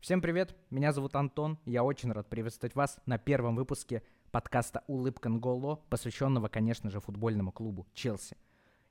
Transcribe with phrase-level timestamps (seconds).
[0.00, 5.28] Всем привет, меня зовут Антон, я очень рад приветствовать вас на первом выпуске подкаста «Улыбка
[5.28, 8.36] Нголо», посвященного, конечно же, футбольному клубу «Челси».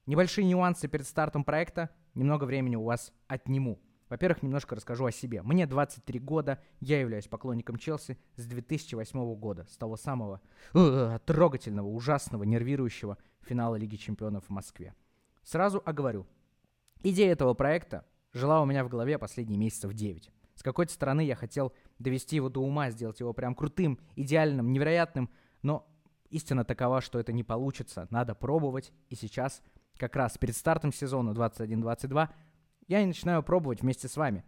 [0.05, 3.79] Небольшие нюансы перед стартом проекта, немного времени у вас отниму.
[4.09, 5.41] Во-первых, немножко расскажу о себе.
[5.43, 10.41] Мне 23 года, я являюсь поклонником Челси с 2008 года, с того самого
[10.73, 14.93] э, трогательного, ужасного, нервирующего финала Лиги Чемпионов в Москве.
[15.41, 16.27] Сразу оговорю.
[17.01, 20.31] Идея этого проекта жила у меня в голове последние месяцев 9.
[20.57, 25.29] С какой-то стороны я хотел довести его до ума, сделать его прям крутым, идеальным, невероятным,
[25.61, 25.87] но
[26.31, 29.61] истина такова, что это не получится, надо пробовать, и сейчас,
[29.99, 32.29] как раз перед стартом сезона 21-22,
[32.87, 34.43] я и начинаю пробовать вместе с вами.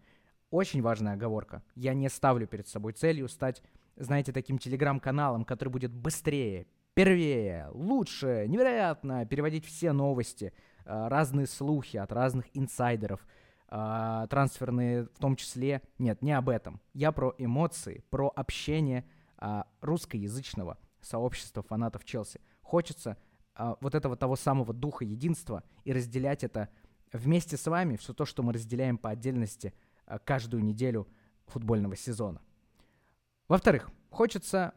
[0.49, 1.61] Очень важная оговорка.
[1.75, 3.61] Я не ставлю перед собой целью стать,
[3.95, 6.65] знаете, таким телеграм-каналом, который будет быстрее,
[6.95, 10.53] первее, лучше, невероятно переводить все новости,
[10.85, 13.23] э, разные слухи от разных инсайдеров,
[13.69, 15.81] э, трансферные в том числе.
[15.97, 16.81] Нет, не об этом.
[16.93, 19.05] Я про эмоции, про общение
[19.39, 22.41] э, русскоязычного сообщества фанатов Челси.
[22.61, 23.17] Хочется
[23.81, 26.69] вот этого того самого духа единства и разделять это
[27.11, 29.73] вместе с вами все то, что мы разделяем по отдельности
[30.05, 31.07] э, каждую неделю
[31.47, 32.41] футбольного сезона.
[33.47, 34.73] Во-вторых, хочется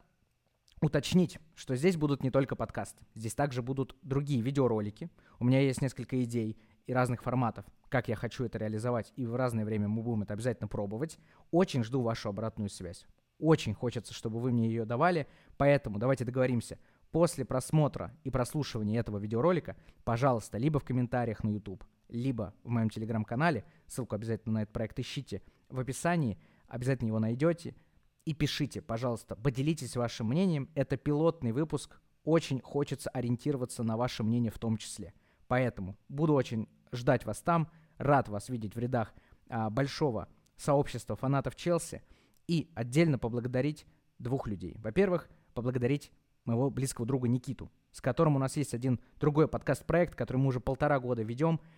[0.80, 5.10] уточнить, что здесь будут не только подкасты, здесь также будут другие видеоролики.
[5.38, 6.56] У меня есть несколько идей
[6.86, 10.32] и разных форматов, как я хочу это реализовать, и в разное время мы будем это
[10.32, 11.18] обязательно пробовать.
[11.50, 13.06] Очень жду вашу обратную связь.
[13.38, 16.78] Очень хочется, чтобы вы мне ее давали, поэтому давайте договоримся.
[17.10, 22.88] После просмотра и прослушивания этого видеоролика, пожалуйста, либо в комментариях на YouTube, либо в моем
[22.88, 27.76] телеграм-канале, ссылку обязательно на этот проект ищите в описании, обязательно его найдете,
[28.24, 34.50] и пишите, пожалуйста, поделитесь вашим мнением, это пилотный выпуск, очень хочется ориентироваться на ваше мнение
[34.50, 35.12] в том числе.
[35.46, 37.68] Поэтому буду очень ждать вас там,
[38.02, 39.12] рад вас видеть в рядах
[39.48, 42.02] а, большого сообщества фанатов Челси
[42.46, 43.86] и отдельно поблагодарить
[44.18, 44.76] двух людей.
[44.78, 46.12] Во-первых, поблагодарить
[46.44, 50.60] моего близкого друга Никиту, с которым у нас есть один другой подкаст-проект, который мы уже
[50.60, 51.60] полтора года ведем–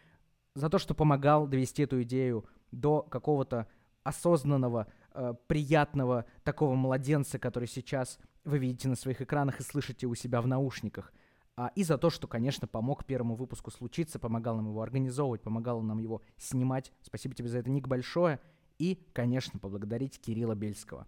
[0.54, 3.66] за то, что помогал довести эту идею до какого-то
[4.02, 10.14] осознанного, э, приятного такого младенца, который сейчас вы видите на своих экранах и слышите у
[10.14, 11.12] себя в наушниках.
[11.56, 15.80] А, и за то, что, конечно, помог первому выпуску случиться, помогал нам его организовывать, помогал
[15.82, 16.92] нам его снимать.
[17.02, 18.40] Спасибо тебе за это, Ник, большое.
[18.78, 21.06] И, конечно, поблагодарить Кирилла Бельского.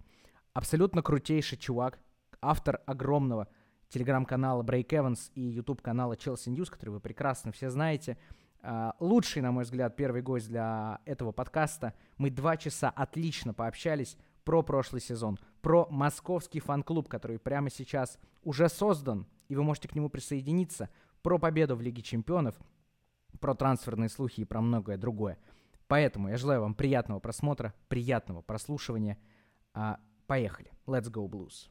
[0.53, 1.99] Абсолютно крутейший чувак,
[2.41, 3.49] автор огромного
[3.89, 8.17] телеграм-канала Break Evans и YouTube-канала Chelsea News, который вы прекрасно все знаете.
[8.63, 11.95] Uh, лучший, на мой взгляд, первый гость для этого подкаста.
[12.17, 18.69] Мы два часа отлично пообщались про прошлый сезон, про московский фан-клуб, который прямо сейчас уже
[18.69, 20.89] создан, и вы можете к нему присоединиться,
[21.23, 22.57] про победу в Лиге Чемпионов,
[23.41, 25.39] про трансферные слухи и про многое другое.
[25.89, 29.19] Поэтому я желаю вам приятного просмотра, приятного прослушивания.
[29.75, 30.71] Uh, поехали.
[30.87, 31.69] Let's go, Blues.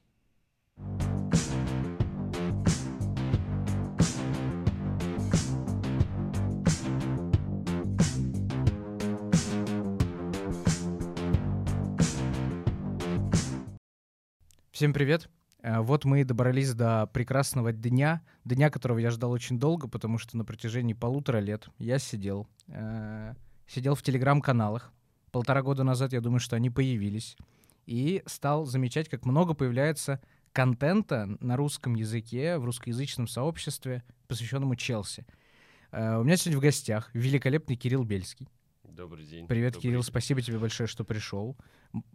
[14.72, 15.30] Всем привет.
[15.66, 20.20] Э, вот мы и добрались до прекрасного дня, дня, которого я ждал очень долго, потому
[20.20, 23.34] что на протяжении полутора лет я сидел, э,
[23.66, 24.94] сидел в телеграм-каналах.
[25.32, 27.36] Полтора года назад я думаю, что они появились.
[27.88, 30.22] И стал замечать, как много появляется
[30.52, 35.26] контента на русском языке, в русскоязычном сообществе, посвященному Челси.
[35.92, 38.48] Э, у меня сегодня в гостях великолепный Кирилл Бельский.
[38.84, 39.48] Добрый день.
[39.48, 40.08] Привет, Добрый Кирилл, день.
[40.08, 41.58] спасибо тебе большое, что пришел.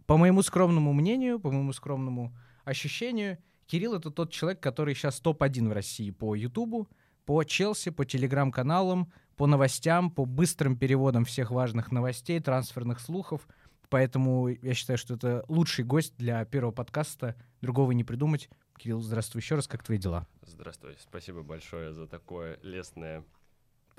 [0.05, 5.69] По моему скромному мнению, по моему скромному ощущению, Кирилл— это тот человек, который сейчас топ-1
[5.69, 6.89] в России по Ютубу,
[7.25, 13.47] по Челси, по телеграм-каналам, по новостям, по быстрым переводам всех важных новостей, трансферных слухов.
[13.89, 17.35] Поэтому я считаю, что это лучший гость для первого подкаста.
[17.61, 18.49] Другого не придумать.
[18.77, 19.67] Кирилл, здравствуй еще раз.
[19.67, 20.27] Как твои дела?
[20.45, 20.95] Здравствуй.
[20.99, 23.23] Спасибо большое за такое лестное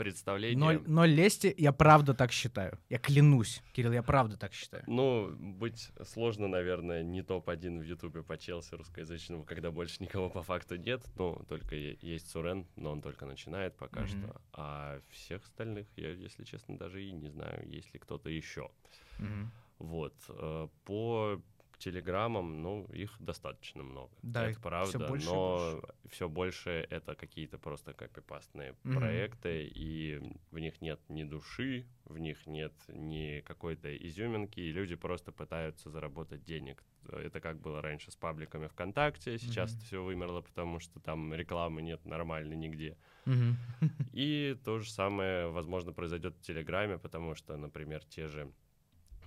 [0.03, 0.59] представление.
[0.59, 2.79] Ноль, ноль лести, я правда так считаю.
[2.89, 4.83] Я клянусь, Кирилл, я правда так считаю.
[4.87, 10.43] Ну, быть сложно, наверное, не топ-1 в Ютубе по Челси русскоязычному, когда больше никого по
[10.43, 11.03] факту нет.
[11.17, 14.07] Ну, только есть Сурен, но он только начинает пока mm-hmm.
[14.07, 14.41] что.
[14.53, 18.71] А всех остальных я, если честно, даже и не знаю, есть ли кто-то еще.
[19.19, 19.47] Mm-hmm.
[19.79, 20.15] Вот.
[20.29, 21.41] Э, по
[21.83, 24.13] телеграммам, ну, их достаточно много.
[24.23, 25.95] Да, это правда, все больше но больше.
[26.11, 28.95] все больше это какие-то просто копипастные mm-hmm.
[28.95, 30.21] проекты, и
[30.51, 35.91] в них нет ни души, в них нет ни какой-то изюминки, и люди просто пытаются
[35.91, 36.85] заработать денег.
[37.09, 39.77] Это как было раньше с пабликами ВКонтакте, сейчас mm-hmm.
[39.77, 42.97] это все вымерло, потому что там рекламы нет нормально нигде.
[43.27, 43.55] Mm-hmm.
[44.13, 48.53] И то же самое, возможно, произойдет в Телеграме, потому что, например, те же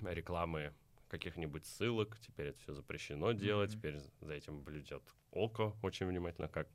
[0.01, 0.73] рекламы
[1.17, 2.17] каких-нибудь ссылок.
[2.19, 3.71] Теперь это все запрещено делать.
[3.71, 3.77] Mm-hmm.
[3.77, 6.67] Теперь за этим блюдет око очень внимательно, как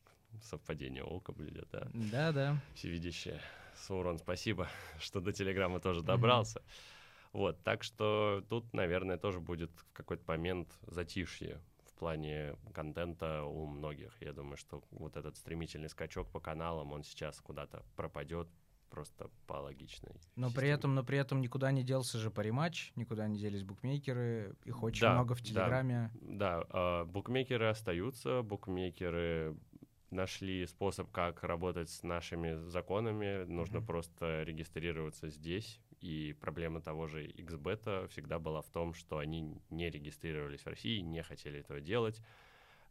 [0.43, 1.89] совпадение око блюдет, да.
[1.93, 2.57] Да-да.
[2.75, 3.41] Всевидящее.
[3.77, 6.61] Саурон, спасибо, что до Телеграма тоже добрался.
[6.61, 7.01] Mm-hmm.
[7.33, 13.67] Вот, так что тут, наверное, тоже будет в какой-то момент затишье в плане контента у
[13.67, 14.17] многих.
[14.21, 18.49] Я думаю, что вот этот стремительный скачок по каналам, он сейчас куда-то пропадет,
[18.91, 20.13] просто по логичной.
[20.37, 20.55] Но системе.
[20.55, 24.83] при этом, но при этом никуда не делся же париматч, никуда не делись букмекеры, их
[24.83, 26.11] очень да, много в Телеграме.
[26.21, 29.57] Да, да, букмекеры остаются, букмекеры
[30.11, 33.45] нашли способ, как работать с нашими законами.
[33.45, 33.87] Нужно mm-hmm.
[33.87, 35.81] просто регистрироваться здесь.
[36.01, 41.01] И проблема того же XBET всегда была в том, что они не регистрировались в России,
[41.01, 42.21] не хотели этого делать.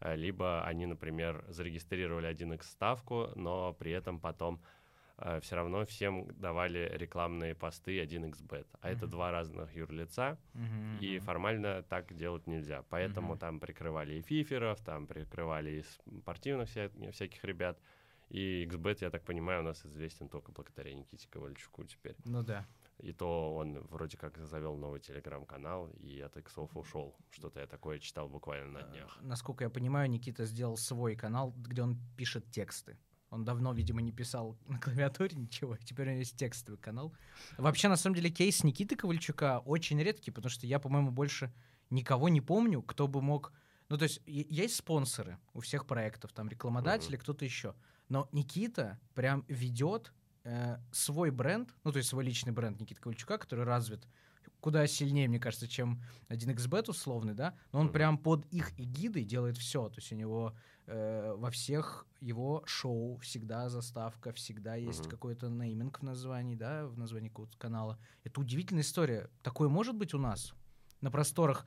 [0.02, 4.62] Либо они, например, зарегистрировали 1x ставку, но при этом потом
[5.22, 8.68] э, все равно всем давали рекламные посты 1xbet.
[8.82, 8.92] А mm-hmm.
[8.96, 11.00] это два разных юрлица, mm-hmm.
[11.00, 12.84] и формально так делать нельзя.
[12.90, 13.40] Поэтому mm-hmm.
[13.40, 17.80] там прикрывали и фиферов, там прикрывали и спортивных вся, всяких ребят.
[18.30, 22.16] И XBet, я так понимаю, у нас известен только благодаря Никите Ковальчуку теперь.
[22.26, 22.68] Ну да.
[23.00, 27.16] И то он вроде как завел новый телеграм-канал и от иксов ушел.
[27.32, 29.18] Что-то я такое читал буквально на э, днях.
[29.22, 32.98] Насколько я понимаю, Никита сделал свой канал, где он пишет тексты.
[33.30, 37.14] Он давно, видимо, не писал на клавиатуре ничего, теперь у него есть текстовый канал.
[37.58, 41.54] Вообще, на самом деле, кейс Никиты Ковальчука очень редкий, потому что я, по-моему, больше
[41.90, 43.54] никого не помню, кто бы мог...
[43.90, 47.22] Ну, то есть есть спонсоры у всех проектов, там рекламодатели, mm-hmm.
[47.22, 47.76] кто-то еще.
[48.08, 53.38] Но Никита прям ведет э, свой бренд, ну, то есть свой личный бренд Никиты Ковальчука,
[53.38, 54.08] который развит
[54.60, 57.92] куда сильнее, мне кажется, чем 1xbet условный, да, но он mm-hmm.
[57.92, 60.56] прям под их эгидой делает все, то есть у него
[60.90, 65.10] э, во всех его шоу всегда заставка, всегда есть mm-hmm.
[65.10, 67.98] какой-то нейминг в названии, да, в названии какого-то канала.
[68.24, 69.30] Это удивительная история.
[69.44, 70.54] Такое может быть у нас
[71.02, 71.66] на просторах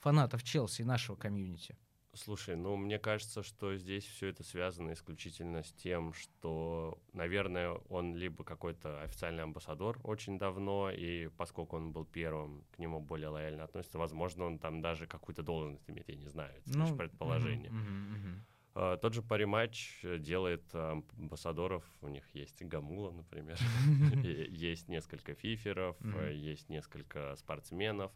[0.00, 1.76] фанатов Челси и нашего комьюнити?
[2.16, 8.14] Слушай, ну мне кажется, что здесь все это связано исключительно с тем, что, наверное, он
[8.14, 13.64] либо какой-то официальный амбассадор очень давно, и поскольку он был первым, к нему более лояльно
[13.64, 17.70] относятся, возможно, он там даже какую-то должность имеет, я не знаю, это ну, лишь предположение.
[17.70, 18.53] Uh-huh, uh-huh, uh-huh.
[18.74, 23.56] Uh, тот же париматч делает амбассадоров, у них есть Гамула, например,
[24.50, 25.96] есть несколько фиферов,
[26.32, 28.10] есть несколько спортсменов,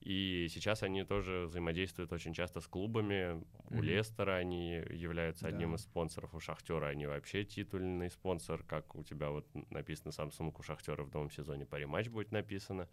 [0.00, 3.14] и сейчас они тоже взаимодействуют очень часто с клубами.
[3.14, 3.78] Mm-hmm.
[3.78, 5.48] У Лестера они являются да.
[5.48, 10.54] одним из спонсоров, у Шахтера они вообще титульный спонсор, как у тебя вот написано Samsung
[10.56, 12.88] у Шахтера в новом сезоне пари матч будет написано.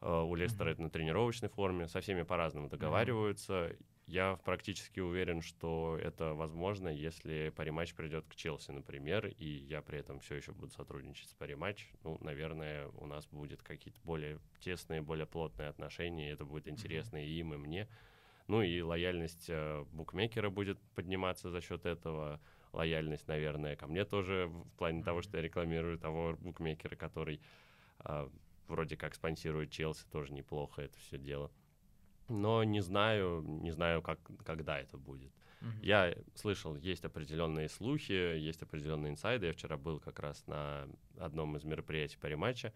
[0.00, 0.72] Uh, у Лестера mm-hmm.
[0.72, 3.52] это на тренировочной форме, со всеми по-разному договариваются.
[3.52, 3.84] Mm-hmm.
[4.08, 9.98] Я практически уверен, что это возможно, если париматч придет к Челси, например, и я при
[9.98, 11.90] этом все еще буду сотрудничать с париматч.
[12.04, 17.22] Ну, наверное, у нас будет какие-то более тесные, более плотные отношения, и это будет интересно
[17.22, 17.86] и им, и мне.
[18.46, 22.40] Ну и лояльность э, букмекера будет подниматься за счет этого.
[22.72, 27.42] Лояльность, наверное, ко мне тоже в плане того, что я рекламирую того букмекера, который
[28.06, 28.28] э,
[28.68, 31.52] вроде как спонсирует Челси, тоже неплохо это все дело
[32.28, 35.32] но не знаю, не знаю, как, когда это будет.
[35.60, 35.78] Uh-huh.
[35.82, 39.46] Я слышал, есть определенные слухи, есть определенные инсайды.
[39.46, 40.88] Я вчера был как раз на
[41.18, 42.72] одном из мероприятий по рематча.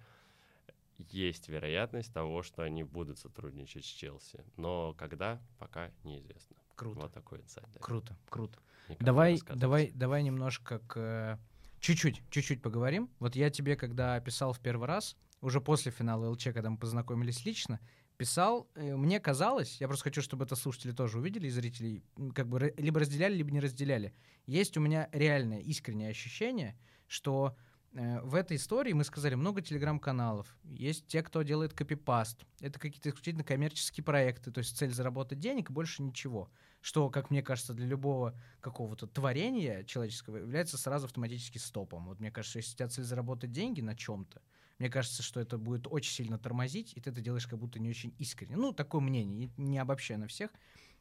[0.99, 6.57] Есть вероятность того, что они будут сотрудничать с Челси, но когда, пока неизвестно.
[6.75, 7.01] Круто.
[7.01, 7.67] Вот такой инсайд.
[7.73, 7.81] Да.
[7.81, 8.59] Круто, круто.
[8.89, 11.39] Никак давай, давай, давай немножко к
[11.81, 13.11] чуть-чуть, чуть-чуть поговорим.
[13.19, 17.45] Вот я тебе, когда писал в первый раз, уже после финала ЛЧ, когда мы познакомились
[17.45, 17.81] лично,
[18.23, 22.05] писал, мне казалось, я просто хочу, чтобы это слушатели тоже увидели, и зрители,
[22.37, 24.15] как бы либо разделяли, либо не разделяли.
[24.47, 27.57] Есть у меня реальное, искреннее ощущение, что
[27.95, 33.09] э, в этой истории мы сказали много телеграм-каналов, есть те, кто делает копипаст, это какие-то
[33.09, 36.49] исключительно коммерческие проекты, то есть цель заработать денег и больше ничего,
[36.81, 42.07] что, как мне кажется, для любого какого-то творения человеческого является сразу автоматически стопом.
[42.07, 44.41] Вот мне кажется, если у тебя цель заработать деньги на чем-то,
[44.83, 47.89] мне кажется, что это будет очень сильно тормозить, и ты это делаешь как будто не
[47.89, 48.57] очень искренне.
[48.57, 50.51] Ну, такое мнение, не обобщая на всех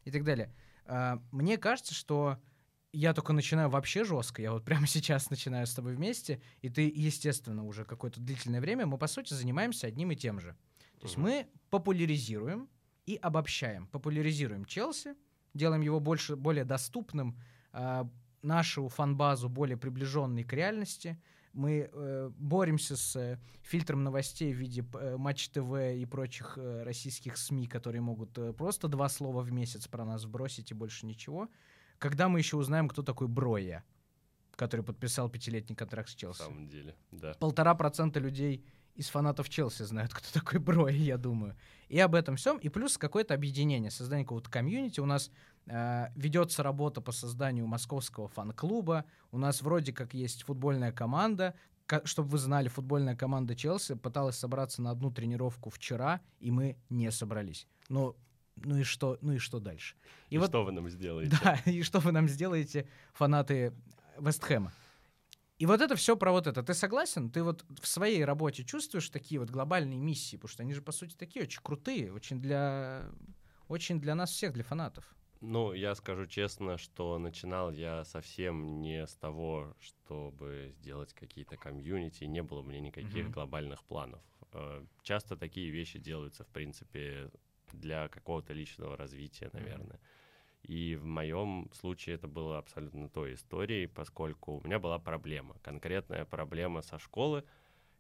[0.06, 0.54] и так далее.
[0.86, 2.40] А, мне кажется, что
[2.94, 6.94] я только начинаю вообще жестко, я вот прямо сейчас начинаю с тобой вместе, и ты,
[6.96, 10.56] естественно, уже какое-то длительное время, мы, по сути, занимаемся одним и тем же.
[11.00, 12.70] То есть мы популяризируем
[13.08, 13.88] и обобщаем.
[13.88, 15.16] Популяризируем Челси,
[15.56, 17.36] делаем его больше, более доступным,
[17.74, 18.06] э,
[18.44, 21.20] нашу фанбазу более приближенной к реальности,
[21.54, 26.84] мы э, боремся с э, фильтром новостей в виде э, Матч ТВ и прочих э,
[26.84, 31.06] российских СМИ, которые могут э, просто два слова в месяц про нас бросить и больше
[31.06, 31.50] ничего.
[31.98, 33.84] Когда мы еще узнаем, кто такой Броя,
[34.56, 36.40] который подписал пятилетний контракт с Челси?
[36.40, 37.34] На самом деле, да.
[37.40, 38.66] Полтора процента людей
[38.96, 41.56] из фанатов Челси знают, кто такой Брой, я думаю.
[41.90, 42.58] И об этом всем.
[42.58, 45.00] И плюс какое-то объединение, создание какого-то комьюнити.
[45.00, 45.32] У нас
[45.66, 49.06] ведется работа по созданию московского фан-клуба.
[49.32, 51.56] У нас вроде как есть футбольная команда.
[52.06, 57.12] Чтобы вы знали, футбольная команда Челси пыталась собраться на одну тренировку вчера, и мы не
[57.12, 57.68] собрались.
[57.90, 58.16] Но
[58.56, 59.96] ну и что, ну и что дальше?
[60.30, 61.38] И, и вот, что вы нам сделаете?
[61.44, 63.74] Да, и что вы нам сделаете, фанаты
[64.20, 64.72] Вестхэма?
[65.58, 66.64] И вот это все про вот это.
[66.64, 67.30] Ты согласен?
[67.30, 70.36] Ты вот в своей работе чувствуешь такие вот глобальные миссии?
[70.36, 73.06] Потому что они же, по сути, такие очень крутые, очень для,
[73.68, 75.06] очень для нас всех, для фанатов.
[75.42, 82.26] Ну, я скажу честно, что начинал я совсем не с того, чтобы сделать какие-то комьюнити,
[82.26, 83.32] не было у меня никаких mm-hmm.
[83.32, 84.22] глобальных планов.
[84.54, 87.32] Э, часто такие вещи делаются, в принципе,
[87.74, 89.98] для какого-то личного развития, наверное.
[89.98, 90.68] Mm-hmm.
[90.68, 96.24] И в моем случае это было абсолютно той историей, поскольку у меня была проблема, конкретная
[96.24, 97.44] проблема со школы.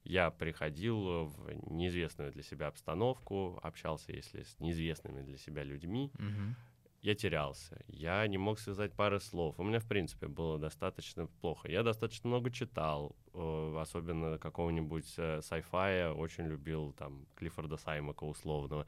[0.04, 6.12] Я приходил в неизвестную для себя обстановку, общался, если с неизвестными для себя людьми.
[6.16, 6.56] Угу.
[7.02, 9.60] Я терялся, я не мог связать пары слов.
[9.60, 11.68] У меня, в принципе, было достаточно плохо.
[11.68, 18.86] Я достаточно много читал, э, особенно какого-нибудь э, sci-fi, очень любил там Клиффорда Саймака условного.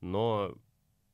[0.00, 0.56] Но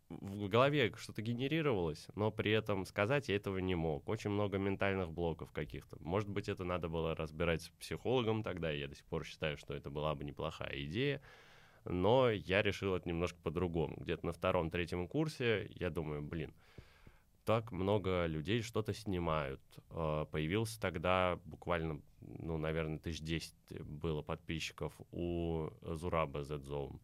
[0.09, 4.09] в голове что-то генерировалось, но при этом сказать я этого не мог.
[4.09, 5.97] Очень много ментальных блоков каких-то.
[6.01, 9.75] Может быть, это надо было разбирать с психологом тогда, я до сих пор считаю, что
[9.75, 11.21] это была бы неплохая идея.
[11.89, 13.97] Но я решил это немножко по-другому.
[13.99, 16.53] Где-то на втором-третьем курсе я думаю, блин,
[17.45, 19.61] так много людей что-то снимают.
[19.91, 26.99] А, появился тогда буквально, ну, наверное, тысяч десять было подписчиков у Зураба Z-Zone.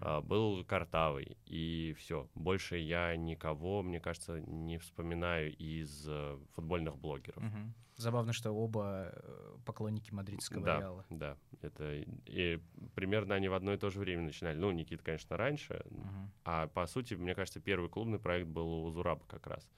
[0.00, 2.28] Uh, был Картавый, и все.
[2.34, 7.42] Больше я никого, мне кажется, не вспоминаю из uh, футбольных блогеров.
[7.42, 7.72] Uh-huh.
[7.96, 11.04] Забавно, что оба э, поклонники мадридского да, Реала.
[11.10, 11.94] Да, это
[12.26, 12.60] и
[12.94, 14.56] примерно они в одно и то же время начинали.
[14.56, 16.28] Ну, Никита, конечно, раньше, uh-huh.
[16.44, 19.68] а по сути, мне кажется, первый клубный проект был у Зураба как раз.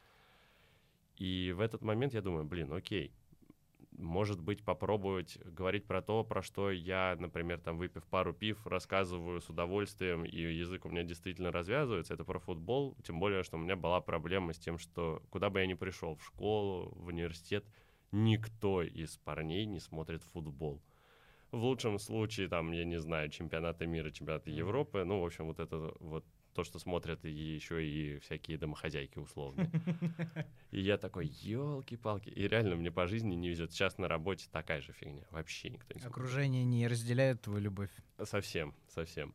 [1.17, 3.15] И в этот момент я думаю, блин, окей,
[4.01, 9.41] может быть, попробовать говорить про то, про что я, например, там, выпив пару пив, рассказываю
[9.41, 13.61] с удовольствием, и язык у меня действительно развязывается, это про футбол, тем более, что у
[13.61, 17.65] меня была проблема с тем, что куда бы я ни пришел, в школу, в университет,
[18.13, 20.83] никто из парней не смотрит футбол.
[21.51, 25.59] В лучшем случае, там, я не знаю, чемпионаты мира, чемпионаты Европы, ну, в общем, вот
[25.59, 29.71] это вот то, что смотрят и еще и всякие домохозяйки условно.
[30.71, 32.29] И я такой, елки-палки.
[32.29, 33.73] И реально мне по жизни не везет.
[33.73, 35.25] Сейчас на работе такая же фигня.
[35.31, 36.05] Вообще никто не.
[36.05, 37.91] Окружение не разделяет твою любовь?
[38.23, 39.35] Совсем, совсем.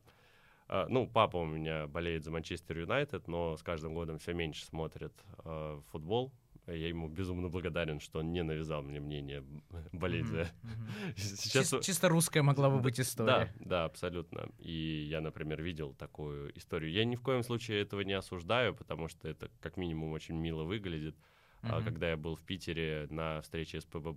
[0.68, 4.64] Uh, ну, папа у меня болеет за Манчестер Юнайтед, но с каждым годом все меньше
[4.64, 6.32] смотрит uh, футбол.
[6.66, 9.44] Я ему безумно благодарен, что он не навязал мне мнение
[9.92, 10.48] болеть за...
[11.16, 11.72] Сейчас...
[11.72, 13.54] Чис- чисто русская могла бы быть история.
[13.60, 14.48] Да, да, абсолютно.
[14.58, 16.90] И я, например, видел такую историю.
[16.90, 20.64] Я ни в коем случае этого не осуждаю, потому что это как минимум очень мило
[20.64, 21.16] выглядит.
[21.62, 21.84] Uh-huh.
[21.84, 24.08] Когда я был в Питере на встрече с ПБ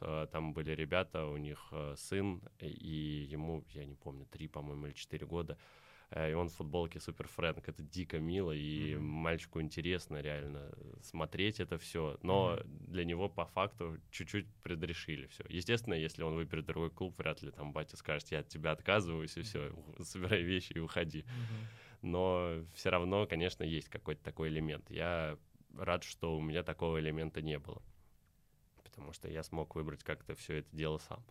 [0.00, 4.86] а, там были ребята, у них а, сын, и ему, я не помню, три, по-моему,
[4.86, 5.58] или четыре года.
[6.14, 7.68] Э, и он в футболке Супер Фрэнк.
[7.68, 8.98] Это дико мило, и mm-hmm.
[9.00, 12.18] мальчику интересно реально смотреть это все.
[12.22, 12.90] Но mm-hmm.
[12.90, 15.44] для него по факту чуть-чуть предрешили все.
[15.48, 19.36] Естественно, если он выберет другой клуб, вряд ли там батя скажет, я от тебя отказываюсь,
[19.36, 21.20] и все, собирай вещи и уходи.
[21.20, 22.02] Mm-hmm.
[22.02, 24.88] Но все равно, конечно, есть какой-то такой элемент.
[24.90, 25.36] Я
[25.76, 27.82] рад, что у меня такого элемента не было.
[28.84, 31.24] Потому что я смог выбрать как-то все это дело сам.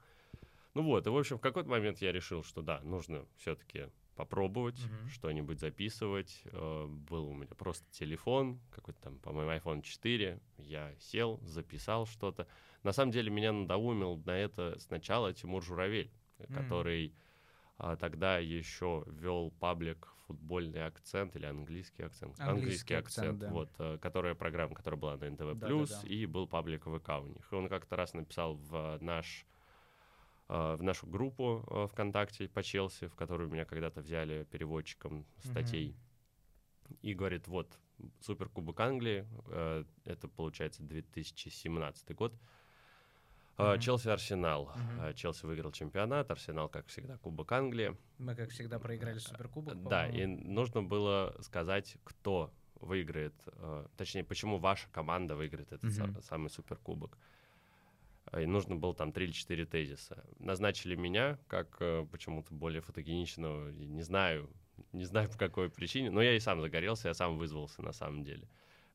[0.74, 4.80] Ну вот, и в общем, в какой-то момент я решил, что да, нужно все-таки попробовать
[4.80, 5.10] mm-hmm.
[5.10, 6.42] что-нибудь записывать.
[6.46, 10.40] Э, был у меня просто телефон, какой-то там, по-моему, iPhone 4.
[10.58, 12.48] Я сел, записал что-то.
[12.84, 16.54] На самом деле меня надоумил на это сначала Тимур Журавель, mm-hmm.
[16.54, 17.16] который
[17.78, 23.50] а, тогда еще вел паблик футбольный акцент или английский акцент, английский, английский акцент, акцент да.
[23.50, 26.08] вот, а, которая программа, которая была на НТВ плюс, да, да, да.
[26.08, 27.48] и был паблик ВК у них.
[27.52, 29.53] И он как-то раз написал в наш Э,
[30.48, 35.92] в нашу группу э, ВКонтакте по Челси, в которую меня когда-то взяли переводчиком статей.
[35.92, 36.98] Mm-hmm.
[37.02, 37.80] И говорит, вот,
[38.22, 42.34] Суперкубок Англии, э, это получается 2017 год,
[43.56, 43.80] Mm-hmm.
[43.82, 44.72] Челси Арсенал.
[44.76, 45.14] Mm-hmm.
[45.14, 47.96] Челси выиграл чемпионат, Арсенал, как всегда, Кубок Англии.
[48.18, 49.80] Мы, как всегда, проиграли Суперкубок.
[49.88, 53.36] Да, и нужно было сказать, кто выиграет,
[53.96, 56.24] точнее, почему ваша команда выиграет этот mm-hmm.
[56.24, 57.16] самый Суперкубок.
[58.42, 60.24] И нужно было там три или четыре тезиса.
[60.40, 64.50] Назначили меня как э, почему-то более фотогеничного, не знаю,
[64.92, 68.24] не знаю по какой причине, но я и сам загорелся, я сам вызвался на самом
[68.24, 68.48] деле.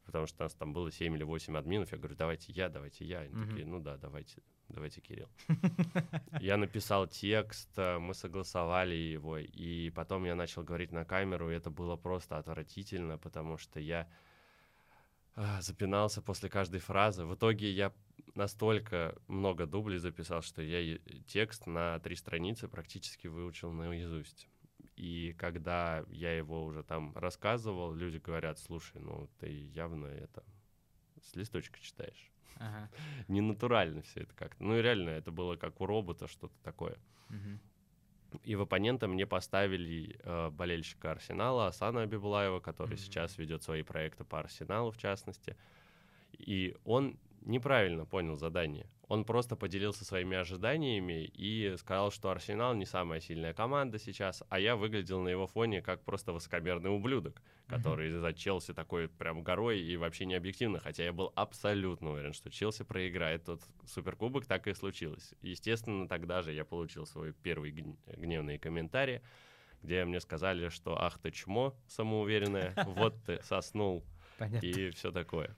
[0.07, 3.05] потому что у нас там было 7 или 8 админов, я говорю, давайте я, давайте
[3.05, 3.21] я.
[3.21, 3.47] Они Мгм.
[3.47, 5.29] такие, ну да, давайте, давайте, Кирилл.
[6.41, 11.55] Я написал текст, э, мы согласовали его, и потом я начал говорить на камеру, и
[11.55, 14.28] это было просто отвратительно, потому что я а,
[15.61, 17.25] запинался после каждой фразы.
[17.25, 17.93] В итоге я
[18.35, 24.49] настолько много дублей записал, что я текст на три страницы практически выучил наизусть.
[24.97, 30.45] И когда я его уже там рассказывал, люди говорят, слушай, ну ты явно это
[31.23, 32.33] с листочка читаешь.
[32.57, 32.91] Ага.
[33.29, 34.63] Не натурально все это как-то.
[34.63, 36.99] Ну и реально, это было как у робота что-то такое.
[37.29, 37.61] Мгм.
[38.45, 42.99] И в оппонента мне поставили э, болельщика Арсенала Асана Абибулаева, который Мгм.
[42.99, 45.57] сейчас ведет свои проекты по Арсеналу, в частности.
[46.33, 48.87] И он неправильно понял задание.
[49.09, 54.61] Он просто поделился своими ожиданиями и сказал, что Арсенал не самая сильная команда сейчас, а
[54.61, 59.81] я выглядел на его фоне как просто высокомерный ублюдок, который за Челси такой прям горой
[59.81, 64.67] и вообще не объективно, хотя я был абсолютно уверен, что Челси проиграет тот суперкубок, так
[64.69, 65.33] и случилось.
[65.41, 69.23] Естественно, тогда же я получил свой первый гн- гневный комментарий,
[69.83, 74.05] где мне сказали, что ах ты чмо самоуверенная, вот ты соснул
[74.37, 74.67] Понятно.
[74.67, 75.57] и все такое.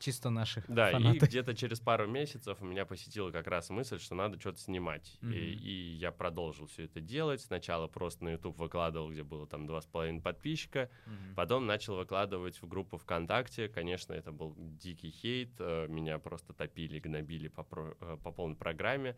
[0.00, 1.26] Чисто наших Да, и фанаты.
[1.26, 5.18] где-то через пару месяцев меня посетила как раз мысль, что надо что-то снимать.
[5.20, 5.32] Мгм.
[5.34, 7.42] И, и я продолжил все это делать.
[7.42, 10.90] Сначала просто на YouTube выкладывал, где было там два с половиной подписчика.
[11.04, 11.34] Мгм.
[11.36, 13.68] Потом начал выкладывать в группу ВКонтакте.
[13.68, 15.50] Конечно, это был дикий хейт.
[15.58, 17.66] э, Меня просто топили, гнобили по,
[18.00, 19.16] э, по полной программе.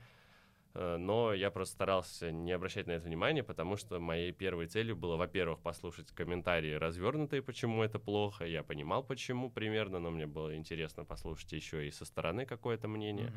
[0.75, 4.97] Э, Но я просто старался не обращать на это внимания, потому что моей первой целью
[4.97, 8.45] было, во-первых, послушать комментарии развернутые, почему это плохо.
[8.45, 13.33] Я понимал, почему примерно, но мне было интересно послушать еще и со стороны какое-то мнение.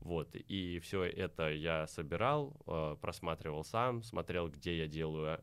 [0.00, 5.40] Вот, и все это я собирал, э, просматривал сам, смотрел, где я делаю э,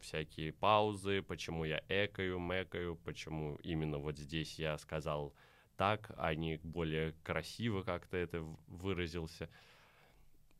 [0.00, 5.34] всякие паузы, почему я экаю, мэкаю, почему именно вот здесь я сказал
[5.76, 9.48] так, а не более красиво как-то это выразился.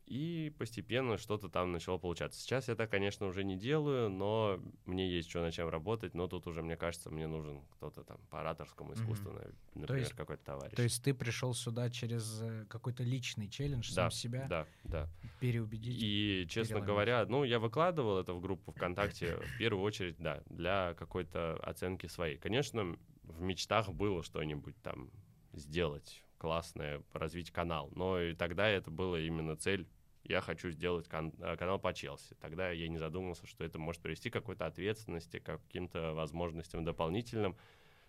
[0.09, 2.41] И постепенно что-то там начало получаться.
[2.41, 6.27] Сейчас я так, конечно, уже не делаю, но мне есть что над чем работать, но
[6.27, 10.43] тут уже, мне кажется, мне нужен кто-то там по ораторскому искусству, нав- например, есть- какой-то
[10.43, 10.75] товарищ.
[10.75, 15.07] То есть ты пришел сюда через э, какой-то личный челлендж, да, сам себя да, да.
[15.39, 15.99] переубедить.
[16.01, 16.87] И, честно переломить.
[16.87, 22.07] говоря, ну, я выкладывал это в группу ВКонтакте в первую очередь, да, для какой-то оценки
[22.07, 22.37] своей.
[22.37, 25.11] Конечно, в мечтах было что-нибудь там
[25.53, 29.87] сделать классное, развить канал, но и тогда это было именно цель
[30.23, 32.35] я хочу сделать кан- э, канал по Челси.
[32.39, 37.55] Тогда я не задумывался, что это может привести к какой-то ответственности, к каким-то возможностям дополнительным,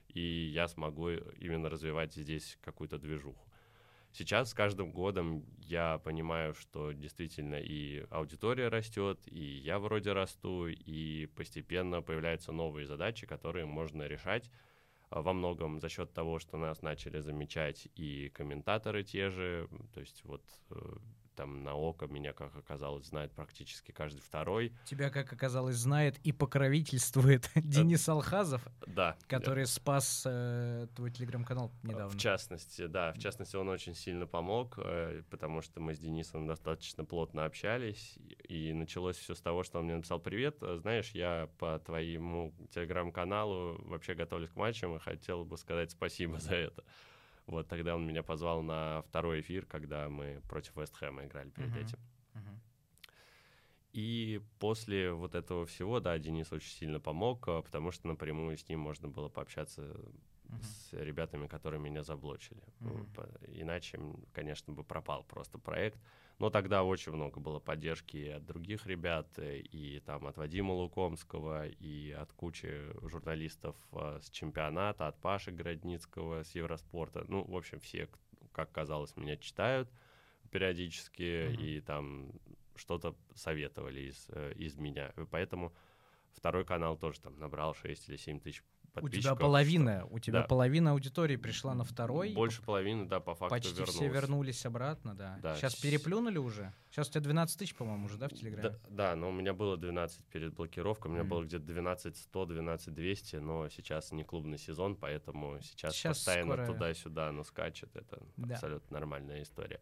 [0.08, 3.50] и я смогу именно развивать здесь какую-то движуху.
[4.12, 10.66] Сейчас с каждым годом я понимаю, что действительно и аудитория растет, и я вроде расту,
[10.66, 14.50] и постепенно появляются новые задачи, которые можно решать
[15.10, 20.00] а, во многом за счет того, что нас начали замечать и комментаторы те же, то
[20.00, 20.96] есть вот э,
[21.40, 24.74] там на око меня, как оказалось, знает практически каждый второй.
[24.84, 29.16] Тебя, как оказалось, знает и покровительствует Денис Алхазов, Да.
[29.26, 32.10] который спас э, твой телеграм-канал недавно.
[32.10, 36.46] В частности, да, в частности, он очень сильно помог, э, потому что мы с Денисом
[36.46, 41.12] достаточно плотно общались, и началось все с того, что он мне написал «Привет, э, знаешь,
[41.12, 46.84] я по твоему телеграм-каналу вообще готовлюсь к матчам и хотел бы сказать спасибо за это».
[47.50, 51.80] Вот тогда он меня позвал на второй эфир, когда мы против Вестхэма играли перед Мгм.
[51.80, 51.98] этим.
[53.92, 58.68] И после вот этого всего, да, Денис очень сильно помог, э, потому что напрямую с
[58.68, 59.82] ним можно было пообщаться
[60.44, 60.62] Мгм.
[60.62, 62.62] с ребятами, которые меня заблочили.
[63.16, 63.98] По- Иначе,
[64.32, 65.98] конечно, бы пропал просто проект.
[66.40, 70.72] Но тогда очень много было поддержки и от других ребят, э, и там от Вадима
[70.72, 77.26] Лукомского, и от кучи журналистов э, с чемпионата, от Паши Городницкого с Евроспорта.
[77.28, 78.08] Ну, в общем, все,
[78.52, 79.90] как казалось, меня читают
[80.50, 81.62] периодически, Мгм.
[81.62, 82.32] и там
[82.74, 85.12] что-то советовали из, э, из меня.
[85.30, 85.74] Поэтому
[86.32, 88.64] второй канал тоже там набрал 6 или 7 тысяч
[88.96, 89.22] У подписчиков.
[89.22, 90.46] тебя половина, у тебя Да.
[90.46, 92.32] половина аудитории пришла на второй.
[92.32, 93.94] Больше половины, да, по факту Почти вернулось.
[93.94, 95.38] все вернулись обратно, да.
[95.42, 96.72] Да, Сейчас с- переплюнули уже.
[96.90, 98.70] Сейчас у тебя 12 тысяч, по-моему, уже, да, в Телеграме?
[98.70, 101.30] Да, да, но у меня было 12 перед блокировкой, у меня Мгм.
[101.30, 106.54] было где-то 12 100, 12 200, но сейчас не клубный сезон, поэтому сейчас, Сейчас постоянно
[106.54, 108.54] скоро- туда-сюда оно скачет, это Да.
[108.54, 109.80] абсолютно нормальная история.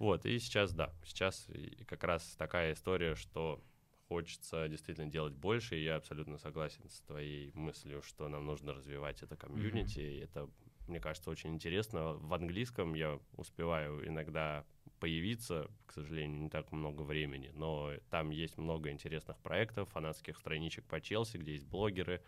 [0.00, 1.46] Вот, и сейчас, да, сейчас
[1.86, 3.60] как раз такая история, что
[4.08, 9.22] хочется действительно делать больше, и я абсолютно согласен с твоей мыслью, что нам нужно развивать
[9.22, 10.48] это комьюнити, и это,
[10.86, 12.14] мне кажется, очень интересно.
[12.14, 14.64] В английском я успеваю иногда
[14.98, 20.84] появиться, к сожалению, не так много времени, но там есть много интересных проектов, фанатских страничек
[20.86, 22.22] по Челси, где есть блогеры,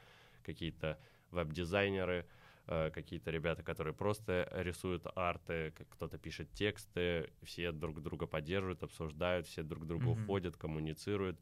[0.44, 0.98] какие-то
[1.30, 2.26] веб-дизайнеры,
[2.66, 9.46] э, какие-то ребята, которые просто рисуют арты, кто-то пишет тексты, все друг друга поддерживают, обсуждают,
[9.46, 10.26] все друг к другу mm-hmm.
[10.26, 11.40] ходят, коммуницируют.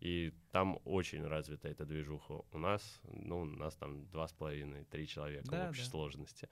[0.00, 2.42] И там очень развита эта движуха.
[2.52, 5.90] У нас, ну, у нас там два с половиной, три человека да, в общей да.
[5.90, 6.48] сложности.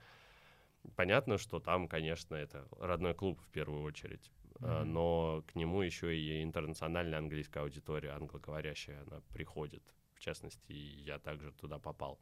[0.95, 4.83] Понятно, что там, конечно, это родной клуб в первую очередь, mm-hmm.
[4.83, 9.83] но к нему еще и интернациональная английская аудитория, англоговорящая, она приходит.
[10.13, 12.19] В частности, я также туда попал.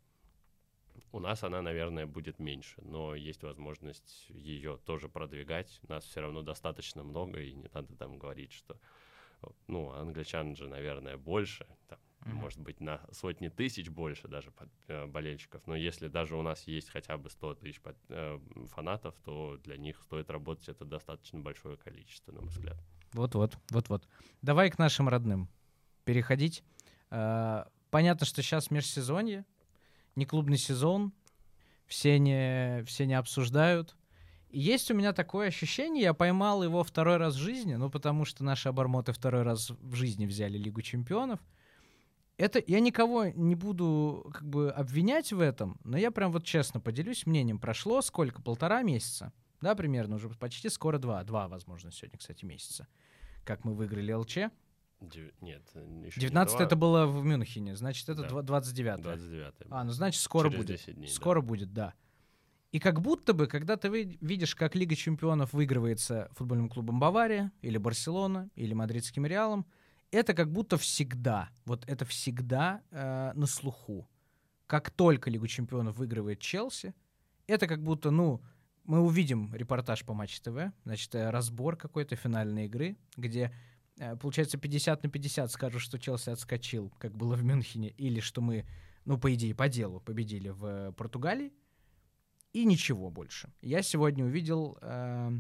[1.12, 5.80] У нас она, наверное, будет меньше, но есть возможность ее тоже продвигать.
[5.88, 8.80] Нас все равно достаточно много, и не надо там говорить, что
[9.68, 12.34] ну, англичан же, наверное, больше, там, mm-hmm.
[12.34, 16.68] может быть, на сотни тысяч больше даже под, э, болельщиков, но если даже у нас
[16.68, 21.40] есть хотя бы 100 тысяч под, э, фанатов, то для них стоит работать это достаточно
[21.40, 22.78] большое количество, на мой взгляд.
[23.14, 24.08] Вот-вот, вот-вот.
[24.42, 25.50] Давай к нашим родным
[26.04, 26.64] переходить.
[27.10, 29.46] Э, понятно, что сейчас межсезонье,
[30.16, 31.14] не клубный сезон,
[31.86, 33.96] все не, все не обсуждают,
[34.50, 38.44] есть у меня такое ощущение, я поймал его второй раз в жизни, ну, потому что
[38.44, 41.40] наши обормоты второй раз в жизни взяли Лигу чемпионов.
[42.38, 46.80] Это я никого не буду как бы обвинять в этом, но я прям вот честно
[46.80, 47.58] поделюсь мнением.
[47.58, 48.42] Прошло сколько?
[48.42, 49.34] Полтора месяца?
[49.60, 51.24] Да, примерно, уже почти скоро два.
[51.24, 52.88] Два, возможно, сегодня, кстати, месяца.
[53.44, 54.38] Как мы выиграли ЛЧ.
[55.02, 55.32] Дев...
[55.42, 55.64] Нет,
[56.06, 58.42] еще 19 это было в Мюнхене, значит, это да.
[58.42, 60.96] 29 29 А, ну, значит, скоро Через будет.
[60.96, 61.48] Дней, скоро да.
[61.48, 61.94] будет, да.
[62.72, 67.78] И как будто бы, когда ты видишь, как Лига чемпионов выигрывается футбольным клубом Бавария, или
[67.78, 69.66] Барселона, или Мадридским Реалом,
[70.12, 74.10] это как будто всегда, вот это всегда э, на слуху.
[74.66, 76.94] Как только Лигу чемпионов выигрывает Челси,
[77.48, 78.42] это как будто, ну,
[78.84, 83.54] мы увидим репортаж по Матч ТВ, значит, э, разбор какой-то финальной игры, где,
[83.98, 88.42] э, получается, 50 на 50 скажут, что Челси отскочил, как было в Мюнхене, или что
[88.42, 88.66] мы,
[89.06, 91.54] ну, по идее, по делу победили в э, Португалии,
[92.58, 93.52] и ничего больше.
[93.62, 95.32] Я сегодня увидел, э,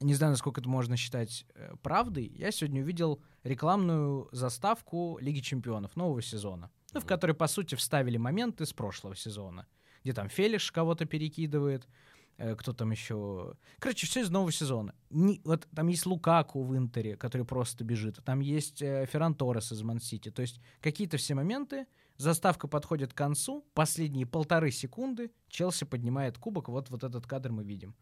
[0.00, 5.96] не знаю, насколько это можно считать э, правдой, я сегодня увидел рекламную заставку Лиги Чемпионов
[5.96, 9.66] нового сезона, ну, в которой, по сути, вставили моменты с прошлого сезона,
[10.02, 11.88] где там Фелиш кого-то перекидывает,
[12.36, 13.54] э, кто там еще...
[13.78, 14.94] Короче, все из нового сезона.
[15.08, 19.72] Не, вот там есть Лукаку в Интере, который просто бежит, там есть э, Ферран Торрес
[19.72, 23.64] из Ман-Сити, то есть какие-то все моменты, Заставка подходит к концу.
[23.74, 26.68] Последние полторы секунды Челси поднимает кубок.
[26.68, 27.94] Вот, вот этот кадр мы видим.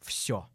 [0.00, 0.48] Все.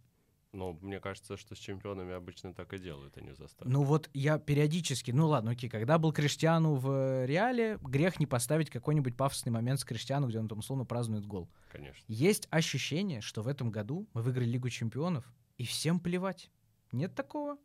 [0.54, 3.70] Ну, мне кажется, что с чемпионами обычно так и делают, а не заставку.
[3.70, 8.70] Ну вот я периодически, ну ладно, окей, когда был Криштиану в Реале, грех не поставить
[8.70, 11.50] какой-нибудь пафосный момент с Криштиану, где он там условно празднует гол.
[11.72, 12.04] Конечно.
[12.10, 15.26] Есть ощущение, что в этом году мы выиграли Лигу чемпионов,
[15.58, 16.50] и всем плевать.
[16.92, 17.58] Нет такого?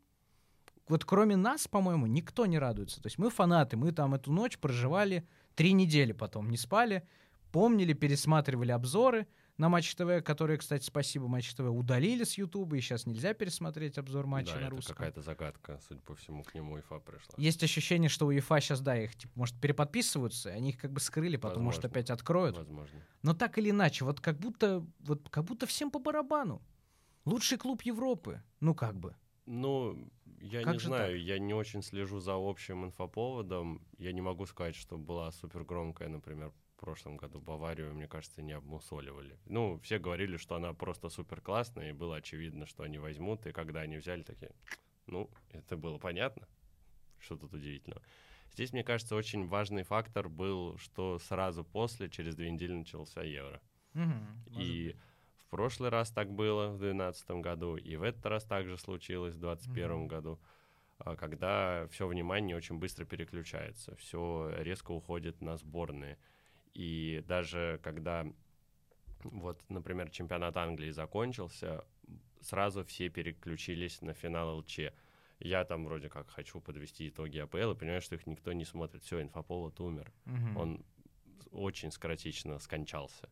[0.89, 3.03] Вот кроме нас, по-моему, никто не радуется.
[3.03, 7.07] То есть мы фанаты, мы там эту ночь проживали три недели потом, не спали,
[7.51, 12.81] помнили, пересматривали обзоры на Матч ТВ, которые, кстати, спасибо Матч ТВ, удалили с Ютуба, и
[12.81, 14.97] сейчас нельзя пересмотреть обзор матча да, на это русском.
[14.97, 17.35] какая-то загадка, судя по всему, к нему УЕФА пришла.
[17.39, 21.01] Есть ощущение, что у УЕФА сейчас, да, их, типа, может, переподписываются, они их как бы
[21.01, 21.65] скрыли, потом, Возможно.
[21.65, 22.57] может, опять откроют.
[22.59, 23.01] Возможно.
[23.23, 26.61] Но так или иначе, вот как будто, вот как будто всем по барабану.
[27.25, 29.17] Лучший клуб Европы, ну как бы.
[29.47, 30.11] Ну,
[30.47, 31.21] я как не знаю, так?
[31.21, 33.87] я не очень слежу за общим инфоповодом.
[33.99, 38.43] Я не могу сказать, что была супер громкая, например, в прошлом году Баварию, мне кажется,
[38.43, 39.39] не обмусоливали.
[39.47, 43.53] Ну, все говорили, что она просто супер классная, и было очевидно, что они возьмут, и
[43.53, 44.53] когда они взяли, такие,
[45.07, 46.47] ну, это было понятно,
[47.19, 48.03] что тут удивительного.
[48.53, 53.61] Здесь, мне кажется, очень важный фактор был, что сразу после, через две недели начался Евро.
[53.95, 54.97] Угу, и
[55.47, 59.41] в прошлый раз так было в 2012 году, и в этот раз также случилось в
[59.41, 60.07] 2021 mm-hmm.
[60.07, 60.41] году,
[60.99, 66.19] а, когда все внимание очень быстро переключается, все резко уходит на сборные.
[66.75, 68.27] И даже когда,
[69.23, 71.85] вот, например, чемпионат Англии закончился,
[72.41, 74.81] сразу все переключились на финал ЛЧ.
[75.39, 79.05] Я там вроде как хочу подвести итоги АПЛ и понимаю, что их никто не смотрит.
[79.05, 80.13] Все, инфоповод умер.
[80.25, 80.59] Mm-hmm.
[80.59, 80.85] Он
[81.53, 83.29] очень скоротечно скончался.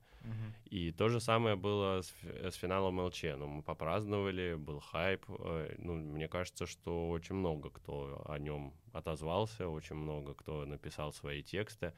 [0.70, 3.24] И то же самое было с, с финалом ЛЧ.
[3.37, 5.24] Ну, мы попраздновали, был хайп.
[5.28, 11.12] Э, ну, мне кажется, что очень много кто о нем отозвался, очень много кто написал
[11.12, 11.92] свои тексты.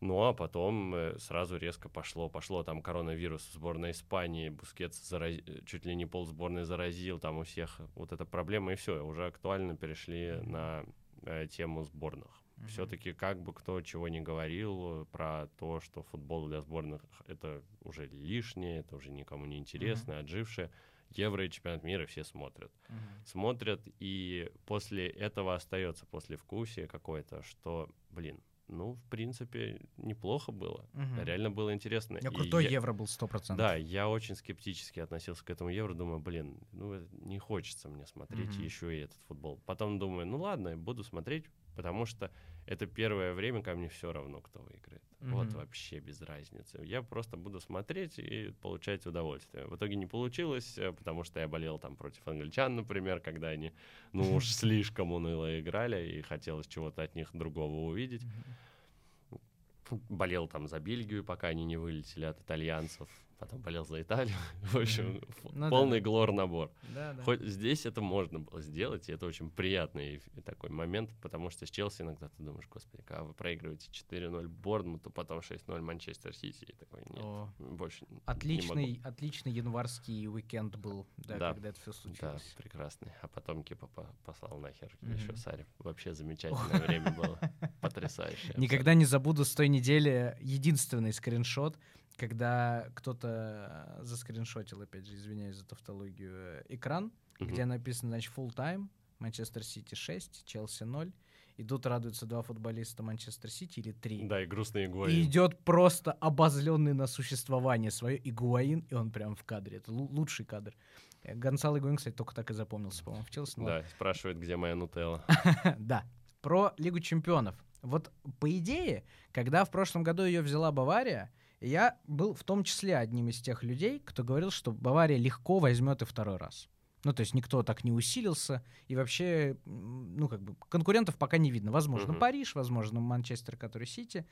[0.00, 2.28] Ну, а потом э, сразу резко пошло.
[2.28, 5.36] Пошло там коронавирус в сборной Испании, Бускетс зараз...
[5.64, 9.26] чуть ли не пол сборной заразил, там у всех вот эта проблема, и все, уже
[9.26, 10.84] актуально перешли на
[11.22, 12.41] э, тему сборных.
[12.62, 12.68] Mm-hmm.
[12.68, 18.06] Все-таки как бы кто чего не говорил про то, что футбол для сборных это уже
[18.06, 20.20] лишнее, это уже никому не интересно, mm-hmm.
[20.20, 20.70] отжившее.
[21.10, 22.72] Евро и чемпионат мира все смотрят.
[22.88, 23.26] Mm-hmm.
[23.26, 30.88] Смотрят, и после этого остается после послевкусие какое-то, что, блин, ну, в принципе, неплохо было.
[30.94, 31.22] Мгм.
[31.24, 32.18] Реально было интересно.
[32.18, 33.56] И крутой я- евро был 100%.
[33.56, 35.94] Да, я очень скептически относился к этому евро.
[35.94, 38.64] Думаю, блин, ну э, не хочется мне смотреть Мгм.
[38.64, 39.60] еще и этот футбол.
[39.66, 42.30] Потом думаю, ну ладно, буду смотреть, потому что
[42.66, 45.02] это первое время, ко мне все равно, кто выиграет.
[45.20, 45.56] Вот Мгм.
[45.56, 46.80] вообще без разницы.
[46.84, 49.66] Я просто буду смотреть и получать удовольствие.
[49.66, 53.72] В итоге не получилось, э, потому что я болел там против англичан, например, когда они,
[54.12, 58.22] ну уж слишком уныло играли, и хотелось чего-то от них другого увидеть.
[58.22, 60.00] Мгм.
[60.08, 63.08] Болел там за Бельгию, пока они не вылетели от итальянцев.
[63.42, 64.36] Потом болел за Италию.
[64.62, 65.20] В общем,
[65.52, 65.68] Ну да.
[65.68, 66.70] полный глор-набор.
[66.94, 67.22] Да, да.
[67.24, 71.70] Хоть здесь это можно было сделать, и это очень приятный такой момент, потому что с
[71.70, 76.72] Челси иногда ты думаешь, господи, когда вы проигрываете 4-0 Борнмуту, потом 6-0 Манчестер Сити, и
[76.74, 78.22] такой, нет, О, больше н- не могу».
[78.26, 81.52] Отличный, отличный январский уикенд был, да, Да.
[81.54, 82.54] когда это все Да, случилось.
[82.56, 83.10] прекрасный.
[83.22, 85.14] А потом Кипа по- послал нахер Мгм.
[85.14, 85.66] еще Сари.
[85.80, 87.40] Вообще замечательное время было.
[87.80, 88.54] Потрясающее.
[88.56, 91.76] Никогда не забуду с той недели единственный скриншот,
[92.16, 97.50] когда кто-то э, заскриншотил, опять же, извиняюсь за тавтологию, э, экран, Мгм.
[97.50, 101.12] где написано, значит, full time, Манчестер Сити 6, Челси 0.
[101.58, 104.26] Идут, радуются два футболиста Манчестер Сити или три.
[104.26, 105.22] Да, и грустные И гои.
[105.22, 109.76] идет просто обозленный на существование свое Игуаин, и он прям в кадре.
[109.78, 110.74] Это лу- лучший кадр.
[111.22, 113.58] Э, Гонсало Игуаин, кстати, только так и запомнился, по-моему, в Челси.
[113.60, 113.80] ладно.
[113.82, 115.24] Да, спрашивает, где моя нутелла.
[115.78, 116.04] Да.
[116.40, 117.54] Про Лигу чемпионов.
[117.82, 121.30] Вот по идее, когда в прошлом году ее взяла Бавария,
[121.68, 126.02] я был в том числе одним из тех людей, кто говорил, что Бавария легко возьмет
[126.02, 126.68] и второй раз.
[127.04, 131.50] Ну, то есть никто так не усилился, и вообще, ну, как бы, конкурентов пока не
[131.50, 131.72] видно.
[131.72, 132.20] Возможно, Мгм.
[132.20, 134.24] Париж, возможно, Манчестер, который Сити,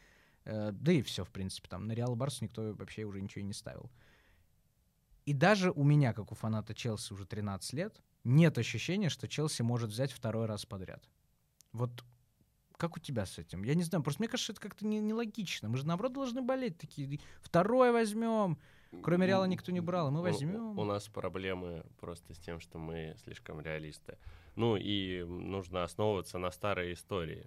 [0.44, 3.44] э, да и все, в принципе, там на Реал Барс никто вообще уже ничего и
[3.44, 3.90] не ставил.
[5.26, 9.62] И даже у меня, как у фаната Челси уже 13 лет, нет ощущения, что Челси
[9.62, 11.08] может взять второй раз подряд.
[11.72, 12.04] Вот
[12.80, 13.62] как у тебя с этим?
[13.62, 15.68] Я не знаю, просто мне кажется, это как-то не- нелогично.
[15.68, 17.20] Мы же, наоборот, должны болеть такие.
[17.42, 18.58] Второй возьмем.
[19.02, 20.78] Кроме Реала никто не брал, и мы У- у- возьмем.
[20.78, 24.16] У, нас проблемы просто с тем, что мы слишком реалисты.
[24.56, 27.46] Ну и нужно основываться на старой истории.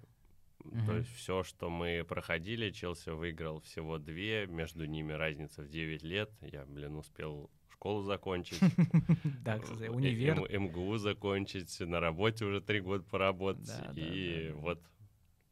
[0.64, 0.86] Мгм.
[0.86, 6.02] То есть все, что мы проходили, Челси выиграл всего две, между ними разница в 9
[6.02, 6.30] лет.
[6.40, 8.60] Я, блин, успел школу закончить.
[9.44, 10.40] Да, кстати, э, универ.
[10.58, 13.68] МГУ закончить, на работе уже три года поработать.
[13.96, 14.80] И вот,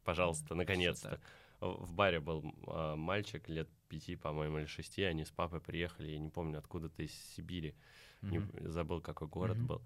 [0.03, 1.19] пожалуйста, наконец-то.
[1.59, 5.03] В баре был а, мальчик лет пяти, по-моему, или шести.
[5.03, 7.73] Они с папой приехали, я не помню, откуда-то из Сибири.
[8.21, 8.71] Не- Мгм.
[8.71, 9.67] забыл, какой город Мгм.
[9.67, 9.81] был.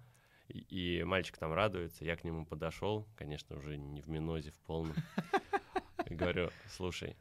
[0.48, 0.58] И,
[1.00, 4.96] и мальчик там радуется, я к нему подошел, конечно, уже не в минозе, в полном.
[6.06, 7.16] И говорю, слушай,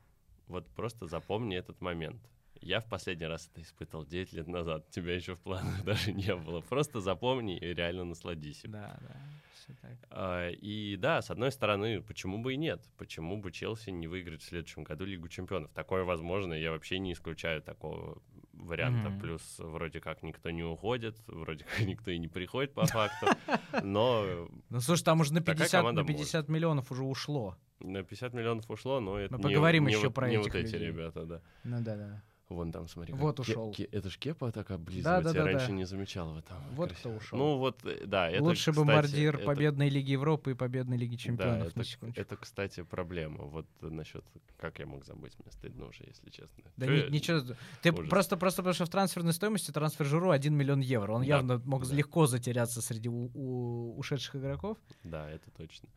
[0.48, 2.22] вот просто запомни этот момент.
[2.62, 4.90] Я в последний раз это испытывал 9 лет назад.
[4.90, 6.62] Тебя еще в планах даже не было.
[6.62, 8.72] Просто запомни и реально насладись им.
[8.72, 9.16] Да, да,
[9.56, 9.98] всё так.
[10.10, 12.82] А, И да, с одной стороны, почему бы и нет?
[12.98, 15.72] Почему бы Челси не выиграть в следующем году Лигу Чемпионов?
[15.74, 18.22] Такое возможно, я вообще не исключаю такого
[18.54, 19.10] варианта.
[19.10, 19.20] Мгм.
[19.20, 23.28] Плюс вроде как никто не уходит, вроде как никто и не приходит по факту.
[23.84, 27.56] Но Ну, слушай, там уже на Такая 50, команда на 50 миллионов уже ушло.
[27.80, 30.54] на 50 миллионов ушло, но это Мы не- поговорим не еще вот- про не этих
[30.54, 30.88] вот эти людей.
[30.88, 31.42] ребята, да.
[31.64, 32.24] Ну да, да.
[32.50, 33.14] Вон там, смотри.
[33.14, 33.74] Вот ушел.
[33.74, 35.74] Ке- Это ж Кепа так облизывается, да, я да, раньше да.
[35.74, 36.58] не замечал в этом.
[36.72, 37.10] Вот Красиво.
[37.10, 37.38] кто ушел.
[37.40, 41.22] Ну вот, да, это, Лучший кстати, бомбардир это- победной Лиги Европы и победной Лиги Да,
[41.22, 41.68] Чемпионов.
[41.68, 42.22] это, на секундочку.
[42.22, 43.44] это, кстати, проблема.
[43.44, 44.24] Вот насчет,
[44.58, 46.64] как я мог забыть, мне стыдно уже, если честно.
[46.78, 47.42] Да ни- я- ничего.
[47.82, 48.10] Ты ужас.
[48.10, 51.12] просто, просто потому что в трансферной стоимости трансфер Жиру 1 миллион евро.
[51.14, 51.94] Он Да, явно мог да.
[51.96, 54.78] легко затеряться среди у- у- ушедших игроков.
[55.04, 55.90] Да, это точно.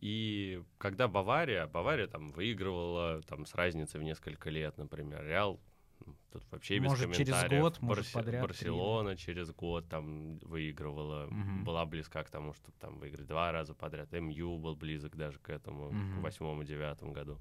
[0.00, 5.60] И когда Бавария, Бавария там выигрывала там с разницей в несколько лет, например, Реал
[6.04, 7.62] ну, тут вообще без Может, через комментариев.
[7.62, 11.64] год, может, подряд три, Барселона через год там выигрывала, Мгм.
[11.64, 14.12] была близка к тому, чтобы там выиграть два раза подряд.
[14.12, 16.18] МЮ был близок даже к этому Мгм.
[16.18, 17.40] в восьмом-девятом году.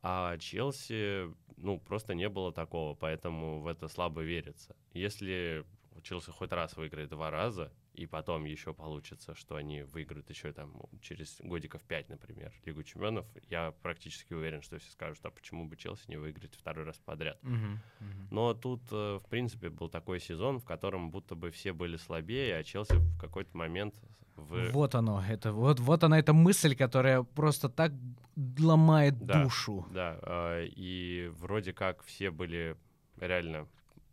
[0.00, 4.76] А Челси, ну, просто не было такого, поэтому в это слабо верится.
[4.92, 5.64] Если
[6.02, 10.72] Челси хоть раз выиграет два раза, и потом еще получится, что они выиграют еще там
[11.00, 15.76] через годиков пять, например, Лигу Чемпионов, я практически уверен, что все скажут, а почему бы
[15.76, 17.38] Челси не выиграть второй раз подряд.
[18.30, 22.56] Но тут, э, в принципе, был такой сезон, в котором будто бы все были слабее,
[22.56, 23.94] а Челси в какой-то момент...
[24.36, 24.70] В...
[24.70, 27.92] Вот оно, это вот, вот она эта мысль, которая просто так
[28.60, 29.42] ломает Да.
[29.42, 29.84] душу.
[29.90, 32.76] Да, а, и вроде как все были
[33.16, 33.66] реально...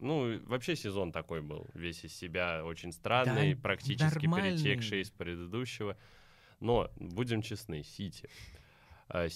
[0.06, 4.52] Ну, вообще сезон такой был, весь из себя очень странный, Да, практически нормальный.
[4.56, 5.98] перетекший из предыдущего.
[6.60, 8.30] Но, будем честны, Сити.
[9.08, 9.30] А, э,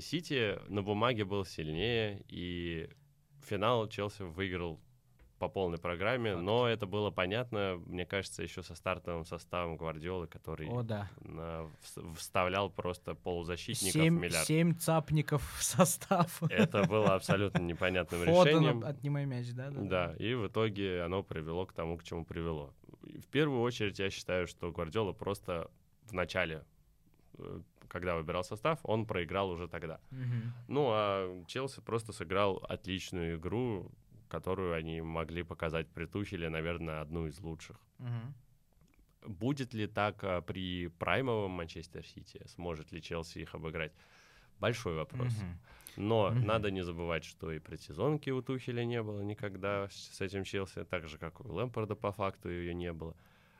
[0.00, 2.88] Сити на бумаге был сильнее, и
[3.46, 4.80] финал Челси выиграл
[5.44, 6.42] по полной программе, Факт.
[6.42, 11.10] но это было понятно, мне кажется, еще со стартовым составом Гвардиолы, который О, да.
[11.20, 11.70] на,
[12.16, 14.46] вставлял просто полузащитников семь, миллиард.
[14.46, 16.42] Семь цапников в состав.
[16.50, 18.84] Это было абсолютно непонятным Фоден решением.
[18.84, 19.80] отнимай мяч, да, да?
[19.82, 22.72] Да, и в итоге оно привело к тому, к чему привело.
[23.02, 25.70] В первую очередь я считаю, что Гвардиола просто
[26.06, 26.64] в начале
[27.38, 30.00] э, когда выбирал состав, он проиграл уже тогда.
[30.10, 30.52] Угу.
[30.68, 33.92] Ну, а Челси просто сыграл отличную игру,
[34.28, 37.76] которую они могли показать при Тухеле, наверное, одну из лучших.
[37.98, 39.32] Угу.
[39.32, 42.42] Будет ли так а, при праймовом Манчестер Сити?
[42.46, 43.92] Сможет ли Челси их обыграть?
[44.60, 45.34] Большой вопрос.
[45.34, 45.46] Угу.
[45.96, 46.46] Но Мгм.
[46.46, 51.08] надо не забывать, что и предсезонки у Тухеля не было никогда с этим Челси, так
[51.08, 53.16] же, как у Лэмпорда по факту ее не было.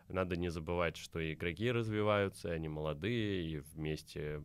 [0.09, 4.43] Надо не забывать, что и игроки развиваются, они молодые, и вместе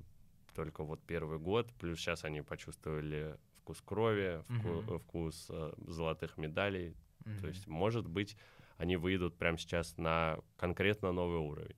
[0.56, 3.38] только вот первый год, плюс сейчас они почувствовали
[3.70, 5.00] вкус крови, вку- Мгм.
[5.00, 6.96] вкус э, золотых медалей.
[7.26, 7.42] Мгм.
[7.42, 8.36] То есть, может быть,
[8.78, 11.76] они выйдут прямо сейчас на конкретно новый уровень.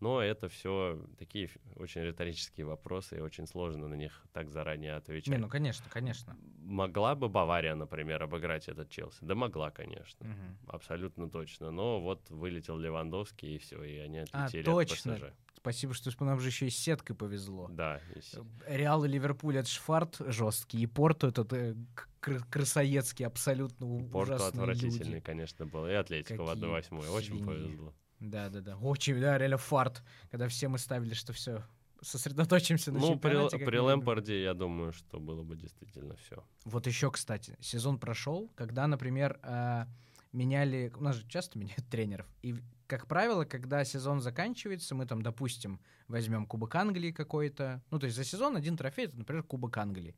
[0.00, 5.28] Но это все такие очень риторические вопросы, и очень сложно на них так заранее отвечать.
[5.28, 6.36] Не, ну конечно, конечно.
[6.58, 9.18] Могла бы Бавария, например, обыграть этот Челси?
[9.24, 10.26] Да могла, конечно.
[10.26, 10.58] Мгм.
[10.66, 11.70] Абсолютно точно.
[11.70, 15.14] Но вот вылетел Левандовский, и все, и они А, отлетели точно.
[15.14, 15.34] от ПСЖ.
[15.62, 17.68] Спасибо, что нам же еще и с сеткой повезло.
[17.70, 22.08] Да, и с- Реал и Ливерпуль это ж фарт жесткий, и Порту этот э, к-
[22.20, 25.20] кры- крысоедский абсолютно Порту ужасные отвратительный, люди.
[25.20, 25.86] конечно, был.
[25.86, 27.08] И Атлетико в Какие 1-8.
[27.10, 27.94] Очень повезло.
[28.18, 28.76] Да, да, да.
[28.76, 31.62] Очень, да, реально фарт, когда все мы ставили, что все
[32.00, 33.58] сосредоточимся на Ну, при, чемпионате.
[33.58, 33.86] при минимум.
[33.86, 36.42] Лэмпорде, я думаю, что было бы действительно все.
[36.64, 39.84] Вот еще, кстати, сезон прошел, когда, например, э,
[40.32, 42.56] меняли, у нас же часто меняют тренеров, и,
[42.92, 48.18] как правило, когда сезон заканчивается, мы там, допустим, возьмем Кубок Англии какой-то, ну, то есть
[48.18, 50.14] за сезон один трофей, это, например, Кубок Англии.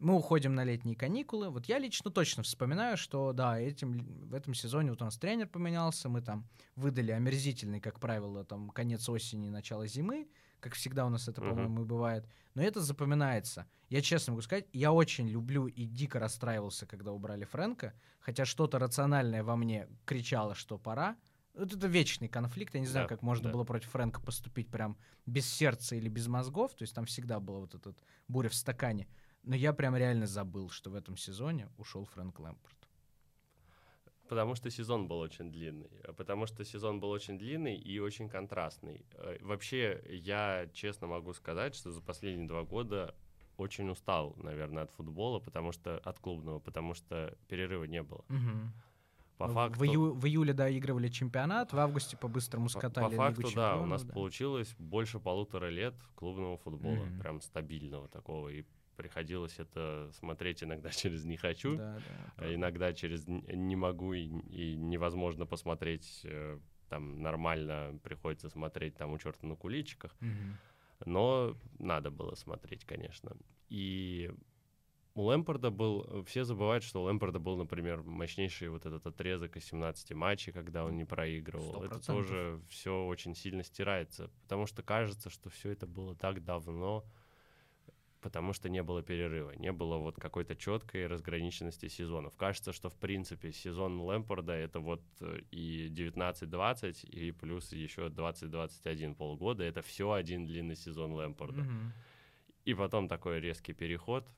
[0.00, 1.48] Мы уходим на летние каникулы.
[1.50, 5.46] Вот я лично точно вспоминаю, что да, этим, в этом сезоне вот у нас тренер
[5.46, 10.28] поменялся, мы там выдали омерзительный, как правило, там конец осени, начало зимы,
[10.58, 11.50] как всегда у нас это, Мгм.
[11.50, 12.26] по-моему, и бывает.
[12.54, 13.66] Но это запоминается.
[13.90, 18.80] Я честно могу сказать, я очень люблю и дико расстраивался, когда убрали Фрэнка, хотя что-то
[18.80, 21.16] рациональное во мне кричало, что пора.
[21.58, 22.74] Вот это вечный конфликт.
[22.74, 23.52] Я не знаю, Да, как можно да.
[23.52, 26.74] было против Фрэнка поступить прям без сердца или без мозгов.
[26.74, 27.94] То есть там всегда была вот эта
[28.28, 29.08] буря в стакане.
[29.42, 32.88] Но я прям реально забыл, что в этом сезоне ушел Фрэнк Лэмпорт.
[34.28, 35.90] Потому что сезон был очень длинный.
[36.16, 39.04] Потому что сезон был очень длинный и очень контрастный.
[39.14, 43.14] Э, Вообще, я честно могу сказать, что за последние два года
[43.56, 48.24] очень устал, наверное, от футбола, потому что от клубного, потому что перерыва не было.
[49.38, 53.16] По Ну, факту, в, ию- в июле доигрывали чемпионат, в августе по-быстрому по, скатали по
[53.16, 54.12] факту, Лигу да, у нас да.
[54.12, 57.20] получилось больше полутора лет клубного футбола, Мгм.
[57.20, 58.64] прям стабильного такого, и
[58.96, 64.24] приходилось это смотреть иногда через «не хочу», Да, да, а иногда через не могу и,
[64.26, 70.56] и невозможно посмотреть э, там нормально, приходится смотреть там у черта на куличиках, Мгм.
[71.06, 73.36] но надо было смотреть, конечно.
[73.68, 74.32] И
[75.18, 79.56] у Лэмпорда был, э, все забывают, что у Лэмпорда был, например, мощнейший вот этот отрезок
[79.56, 81.70] из 17 матчей, когда он не проигрывал.
[81.70, 82.26] Сто Это процентов.
[82.28, 87.04] тоже все очень сильно стирается, потому что кажется, что все это было так давно,
[88.20, 92.36] потому что не было перерыва, не было вот какой-то четкой разграниченности сезонов.
[92.36, 99.16] Кажется, что в принципе сезон Лэмпорда это вот э, и 19-20, и плюс еще 20-21
[99.16, 101.62] полгода, это все один длинный сезон Лэмпорда.
[101.62, 101.92] Мгм.
[102.64, 104.28] И потом такой резкий переход,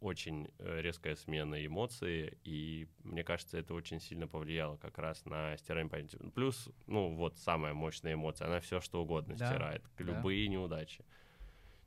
[0.00, 5.56] очень э, резкая смена эмоций, и мне кажется, это очень сильно повлияло как раз на
[5.58, 6.18] стирание памяти.
[6.34, 10.04] Плюс, ну вот самая мощная эмоция, она все что угодно Да, стирает, да.
[10.04, 11.04] любые неудачи.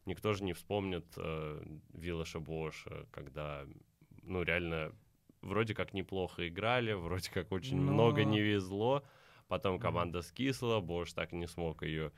[0.06, 3.66] Никто же не вспомнит э, Виллаша Боша, когда,
[4.22, 4.92] ну реально,
[5.42, 9.04] вроде как неплохо играли, вроде как очень Но- много не везло,
[9.48, 12.14] потом команда скисла, Бош так и не смог ее в-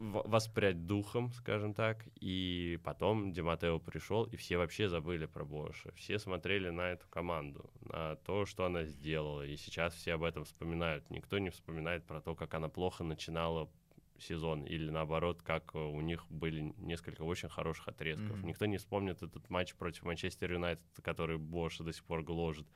[0.00, 5.92] воспрять духом, скажем так, и потом Диматео пришел, и все вообще забыли про Боша.
[5.92, 10.44] Все смотрели на эту команду, на то, что она сделала, и сейчас все об этом
[10.44, 11.08] вспоминают.
[11.10, 13.70] Никто не вспоминает про то, как она плохо начинала
[14.18, 18.36] сезон, или наоборот, как э, у них были несколько очень хороших отрезков.
[18.36, 18.46] Мгм.
[18.46, 22.66] Никто не вспомнит этот матч против Манчестер Юнайтед, который Боша до сих пор гложет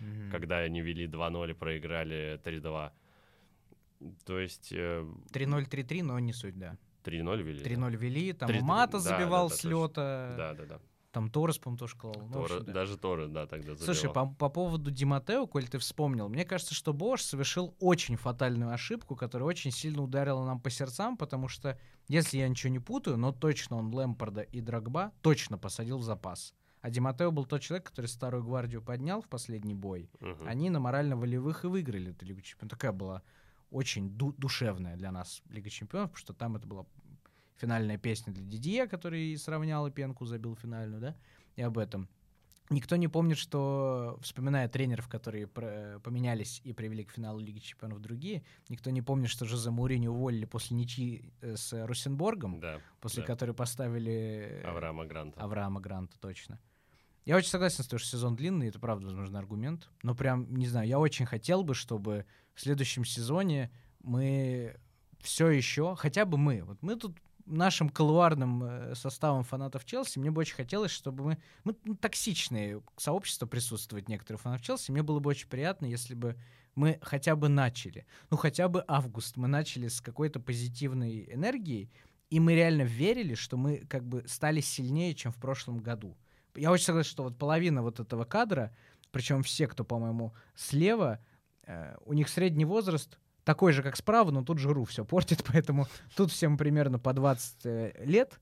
[0.00, 0.30] Мгм.
[0.30, 2.92] когда они вели 2-0 и проиграли 3-2.
[4.24, 6.76] То есть э, 3-0, 3-3, но не суть, да.
[7.04, 7.64] 3-0 вели.
[7.64, 10.80] 3-0 вели, там 3-3, Мата да, забивал да, да, с лета, Да, да, да.
[11.12, 12.14] там Торрес, по-моему, тоже клал.
[12.18, 12.72] Ну, в Торре- общем, да.
[12.72, 13.84] Даже Торрес, да, тогда забивал.
[13.94, 18.72] Слушай, по, по поводу Диматео, коль ты вспомнил, мне кажется, что Бош совершил очень фатальную
[18.72, 21.78] ошибку, которая очень сильно ударила нам по сердцам, потому что,
[22.08, 26.54] если я ничего не путаю, но точно он Лэмпорда и Драгба точно посадил в запас.
[26.82, 30.10] А Ди Матео был тот человек, который старую гвардию поднял в последний бой.
[30.20, 30.46] Мгм.
[30.46, 32.70] Они на морально-волевых и выиграли эту Лигу Чемпионов.
[32.70, 33.22] Такая была
[33.70, 36.86] очень ду- душевная для нас Лига Чемпионов, потому что там это была
[37.56, 41.16] финальная песня для Дидье, который сравнял и пенку, забил финальную, да,
[41.56, 42.08] и об этом.
[42.72, 47.98] Никто не помнит, что, вспоминая тренеров, которые про- поменялись и привели к финалу Лиги Чемпионов
[48.00, 53.22] другие, никто не помнит, что Жозе Мourinho уволили после ничьи э, с Русенборгом, Да, после
[53.22, 53.26] да.
[53.26, 55.40] которой поставили э, Авраама Гранта.
[55.42, 56.60] Авраама Гранта, точно.
[57.24, 59.88] Я очень согласен с тем, что сезон длинный, это правда, возможно, аргумент.
[60.02, 63.70] Но прям, не знаю, я очень хотел бы, чтобы в следующем сезоне
[64.02, 64.76] мы
[65.20, 70.30] все еще, хотя бы мы, вот мы тут нашим колуарным э, составом фанатов Челси, мне
[70.30, 71.38] бы очень хотелось, чтобы мы...
[71.64, 74.92] Мы ну, токсичные сообщество присутствует некоторых фанатов Челси.
[74.92, 76.36] Мне было бы очень приятно, если бы
[76.74, 78.06] мы хотя бы начали.
[78.30, 81.90] Ну, хотя бы август мы начали с какой-то позитивной энергией,
[82.30, 86.16] и мы реально верили, что мы как бы стали сильнее, чем в прошлом году.
[86.54, 88.74] Я очень согласен, что вот половина вот этого кадра,
[89.10, 91.18] причем все, кто, по-моему, слева,
[91.66, 95.86] э, у них средний возраст такой же, как справа, но тут жиру все портит, поэтому
[96.16, 98.40] тут всем примерно по 20 э, лет.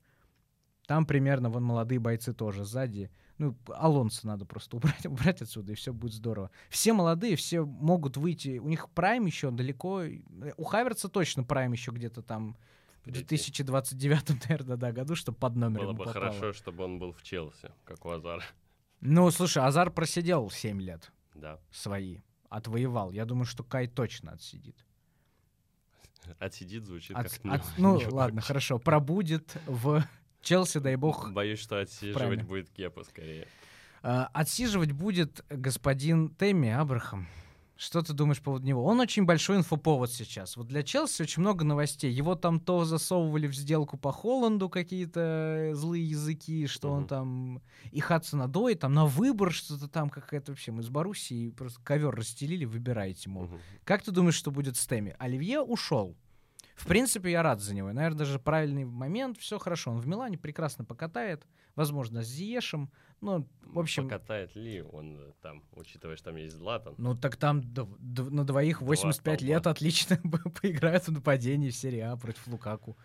[0.87, 3.11] Там примерно вон молодые бойцы тоже сзади.
[3.37, 6.51] Ну, Алонсо надо просто убрать, убрать отсюда, и все будет здорово.
[6.69, 8.59] Все молодые, все могут выйти.
[8.59, 10.03] У них прайм еще далеко.
[10.57, 12.57] У Хаверца точно прайм еще где-то там
[12.99, 13.23] в Впереди.
[13.25, 16.13] 2029, наверное, да, году, чтобы под номером Было бы попало.
[16.13, 18.43] хорошо, чтобы он был в Челси, как у Азара.
[19.01, 21.59] Ну, слушай, Азар просидел 7 лет Да.
[21.71, 22.19] свои.
[22.49, 23.11] Отвоевал.
[23.11, 24.75] Я думаю, что Кай точно отсидит.
[26.39, 28.47] Отсидит, звучит От- как не- от- ну, не ладно, очень.
[28.47, 28.79] хорошо.
[28.79, 30.03] Пробудет в
[30.41, 31.31] Челси, дай бог.
[31.33, 32.43] Боюсь, что отсиживать правильно.
[32.43, 33.47] будет Кепа скорее.
[34.01, 37.27] А, Отсиживать будет господин Тэмми Абрахам.
[37.81, 38.83] Что ты думаешь по поводу него?
[38.83, 40.57] Он очень большой инфоповод сейчас.
[40.57, 42.11] Вот для Челси очень много новостей.
[42.11, 47.07] Его там то засовывали в сделку по Холланду какие-то злые языки, что он Мгм.
[47.07, 47.61] там
[47.91, 50.73] и Хадсона Дой, там на выбор что-то там какая-то вообще.
[50.73, 53.43] Мы с Боруссией просто ковер расстелили, выбирайте, мол.
[53.45, 53.59] Мгм.
[53.85, 55.15] Как ты думаешь, что будет с Теми?
[55.17, 56.17] Оливье ушел.
[56.79, 57.91] В принципе, я рад за него.
[57.91, 59.37] Наверное, даже правильный момент.
[59.37, 59.91] Все хорошо.
[59.91, 61.45] Он в Милане прекрасно покатает.
[61.75, 62.89] Возможно, с Зиешем.
[63.21, 66.95] Ну, в общем, Покатает ли он э, там, учитывая, что там есть Златан?
[66.97, 69.53] ну так там д- д- на двоих 85 столба.
[69.53, 70.17] лет отлично
[70.61, 72.97] поиграют в нападении в серии А против Лукаку.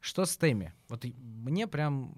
[0.00, 0.74] Что с Теми?
[0.88, 2.14] Вот мне прям...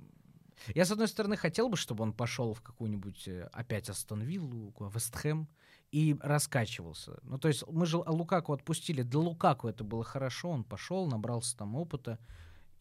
[0.74, 4.74] Я, с одной стороны, хотел бы, чтобы он пошел в какую-нибудь э, опять Астон Виллу,
[4.92, 5.48] Вестхэм
[5.92, 7.18] и раскачивался.
[7.22, 9.02] Ну, то есть мы же Лукаку отпустили.
[9.02, 10.50] Для Лукаку это было хорошо.
[10.50, 12.18] Он пошел, набрался там опыта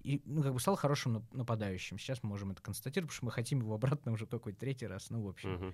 [0.02, 1.98] и ну, как бы стал хорошим нап- нападающим.
[1.98, 5.10] Сейчас мы можем это констатировать, потому что мы хотим его обратно уже какой-то третий раз.
[5.10, 5.74] Ну, в общем Мгм.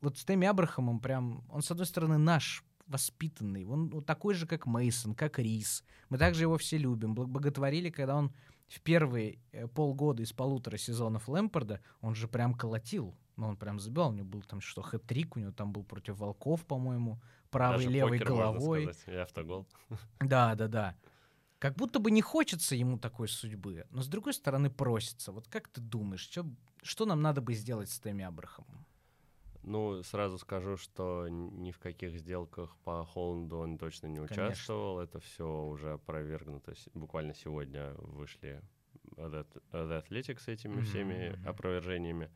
[0.00, 4.46] вот с Тэмми Абрахамом прям, он, с одной стороны, наш, воспитанный, он ну, такой же,
[4.46, 5.82] как Мейсон, как Рис.
[6.08, 8.32] Мы также его все любим, боготворили, когда он
[8.68, 13.14] в первые э, полгода из полутора сезонов Лэмпорда, он же прям колотил.
[13.36, 16.18] Ну, он прям забивал, у него был там что, хэт-трик, у него там был против
[16.18, 17.20] Волков, по-моему,
[17.50, 18.82] правой, Даже левой покер, можно головой.
[18.84, 19.66] сказать, И автогол.
[20.20, 20.96] Да, да, да.
[21.58, 25.32] Как будто бы не хочется ему такой судьбы, но с другой стороны просится.
[25.32, 26.46] Вот как ты думаешь, чё-
[26.82, 28.86] что нам надо бы сделать с Тэмми Абрахамом?
[29.62, 34.74] Ну, сразу скажу, что ни в каких сделках по Холланду он точно не Конечно.
[34.74, 35.00] участвовал.
[35.00, 36.74] Это все уже опровергнуто.
[36.92, 38.62] Буквально сегодня вышли
[39.16, 42.30] The Athletic с этими Мгм, всеми опровержениями.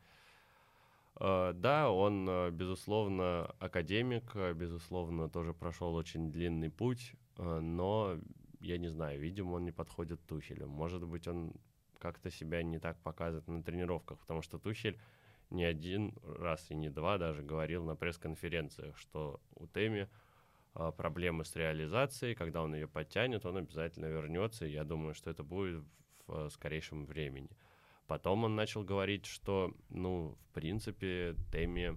[1.19, 8.19] Э, Да, он, э, безусловно, академик, э, безусловно, тоже прошел очень длинный путь, но,
[8.59, 10.67] я не знаю, видимо, он не подходит Тухелю.
[10.67, 11.53] Может быть, он
[11.99, 14.99] как-то себя не так показывает на тренировках, потому что Тухель
[15.49, 20.09] не один раз и не два даже говорил на пресс-конференциях, что у Теми
[20.73, 25.43] проблемы с реализацией, когда он ее подтянет, он обязательно вернется, и я думаю, что это
[25.43, 25.83] будет
[26.27, 27.49] в скорейшем времени.
[28.09, 31.95] Потом он начал говорить, что, ну, в принципе, Теми,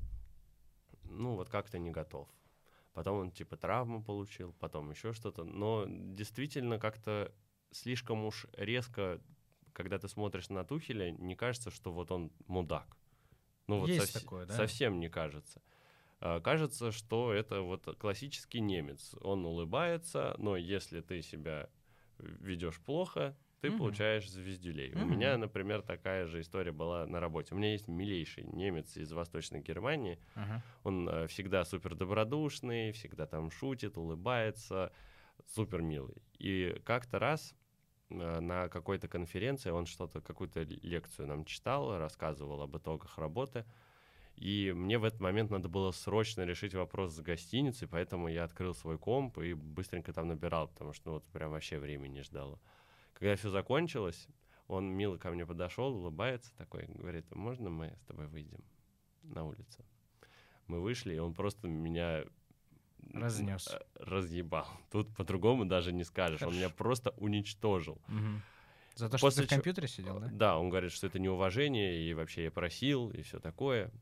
[1.05, 2.29] ну, вот как-то не готов.
[2.93, 5.45] Потом он, типа, травму получил, потом еще что-то.
[5.45, 7.33] Но действительно как-то
[7.71, 9.23] слишком уж резко,
[9.73, 12.95] когда ты смотришь на Тухеля, не кажется, что вот он мудак.
[13.67, 14.53] Ну, вот Есть совс- такое, да?
[14.53, 15.63] совсем не кажется.
[16.21, 19.15] А, Кажется, что это вот классический немец.
[19.23, 21.71] Он улыбается, но если ты себя
[22.19, 23.79] ведешь плохо, ты Мгм.
[23.79, 24.93] получаешь звездюлей.
[24.93, 25.11] У Мгм.
[25.13, 27.55] меня, например, такая же история была на работе.
[27.55, 30.19] У меня есть милейший немец из Восточной Германии.
[30.35, 30.61] Ага.
[30.83, 34.93] Он э, всегда супер добродушный, всегда там шутит, улыбается,
[35.47, 36.17] супер милый.
[36.41, 37.55] И как-то раз
[38.11, 43.65] э, на какой-то конференции он что-то, какую-то лекцию нам читал, рассказывал об итогах работы.
[44.35, 48.75] И мне в этот момент надо было срочно решить вопрос с гостиницей, поэтому я открыл
[48.75, 52.59] свой комп и быстренько там набирал, потому что ну, вот прям вообще времени не ждало.
[53.23, 54.27] Когда все закончилось,
[54.67, 58.65] он мило ко мне подошел, улыбается такой, говорит, можно мы с тобой выйдем?
[59.23, 59.85] на улице.
[60.67, 62.25] Мы вышли, и он просто меня
[63.15, 63.69] Разнес.
[63.69, 64.67] э, разъебал.
[64.91, 66.43] Тут по-другому даже не скажешь.
[66.43, 66.57] Он Хорошо.
[66.59, 68.03] меня просто уничтожил.
[68.09, 68.43] Мгм.
[68.97, 70.29] За то, что После ты в компьютере сидел, да?
[70.33, 73.93] Да, он говорит, что это неуважение, и вообще я просил, и все такое.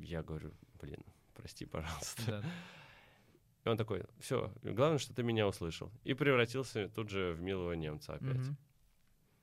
[0.00, 1.04] Я говорю, блин,
[1.34, 2.22] прости, пожалуйста.
[2.26, 2.42] Да.
[3.64, 5.90] И он такой, все, главное, что ты меня услышал.
[6.04, 8.36] И превратился тут же в милого немца опять.
[8.38, 8.56] Мгм.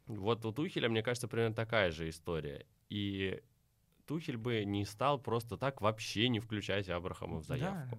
[0.07, 2.65] Вот у Тухеля, мне кажется, примерно такая же история.
[2.89, 3.41] И
[4.07, 7.97] Тухель бы не стал просто так вообще не включать Абрахама в заявку.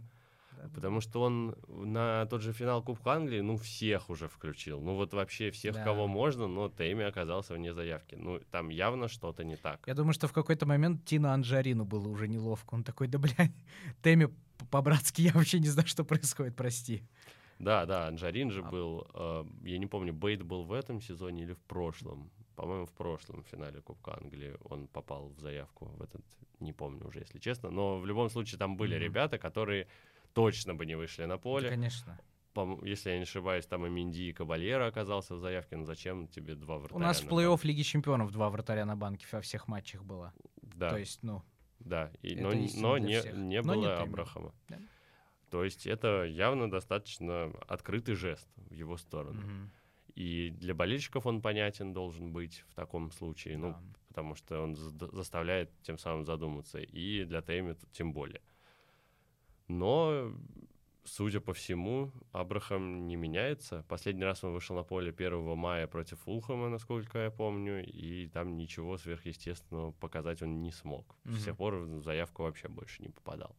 [0.56, 0.68] Да.
[0.74, 4.78] Потому что он на тот же финал Кубка Англии, ну, всех уже включил.
[4.82, 5.84] Ну, вот вообще всех, Да.
[5.84, 8.14] кого можно, но Тейми оказался вне заявки.
[8.16, 9.80] Ну, там явно что-то не так.
[9.86, 12.74] Я думаю, что в какой-то момент Тина Анжарину было уже неловко.
[12.74, 13.52] Он такой, да, блядь,
[14.02, 14.34] Тэмми п-
[14.70, 17.02] по-братски, я вообще не знаю, что происходит, прости.
[17.58, 21.42] Да, да, Анжарин же А- был, э, я не помню, Бейт был в этом сезоне
[21.42, 22.30] или в прошлом.
[22.56, 26.22] По-моему, в прошлом финале Кубка Англии он попал в заявку в этот,
[26.60, 27.70] не помню уже, если честно.
[27.70, 29.04] Но в любом случае там были Мгм.
[29.04, 29.86] ребята, которые
[30.32, 31.68] точно бы не вышли на Да, поле.
[31.68, 32.18] конечно.
[32.54, 35.76] Пом- если я не ошибаюсь, там и Минди, и Кабальера оказался в заявке.
[35.76, 37.00] Ну зачем тебе два У вратаря?
[37.06, 40.32] нас в плей-офф Лиги Чемпионов два вратаря на банке во всех матчах было.
[40.62, 41.42] Да, То есть, ну,
[41.80, 42.10] да.
[42.22, 44.08] И- это но но не, не Но не было Тейми.
[44.08, 44.54] Абрахама.
[44.68, 44.78] Да.
[45.50, 49.40] То есть это явно достаточно открытый жест в его сторону.
[49.40, 49.70] мгм,
[50.14, 53.82] И для болельщиков он понятен должен быть в таком случае, ну, да.
[54.08, 58.40] потому что он заставляет тем самым задуматься, и для Тейми тем более.
[59.68, 60.32] Но,
[61.04, 63.84] судя по всему, Абрахам не меняется.
[63.88, 68.56] Последний раз он вышел на поле 1 мая против Фулхэма, насколько я помню, и там
[68.56, 71.16] ничего сверхъестественного показать он не смог.
[71.24, 71.44] С Мгм.
[71.44, 73.56] тех пор в заявку вообще больше не попадал.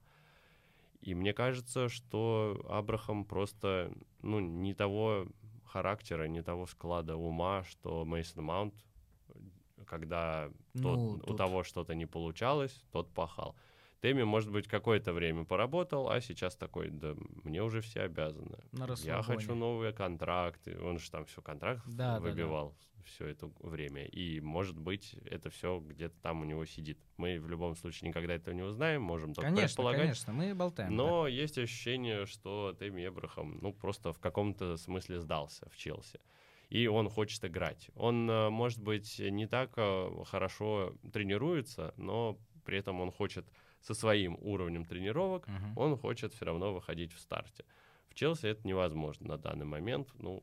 [1.01, 5.25] И мне кажется, что Абрахам просто ну, не того
[5.65, 8.73] характера, не того склада ума, что Мейсон Маунт,
[9.87, 13.55] когда тот- Ну, у тут- того что-то не получалось, тот пахал.
[14.01, 18.57] Тэмми, может быть, какое-то время поработал, а сейчас такой, да мне уже все обязаны.
[18.71, 20.79] На Я хочу новые контракты.
[20.81, 22.19] Он же там все контракт Да, да, да.
[22.19, 22.75] выбивал
[23.05, 24.05] все это время.
[24.05, 26.97] И, может быть, это все где-то там у него сидит.
[27.17, 30.01] Мы в любом случае никогда этого не узнаем, можем только Конечно, предполагать.
[30.01, 30.89] конечно, мы болтаем.
[30.89, 30.95] да.
[31.03, 36.19] Но есть ощущение, что Тэмми Эбрахам, ну, просто в каком-то смысле сдался в Челси.
[36.69, 37.89] И он хочет играть.
[37.95, 43.45] Он, э, может быть, не так э, хорошо тренируется, но при этом он хочет
[43.81, 45.77] со своим уровнем тренировок, Мгм.
[45.77, 47.65] он хочет все равно выходить в старте.
[48.07, 50.41] В Челси это невозможно на данный момент, ну,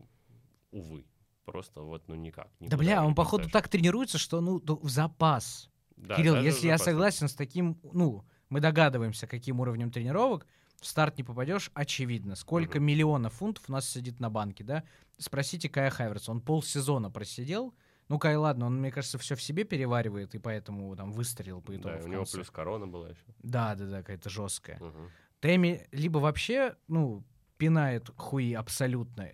[0.70, 1.04] увы.
[1.44, 2.48] Просто вот, ну, никак.
[2.60, 5.70] Да бля, он походу так тренируется, что ну в запас.
[5.96, 10.46] Да, Кирилл, если я согласен с таким, ну, мы догадываемся, каким уровнем тренировок,
[10.80, 12.36] в старт не попадешь, очевидно.
[12.36, 12.86] Сколько Мгм.
[12.86, 14.84] миллионов фунтов у нас сидит на банке, да?
[15.16, 17.74] Спросите Кая Хаверца, он полсезона просидел.
[18.08, 21.76] Ну, Кай, ладно, он, мне кажется, все в себе переваривает, и поэтому там выстрелил по
[21.76, 23.20] итогу Да, у него плюс корона была еще.
[23.42, 24.78] Да, да, да, какая-то жесткая.
[24.80, 25.10] Мгм.
[25.40, 27.22] Тэмми либо вообще, ну,
[27.58, 29.30] пинает хуи абсолютно.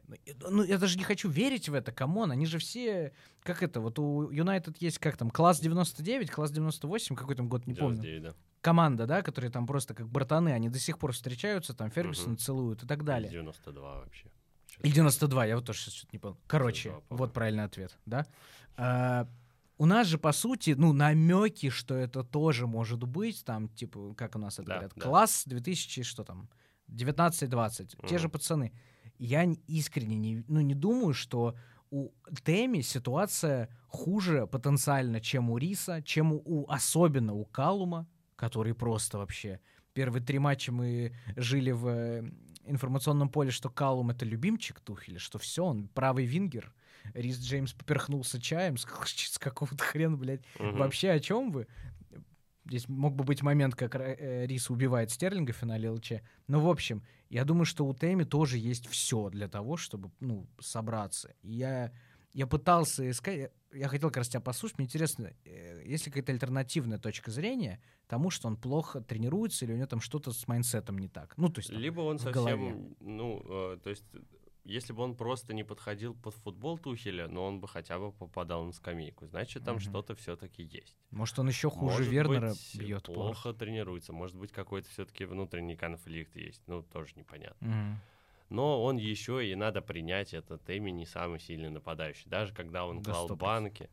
[0.50, 3.12] Ну, я даже не хочу верить в это, come on, они же все,
[3.42, 7.66] как это, вот у Юнайтед есть, как там, класс 99, класс 98, какой там год,
[7.66, 8.00] не помню.
[8.00, 8.34] 99, да.
[8.60, 12.38] Команда, да, которые там просто как братаны, они до сих пор встречаются, там Фергюсона Мгм.
[12.38, 13.30] целуют и так далее.
[13.30, 14.30] 92 вообще.
[14.82, 16.36] И 92, я вот тоже сейчас что-то не понял.
[16.46, 17.24] Короче, 92, по-моему.
[17.26, 18.26] вот правильный ответ, да.
[18.76, 19.26] А,
[19.78, 24.36] у нас же, по сути, ну, намеки, что это тоже может быть, там, типа, как
[24.36, 25.02] у нас это Да, говорят, да.
[25.02, 26.48] класс 2000, что там,
[26.88, 28.72] 19-20, те же пацаны.
[29.18, 31.56] Я искренне не, ну, не думаю, что
[31.90, 32.10] у
[32.44, 38.06] Теми ситуация хуже потенциально, чем у Риса, чем у, у- особенно у Калума,
[38.36, 39.60] который просто вообще...
[39.92, 42.24] Первые три матча мы жили в э,
[42.64, 46.74] информационном поле, что Калум это любимчик Тухеля, что все, он правый вингер.
[47.12, 50.42] Рис Джеймс поперхнулся чаем, сказал, «Ч- с какого-то хрена, блядь.
[50.58, 50.78] Мгм.
[50.78, 51.66] Вообще о чем вы?
[52.66, 56.12] Здесь мог бы быть момент, как э, Рис убивает Стерлинга в финале ЛЧ.
[56.48, 60.46] Но, в общем, я думаю, что у Теми тоже есть все для того, чтобы, ну,
[60.60, 61.34] собраться.
[61.42, 61.92] И я,
[62.32, 66.32] я пытался искать, я- хотел как раз тебя послушать, мне интересно, э, есть ли какая-то
[66.32, 70.96] альтернативная точка зрения тому, что он плохо тренируется или у него там что-то с майнсетом
[70.96, 71.34] не так?
[71.36, 71.68] Ну, то есть...
[71.70, 72.76] там, Либо он совсем, голове.
[73.00, 73.42] ну,
[73.74, 74.04] э, то есть,
[74.64, 78.64] если бы он просто не подходил под футбол Тухеля, но он бы хотя бы попадал
[78.64, 79.84] на скамейку, значит, там Мгм.
[79.84, 80.96] что-то все-таки есть.
[81.10, 85.76] Может, он еще хуже Может Вернера быть, бьет плохо тренируется, может быть, какой-то все-таки внутренний
[85.76, 87.66] конфликт есть, ну, тоже непонятно.
[87.66, 88.00] Мгм.
[88.50, 92.30] Но он еще и надо принять, это Тэмми не самый сильный нападающий.
[92.30, 93.90] Даже когда он Да клал банки,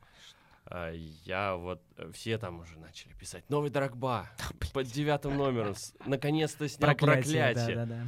[1.26, 4.30] я вот, э, все там уже начали писать, новый Дрогба,
[4.74, 8.08] под девятым номером, наконец-то снял проклятие.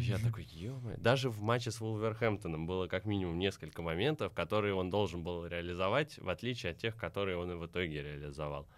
[0.00, 4.90] Я такой, ё Даже в матче с Вулверхэмптоном было как минимум несколько моментов, которые он
[4.90, 8.68] должен был реализовать, в отличие от тех, которые он и в итоге реализовал.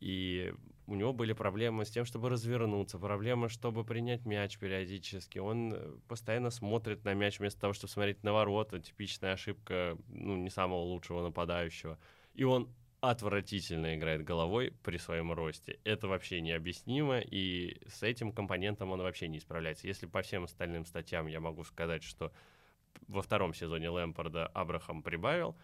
[0.00, 0.52] И
[0.88, 5.38] у него были проблемы с тем, чтобы развернуться, проблемы, чтобы принять мяч периодически.
[5.38, 8.80] Он э, постоянно смотрит на мяч вместо того, чтобы смотреть на ворота.
[8.80, 11.98] Типичная ошибка, ну, не самого лучшего нападающего.
[12.38, 12.68] И он
[13.00, 15.80] отвратительно играет головой при своем росте.
[15.82, 19.88] Это вообще необъяснимо, и с этим компонентом он вообще не справляется.
[19.88, 22.32] Если по всем остальным статьям я могу сказать, что
[23.08, 25.56] во втором сезоне Лэмпорда Абрахам прибавил,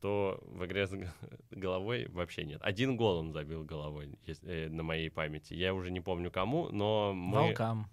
[0.00, 0.92] то в игре с
[1.52, 2.60] головой вообще нет.
[2.62, 5.54] Один гол он забил головой э, на моей памяти.
[5.54, 7.38] Я уже не помню кому, но мы...
[7.38, 7.88] Волкам.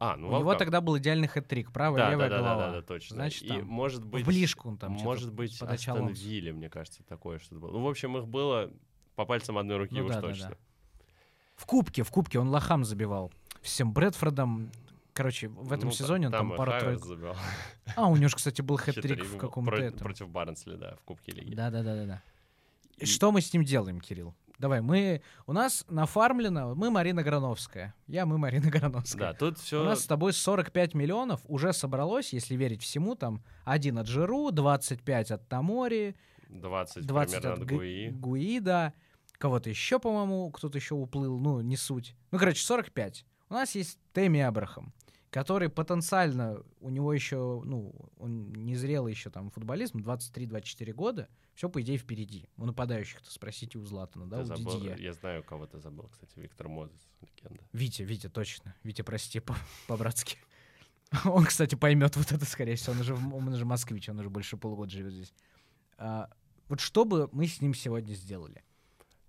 [0.00, 2.56] А, ну, У него тогда был идеальный хэт-трик, правая, да, левая да, голова.
[2.56, 3.16] Да, да, да, точно.
[3.16, 7.02] Значит, там, и может быть, в ближку он там Может быть, Астон Вилли, мне кажется,
[7.04, 7.72] такое что-то было.
[7.72, 8.70] Ну, в общем, их было
[9.16, 10.48] по пальцам одной руки ну, уж да, точно.
[10.48, 11.04] Да, да.
[11.56, 13.30] В кубке, в кубке он лохам забивал.
[13.60, 14.70] Всем Брэдфордом,
[15.12, 17.06] короче, в этом ну, сезоне он там, там пару тройку...
[17.06, 17.34] забил.
[17.96, 19.98] А, у него же, кстати, был хэт-трик в каком-то Про- этом.
[19.98, 21.54] Против Барнсли, да, в Кубке Лиги.
[21.54, 22.22] Да-да-да-да.
[22.96, 23.04] И...
[23.04, 24.34] Что мы с ним делаем, Кирилл?
[24.60, 25.22] Давай, мы...
[25.46, 26.74] У нас нафармлено...
[26.74, 27.94] Мы Марина Грановская.
[28.06, 29.32] Я, мы Марина Грановская.
[29.32, 29.80] Да, тут все...
[29.80, 34.50] У нас с тобой 45 миллионов уже собралось, если верить всему, там, один от Жиру,
[34.50, 36.14] 25 от Тамори,
[36.50, 38.10] 20, 20 от, от Гуи.
[38.10, 38.92] Гуи, да.
[39.38, 42.14] Кого-то еще, по-моему, кто-то еще уплыл, ну, не суть.
[42.30, 43.24] Ну, короче, 45.
[43.48, 44.92] У нас есть Тэмми Абрахам
[45.30, 51.28] который потенциально, у него еще, ну, он не зрелый еще там футболист, 23-24 года,
[51.60, 52.48] все, по идее, впереди.
[52.56, 54.96] У нападающих-то спросите у Златана, да, ты у забыл, Дидье.
[54.98, 57.62] Я знаю, кого ты забыл, кстати, Виктор Мозес, легенда.
[57.74, 58.74] Витя, Витя, точно.
[58.82, 59.42] Витя, прости,
[59.86, 60.38] по-братски.
[61.26, 62.94] Он, кстати, поймет вот это, скорее всего.
[62.94, 65.34] Он уже, он уже москвич, он уже больше полугода живет здесь.
[65.98, 66.30] А,
[66.68, 68.64] вот что бы мы с ним сегодня сделали?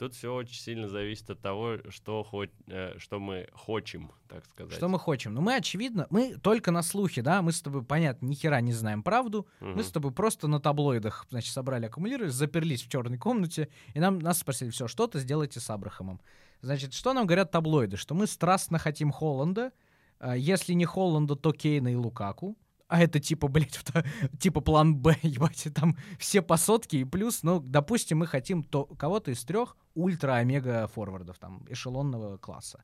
[0.02, 4.74] Тут все очень сильно зависит от того, что, хоть, э, что мы хотим, так сказать.
[4.74, 5.36] Что мы хотим.
[5.36, 8.74] Ну, мы, очевидно, мы только на слухе, да, мы с тобой, понятно, ни хера не
[8.74, 9.45] знаем правду.
[9.60, 9.70] Угу.
[9.70, 14.18] Мы с тобой просто на таблоидах, значит, собрали аккумулиры, заперлись в черной комнате, и нам
[14.18, 16.20] нас спросили, все, что-то сделайте с Абрахамом.
[16.62, 17.95] Значит, что нам говорят таблоиды?
[17.95, 19.72] Что мы страстно хотим Холланда,
[20.20, 22.58] э, если не Холланда, то Кейна и Лукаку
[22.92, 23.80] а это типа, блядь,
[24.39, 28.84] типа план Б, ебать, там все по сотке и плюс, ну, допустим, мы хотим то,
[28.84, 32.84] кого-то из трех ультра-омега форвардов, там, эшелонного класса.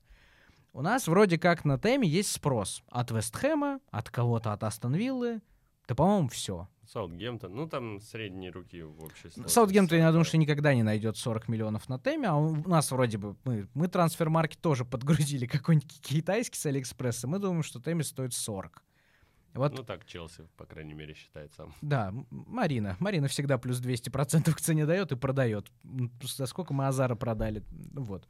[0.72, 5.42] У нас вроде как на теме есть спрос от Вестхэма, от кого-то от Астон Виллы,
[5.90, 6.70] да, по-моему, все.
[6.86, 11.50] Саутгемптон, ну там средние руки в общей Саутгемптон, я думаю, что никогда не найдет 40
[11.50, 16.58] миллионов на теме, а у нас вроде бы, мы, мы трансфер-маркет тоже подгрузили какой-нибудь китайский
[16.58, 18.84] с Алиэкспресса, мы думаем, что теме стоит 40.
[19.54, 19.74] Вот.
[19.76, 21.74] Ну так Челси, по крайней мере, считает сам.
[21.82, 22.96] Да, Марина.
[23.00, 25.72] Марина всегда плюс 200% к цене дает и продает.
[26.22, 27.64] За сколько мы Азара продали.
[27.94, 28.28] Вот.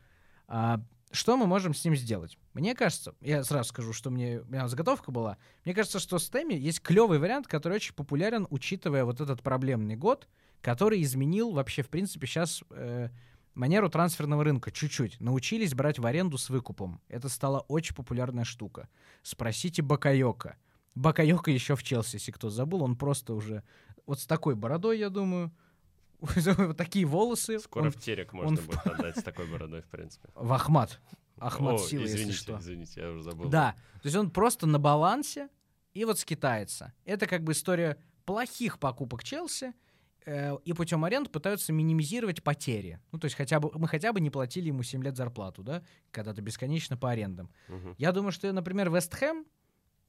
[0.48, 2.38] А, что мы можем с ним сделать?
[2.54, 5.38] Мне кажется, я сразу скажу, что мне, у меня заготовка была.
[5.66, 9.96] Мне кажется, что с Теми есть клевый вариант, который очень популярен, учитывая вот этот проблемный
[9.96, 10.28] год,
[10.62, 13.10] который изменил вообще, в принципе, сейчас э,
[13.54, 15.20] манеру трансферного рынка чуть-чуть.
[15.20, 17.02] Научились брать в аренду с выкупом.
[17.08, 18.90] Это стала очень популярная штука.
[19.24, 20.58] Спросите Бакайока.
[20.98, 23.64] Бакайока еще в Челси, если кто забыл, он просто уже
[24.06, 25.52] вот с такой бородой, я думаю,
[26.20, 27.60] вот такие волосы.
[27.60, 28.66] Скоро он, в терек можно он...
[28.66, 30.30] будет отдать с такой бородой, в принципе.
[30.34, 31.00] В Ахмат.
[31.38, 32.58] Ахмат О, сила, извините, если что.
[32.60, 33.48] Извините, я уже забыл.
[33.50, 35.50] Да, то есть он просто на балансе
[35.94, 36.94] и вот скитается.
[37.06, 39.74] Это как бы история плохих покупок Челси,
[40.26, 43.00] э, и путем аренды пытаются минимизировать потери.
[43.12, 45.84] Ну, то есть хотя бы, мы хотя бы не платили ему 7 лет зарплату, да,
[46.12, 47.52] когда-то бесконечно по арендам.
[47.70, 47.96] Угу.
[48.00, 49.46] Я думаю, что, например, Вест Хэм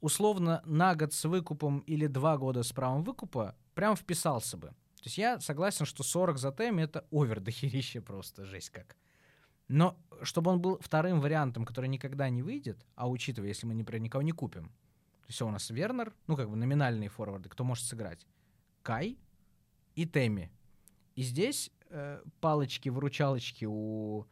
[0.00, 4.68] условно на год с выкупом или два года с правом выкупа прям вписался бы.
[4.68, 8.96] То есть я согласен, что 40 за тем это овер дохерище просто, жесть как.
[9.68, 14.02] Но чтобы он был вторым вариантом, который никогда не выйдет, а учитывая, если мы, например,
[14.02, 17.84] никого не купим, то есть у нас Вернер, ну как бы номинальные форварды, кто может
[17.84, 18.26] сыграть?
[18.82, 19.18] Кай
[19.94, 20.50] и Тэмми.
[21.16, 24.26] И здесь э, палочки-выручалочки у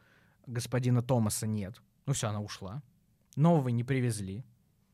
[0.46, 1.82] господина Томаса нет.
[2.06, 2.82] Ну все, она ушла.
[3.34, 4.44] Нового не привезли.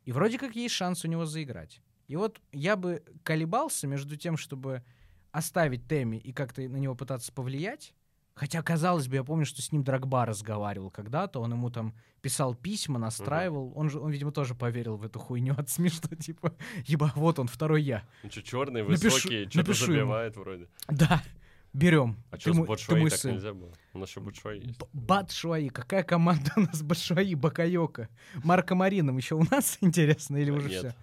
[0.04, 1.80] И вроде как есть шанс у него заиграть.
[2.08, 4.82] И вот я бы колебался между тем, чтобы
[5.30, 7.94] оставить Тэмми и как-то на него пытаться повлиять.
[8.34, 12.54] Хотя, казалось бы, я помню, что с ним Драгба разговаривал когда-то, он ему там писал
[12.54, 13.66] письма, настраивал.
[13.66, 13.78] Угу.
[13.80, 16.54] Он же, он, видимо, тоже поверил в эту хуйню от СМИ, что типа,
[16.86, 18.04] еба, вот он, второй я.
[18.24, 20.44] Он что, черный, высокий, что-то забивает ему.
[20.44, 20.68] вроде.
[20.88, 21.22] Да,
[21.72, 22.16] берем.
[22.30, 23.32] А что, с Батшуаи так сын.
[23.32, 23.72] нельзя было?
[23.94, 24.80] У нас еще Батшуаи есть.
[24.92, 25.68] Батшуаи.
[25.68, 27.34] Какая команда у нас Батшуаи?
[27.34, 28.08] Бакайока.
[28.44, 30.94] Марко Марином еще у нас, интересно, или уже все?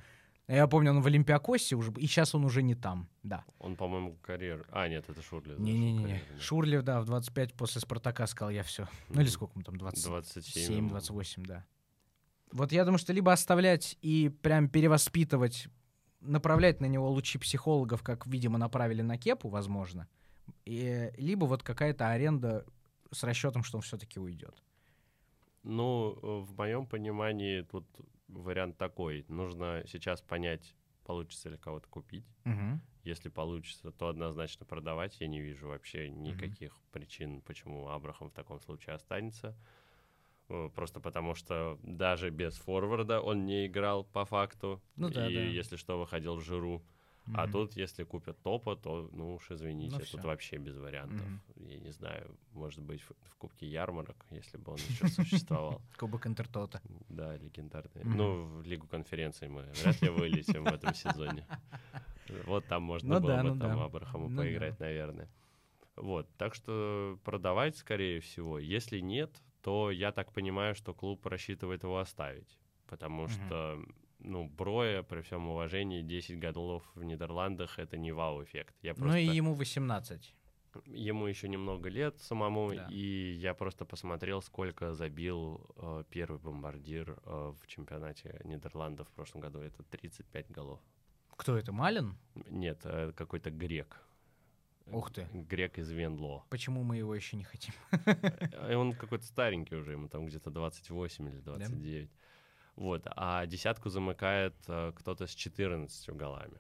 [0.47, 3.45] Я помню, он в Олимпиакосе уже, и сейчас он уже не там, да.
[3.59, 4.65] Он, по-моему, карьер...
[4.71, 5.53] А, нет, это Шурли.
[5.59, 8.87] Не-не-не, Шурли, да, в 25 после Спартака сказал, я все.
[9.09, 10.03] Ну или сколько мы там, 20...
[10.03, 10.89] 27?
[10.89, 11.65] 27, да.
[12.51, 15.67] Вот я думаю, что либо оставлять и прям перевоспитывать,
[16.19, 20.07] направлять на него лучи психологов, как, видимо, направили на Кепу, возможно,
[20.65, 22.65] и, либо вот какая-то аренда
[23.11, 24.63] с расчетом, что он все-таки уйдет.
[25.63, 27.85] Ну, э, в моем понимании тут
[28.27, 29.25] вариант такой.
[29.27, 30.75] Нужно сейчас понять,
[31.05, 32.25] получится ли кого-то купить.
[32.43, 32.81] Мгм.
[33.03, 35.19] Если получится, то однозначно продавать.
[35.19, 39.55] Я не вижу вообще никаких причин, почему Абрахам в таком случае останется.
[40.49, 44.81] Э, Просто потому что даже без форварда он не играл по факту.
[44.95, 45.41] Ну да, и да.
[45.41, 46.83] если что, выходил в жиру.
[47.33, 47.51] А Мгм.
[47.51, 51.27] тут, если купят топа, то, ну уж извините, Ну тут вообще без вариантов.
[51.27, 51.69] Мгм.
[51.69, 55.81] Я не знаю, может быть, в, в Кубке ярмарок, если бы он еще существовал.
[55.97, 56.81] Кубок Интертота.
[57.09, 58.03] Да, легендарный.
[58.03, 61.45] Ну, в Лигу конференций мы вряд ли вылетим в этом сезоне.
[62.45, 63.79] Вот там можно Ну было бы ну там.
[63.79, 65.29] Абрахаму Ну поиграть, наверное.
[65.95, 68.57] Вот, так что продавать, скорее всего.
[68.57, 72.57] Если нет, то я так понимаю, что клуб рассчитывает его оставить.
[72.87, 73.79] Потому что,
[74.19, 78.75] ну, Броя, при всем уважении, 10 голов в Нидерландах— это не вау-эффект.
[78.81, 79.17] Я Ну просто...
[79.19, 80.35] и ему 18.
[80.85, 82.87] Ему еще немного лет самому, Да.
[82.91, 89.41] и я просто посмотрел, сколько забил э, первый бомбардир э, в чемпионате Нидерландов в прошлом
[89.41, 89.59] году.
[89.59, 90.79] Это 35 голов.
[91.35, 92.17] Кто это, Малин?
[92.49, 93.99] Нет, э, какой-то грек.
[94.91, 95.27] Ух ты.
[95.33, 96.43] Грек из Венло.
[96.49, 97.73] Почему мы его еще не хотим?
[98.69, 102.09] И он какой-то старенький уже, ему там где-то 28 или 29.
[102.79, 106.59] Вот, а десятку замыкает э, кто-то с 14 голами.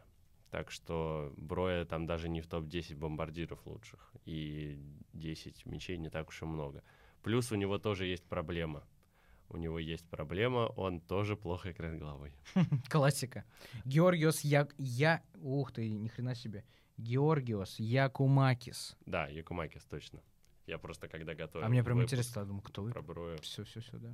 [0.51, 4.11] Так что Броя там даже не в топ-10 бомбардиров лучших.
[4.25, 4.77] И
[5.13, 6.83] 10 мячей не так уж и много.
[7.23, 8.83] Плюс у него тоже есть проблема.
[9.47, 12.33] У него есть проблема, он тоже плохо играет головой.
[12.89, 13.45] Классика.
[13.85, 14.67] Георгиос Я...
[14.77, 15.23] Я...
[15.35, 16.65] Ух ты, ни хрена себе.
[16.97, 18.97] Георгиос Якумакис.
[19.05, 20.19] Да, Якумакис точно.
[20.67, 22.91] Я просто когда готовил А мне прям интересно, стало, думаю, кто вы?
[22.91, 23.37] про Броя.
[23.37, 24.13] Все, все, все, да.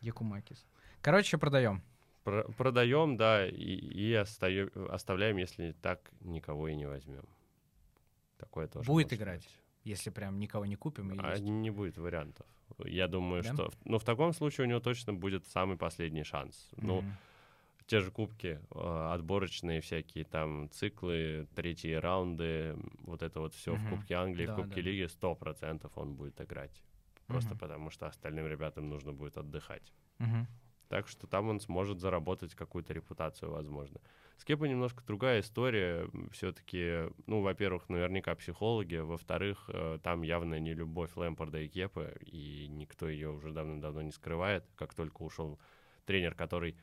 [0.00, 0.64] Якумакис.
[1.02, 1.82] Короче, продаем.
[2.24, 7.24] Про- продаем, да, и, и остаю- оставляем, если так никого и не возьмем.
[8.38, 8.86] Такое тоже.
[8.86, 9.58] Будет играть, быть.
[9.84, 11.18] Если прям никого не купим.
[11.20, 11.42] А есть.
[11.42, 12.46] не будет вариантов.
[12.84, 13.52] Я думаю, Да?
[13.52, 13.70] что...
[13.84, 16.70] Ну, в таком случае у него точно будет самый последний шанс.
[16.76, 17.12] Ну, Мгм.
[17.86, 23.86] те же кубки, э, отборочные всякие там циклы, третьи раунды, вот это вот все Мгм.
[23.86, 24.80] в Кубке Англии, Да, в Кубке да.
[24.82, 26.82] Лиги, сто процентов он будет играть.
[27.26, 27.58] Просто Мгм.
[27.58, 29.92] потому что остальным ребятам нужно будет отдыхать.
[30.18, 30.46] Мгм.
[30.92, 33.98] Так что там он сможет заработать какую-то репутацию, возможно.
[34.36, 36.06] С Кепой немножко другая история.
[36.32, 42.66] Все-таки, ну, во-первых, наверняка психологи, во-вторых, э, там явно не любовь Лэмпорда и Кепы, и
[42.68, 44.66] никто ее уже давно-давно не скрывает.
[44.76, 45.58] Как только ушел
[46.04, 46.76] тренер, который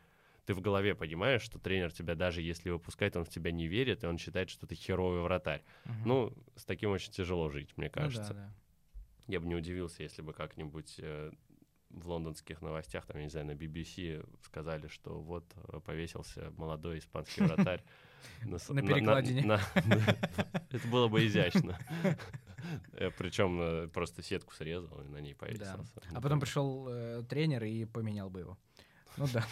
[0.48, 4.04] ты в голове понимаешь, что тренер тебя даже если выпускает, он в тебя не верит,
[4.04, 5.62] и он считает, что ты херовый вратарь.
[5.86, 6.02] Мгм.
[6.06, 8.34] Ну, с таким очень тяжело жить, мне Ну да, кажется.
[8.34, 8.54] да.
[9.28, 11.32] Я бы не удивился, если бы как-нибудь э,
[11.90, 17.00] в лондонских новостях, там, я не знаю, на BBC сказали, что вот э, повесился молодой
[17.00, 17.84] испанский вратарь.
[18.44, 19.42] На перекладине.
[20.72, 21.80] Это было бы изящно.
[23.18, 25.94] Причем просто сетку срезал и на ней повесился.
[26.14, 28.58] А потом пришел э, тренер и поменял бы его.
[29.18, 29.46] Ну да.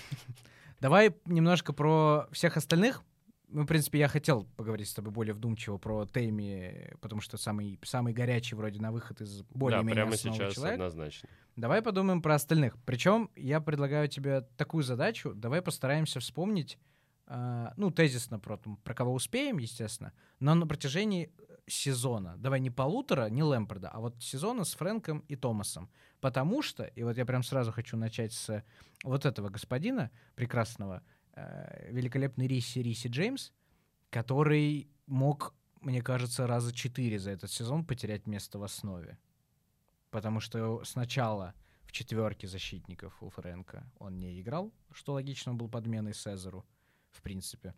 [0.79, 3.03] Давай немножко про всех остальных.
[3.49, 7.79] Ну, в принципе, я хотел поговорить с тобой более вдумчиво про Тейми, потому что самый,
[7.83, 10.73] самый горячий вроде на выход из Да, более-менее прямо основного сейчас человека.
[10.85, 11.29] однозначно.
[11.55, 12.77] Давай подумаем про остальных.
[12.85, 15.33] Причем я предлагаю тебе такую задачу.
[15.33, 16.77] Давай постараемся вспомнить,
[17.25, 21.31] а, ну, тезисно про, там, про кого успеем, естественно, но на протяжении
[21.67, 22.35] сезона.
[22.37, 25.89] Давай не полутора, не Лэмпорда, а вот сезона с Фрэнком и Томасом.
[26.21, 28.63] Потому что, и вот я прям сразу хочу начать с
[29.03, 31.03] вот этого господина прекрасного,
[31.37, 33.51] э, великолепный Риси Риси Джеймс,
[34.09, 39.17] который мог, мне кажется, раза четыре за этот сезон потерять место в основе.
[40.09, 41.53] Потому что сначала
[41.85, 46.65] в четверке защитников у Фрэнка он не играл, что логично, он был подменой Сезару,
[47.11, 47.73] в принципе.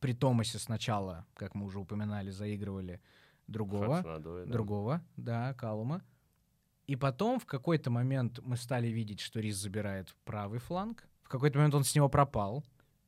[0.00, 3.00] При Томасе сначала, как мы уже упоминали, заигрывали
[3.46, 4.52] другого, Хадсон-Одой, да.
[4.52, 6.02] другого, да, Калума.
[6.86, 11.08] И потом в какой-то момент мы стали видеть, что Рис забирает правый фланг.
[11.22, 12.64] В какой-то момент он с него пропал.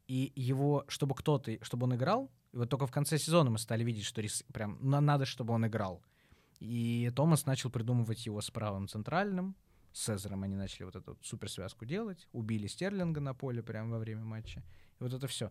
[0.09, 3.85] И его, чтобы кто-то, чтобы он играл, и вот только в конце сезона мы стали
[3.85, 6.03] видеть, что Рис прям на- надо, чтобы он играл.
[6.61, 9.55] И Томас начал придумывать его с правым центральным.
[9.93, 12.27] С Цезарем они начали вот эту вот суперсвязку делать.
[12.33, 14.65] Убили Стерлинга на поле прямо во время матча.
[14.99, 15.51] И вот это все.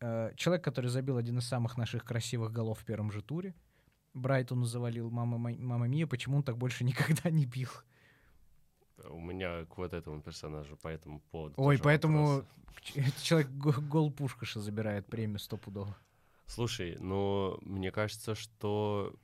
[0.00, 3.54] Человек, который забил один из самых наших красивых голов в первом же туре.
[4.14, 7.68] Брайтону завалил мама, Ма- мама Мия, почему он так больше никогда не бил?
[9.08, 11.54] У меня к вот этому персонажу по этому поводу.
[11.56, 12.46] Ой, поэтому вопрос.
[13.22, 15.96] человек го- гол Пушкаша забирает премию стопудово.
[16.46, 19.14] Слушай, ну, мне кажется, что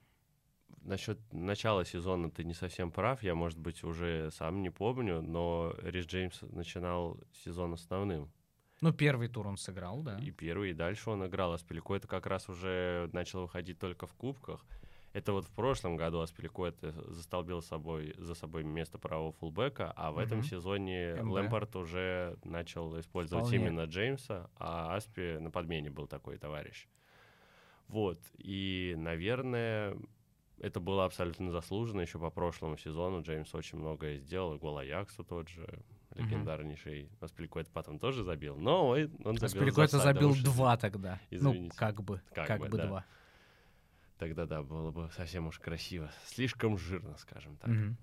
[0.82, 3.22] насчет начала сезона ты не совсем прав.
[3.22, 8.30] Я, может быть, уже сам не помню, но Рис Джеймс начинал сезон основным.
[8.80, 10.18] Ну, первый тур он сыграл, да.
[10.20, 11.52] И первый, и дальше он играл.
[11.52, 14.64] А Спилико это как раз уже начал выходить только в кубках.
[15.18, 20.14] Это вот в прошлом году Аспиликуэта застолбил собой, за собой место правого фулбэка, а в
[20.16, 20.24] Мгм.
[20.24, 21.32] этом сезоне МБ.
[21.32, 23.64] Лэмпорт уже начал использовать Вполне.
[23.66, 26.86] именно Джеймса, а Аспи на подмене был такой товарищ.
[27.88, 29.96] Вот, и, наверное,
[30.60, 32.02] это было абсолютно заслуженно.
[32.02, 34.56] Еще по прошлому сезону Джеймс очень многое сделал.
[34.56, 35.66] Гол Аяксу тот же,
[36.14, 37.10] легендарнейший.
[37.20, 38.56] Аспиликуэта потом тоже забил.
[38.56, 41.18] Но он, он забил Аспиликуэта засада, забил два тогда.
[41.32, 41.76] Ну, Извините.
[41.76, 42.86] как бы, Как как, бы, бы, да.
[42.86, 43.04] два.
[44.18, 46.10] Тогда да, было бы совсем уж красиво.
[46.26, 47.68] Слишком жирно, скажем так.
[47.68, 47.96] Мгм.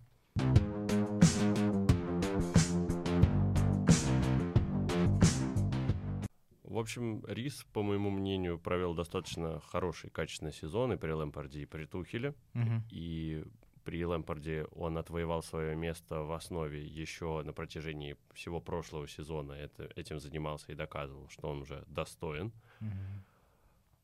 [6.63, 11.66] В общем, Рис, по моему мнению, провел достаточно хороший, качественный сезон и при Лэмпорде, и
[11.66, 12.34] при Тухеле.
[12.53, 12.84] Мгм.
[12.91, 13.43] И
[13.84, 19.53] при Лэмпорде он отвоевал свое место в основе еще на протяжении всего прошлого сезона.
[19.53, 22.51] Это, этим занимался и доказывал, что он уже достоин.
[22.80, 23.24] Мгм.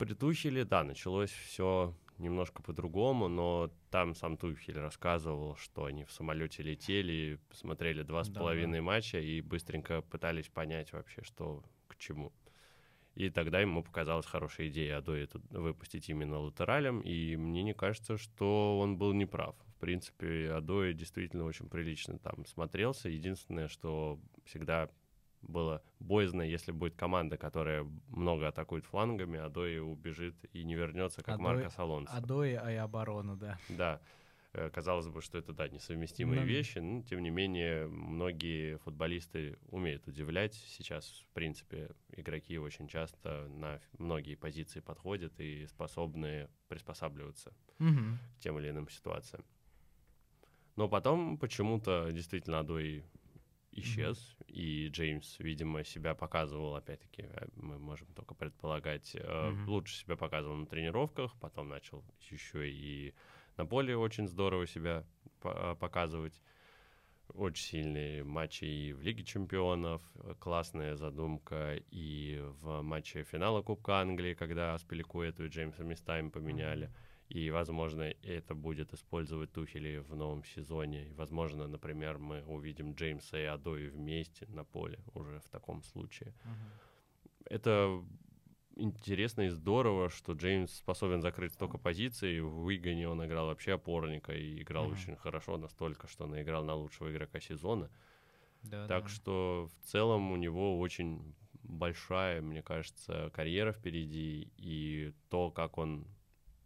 [0.09, 6.63] Тухеле, да, началось все немножко по-другому, но там сам Тухель рассказывал, что они в самолете
[6.63, 12.31] летели, смотрели два с Да, половиной матча и быстренько пытались понять вообще, что к чему.
[13.15, 18.17] И тогда ему показалась хорошая идея Адои тут выпустить именно латералем, и мне не кажется,
[18.17, 19.55] что он был неправ.
[19.75, 23.09] В принципе, Адои действительно очень прилично там смотрелся.
[23.09, 24.89] Единственное, что всегда
[25.41, 31.35] было боязно, если будет команда, которая много атакует флангами, Адои убежит и не вернется, как
[31.39, 32.13] Адои- Марко Алонсо.
[32.15, 33.57] Адои, а и оборона, да.
[33.69, 34.01] Да.
[34.53, 36.51] Э, Казалось бы, что это, да, несовместимые Ну да.
[36.51, 40.53] вещи, но, тем не менее, многие футболисты умеют удивлять.
[40.53, 48.17] Сейчас, в принципе, игроки очень часто на многие позиции подходят и способны приспосабливаться Мгм.
[48.35, 49.45] к тем или иным ситуациям.
[50.75, 53.05] Но потом почему-то действительно Адой
[53.72, 59.69] исчез, и Джеймс, видимо, себя показывал, опять-таки, э, мы можем только предполагать, Мгм.
[59.69, 63.13] лучше себя показывал на тренировках, потом начал еще и
[63.57, 65.05] на поле очень здорово себя
[65.39, 66.41] по- показывать.
[67.34, 74.01] Очень сильные матчи и в Лиге чемпионов, э, классная задумка, и в матче финала Кубка
[74.01, 76.91] Англии, когда Аспиликуэту и Джеймса местами поменяли.
[77.34, 81.07] И, возможно, это будет использовать Тухели в новом сезоне.
[81.07, 86.34] И, возможно, например, мы увидим Джеймса и Адои вместе на поле уже в таком случае.
[86.43, 86.71] Мгм.
[87.45, 88.03] Это
[88.75, 92.41] интересно и здорово, что Джеймс способен закрыть столько позиций.
[92.41, 94.93] В Уигане он играл вообще опорника и играл Мгм.
[94.93, 97.89] очень хорошо, настолько, что наиграл на лучшего игрока сезона.
[98.63, 99.09] Да, Так да.
[99.09, 106.05] что в целом у него очень большая, мне кажется, карьера впереди, и то, как он...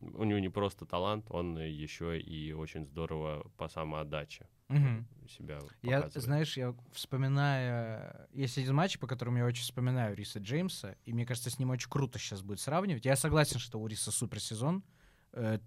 [0.02, 5.08] У него не просто талант, он еще и очень здорово по самоотдаче Мгм.
[5.28, 6.14] себя Я, показывает.
[6.24, 8.28] знаешь, я вспоминаю...
[8.34, 11.70] Есть один матч, по которому я очень вспоминаю Риса Джеймса, и мне кажется, с ним
[11.70, 13.06] очень круто сейчас будет сравнивать.
[13.06, 14.84] Я согласен, что у Риса супер сезон.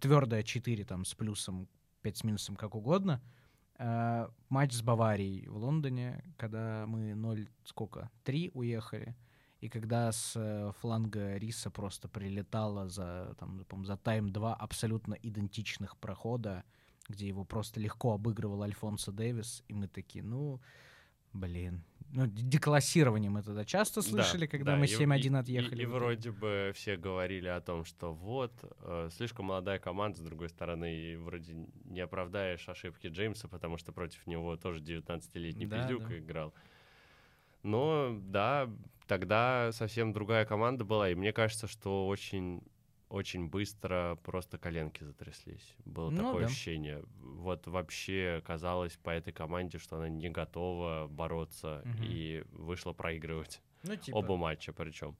[0.00, 1.68] Твердая 4 там с плюсом,
[2.02, 3.20] 5 с минусом, как угодно.
[3.78, 9.14] Э, матч с Баварией в Лондоне, когда мы 0, сколько, 3 уехали.
[9.60, 15.96] И когда с э, фланга Риса просто прилетало за, там, за тайм 2 абсолютно идентичных
[15.96, 16.62] прохода,
[17.08, 20.60] где его просто легко обыгрывал Альфонсо Дэвис, и мы такие, ну,
[21.32, 21.82] блин.
[22.10, 25.80] Ну, деклассирование мы тогда часто Да, слышали, когда да, мы и- 7-1 и- отъехали.
[25.80, 28.52] И, и вроде бы все говорили о том, что вот,
[28.82, 31.54] э, слишком молодая команда, с другой стороны, и вроде
[31.84, 36.18] не оправдаешь ошибки Джеймса, потому что против него тоже 19-летний Да, пиздюк да.
[36.18, 36.54] играл.
[37.62, 38.70] Но, да,
[39.08, 42.62] тогда совсем другая команда была, и мне кажется, что очень
[43.08, 45.74] очень быстро просто коленки затряслись.
[45.86, 46.46] Было Ну такое да.
[46.48, 47.02] ощущение.
[47.20, 52.02] Вот вообще казалось по этой команде, что она не готова бороться Мгм.
[52.02, 53.62] и вышла проигрывать.
[53.82, 55.16] Ну, типа, Оба матча причем.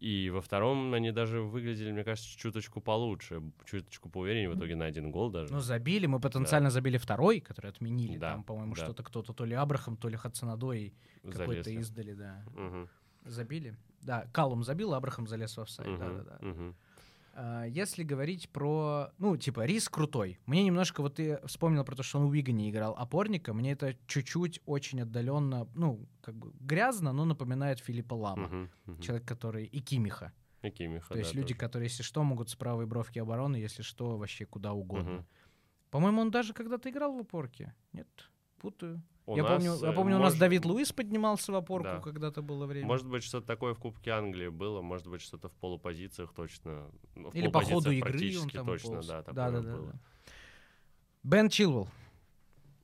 [0.00, 4.84] И во втором они даже выглядели, мне кажется, чуточку получше, чуточку поувереннее, в итоге на
[4.84, 5.52] один гол даже.
[5.52, 8.16] ну, забили, мы потенциально забили второй, который отменили.
[8.16, 8.84] Да, Там, по-моему, да.
[8.84, 10.94] что-то кто-то, то ли Абрахам, то ли Хацанадой
[11.24, 12.44] какой-то издали, да.
[12.54, 12.88] Мгм,
[13.24, 13.76] Забили.
[14.02, 16.46] Да, Калум забил, Абрахам залез в офсайд, мгм, да-да-да.
[16.46, 16.76] мгм.
[17.40, 20.40] А, Если говорить про, ну, типа, Рис крутой.
[20.46, 23.96] Мне немножко, вот ты вспомнил про то, что он в Уигане играл опорника, мне это
[24.08, 28.48] чуть-чуть очень отдаленно, ну, как бы грязно, но напоминает Филиппа Лама.
[28.48, 29.00] Мгм, мгм.
[29.02, 29.66] Человек, который...
[29.66, 30.32] И Кимиха.
[30.62, 31.60] И Кимиха, То есть да, люди, тоже.
[31.60, 35.10] которые, если что, могут с правой бровки обороны, если что, вообще куда угодно.
[35.10, 35.26] Мгм.
[35.90, 37.72] По-моему, он даже когда-то играл в опорке.
[37.92, 38.08] Нет,
[38.58, 39.00] путаю.
[39.28, 41.84] У я, нас, помню, я э, помню, у нас может- Давид Луис поднимался в опорку,
[41.84, 42.00] Да.
[42.00, 42.86] когда-то было время.
[42.86, 46.90] Может быть, что-то такое в Кубке Англии было, может быть, что-то в полупозициях точно.
[47.14, 49.06] ну, в Или по ходу игры он практически там точно, полз.
[49.06, 49.92] да, такое да, да, да, было.
[49.92, 49.98] да.
[51.24, 51.88] Бен Чилвелл.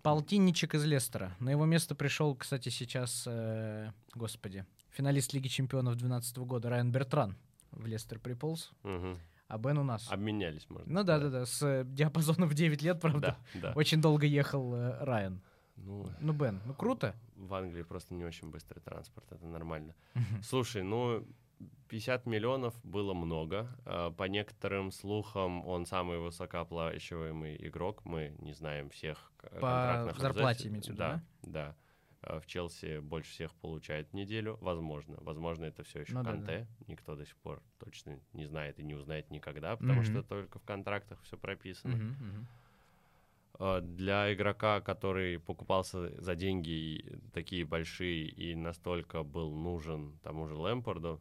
[0.02, 1.34] Полтинничек из Лестера.
[1.40, 7.36] На его место пришел, кстати, сейчас, э, господи, финалист Лиги Чемпионов 2012 года Райан Бертран
[7.70, 8.70] в Лестер приполз.
[8.82, 9.18] Мгм.
[9.48, 10.10] а Бен у нас.
[10.10, 13.36] Обменялись, можно Ну да, да, да, с э, диапазоном в 9 лет, правда.
[13.54, 13.72] Да, да.
[13.76, 15.40] Очень долго ехал э, Райан.
[15.76, 17.14] Ну, Ну, Бен, ну круто.
[17.36, 19.94] в Англии просто не очень быстрый транспорт, это нормально.
[20.42, 21.26] Слушай, ну
[21.88, 23.68] 50 миллионов было много.
[23.84, 28.04] А, По некоторым слухам, он самый высокооплачиваемый игрок.
[28.04, 31.76] Мы не знаем всех к- контрактных зарплате имеете в виду, Да, да.
[32.22, 34.58] А, В Челси больше всех получает в неделю.
[34.60, 35.16] Возможно.
[35.20, 36.66] Возможно, это все еще Ну да, Канте.
[36.88, 40.04] Никто до сих пор точно не знает и не узнает никогда, потому Мгм.
[40.04, 41.96] что только в контрактах все прописано.
[41.96, 42.46] Мгм, мгм.
[43.66, 50.54] А, для игрока, который покупался за деньги такие большие и настолько был нужен тому же
[50.54, 51.18] Лэмпорду,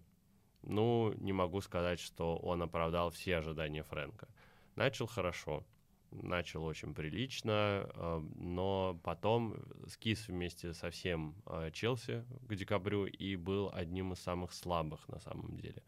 [0.61, 4.27] ну, не могу сказать, что он оправдал все ожидания Фрэнка.
[4.75, 5.63] Начал хорошо,
[6.11, 9.55] начал очень прилично, а, но потом
[9.87, 15.21] скис вместе со всем а, Челси к декабрю и был одним из самых слабых на
[15.21, 15.81] самом деле.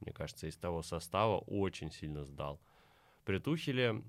[0.00, 2.62] Мне кажется, из того состава очень сильно сдал.
[3.26, 4.02] При Тухеле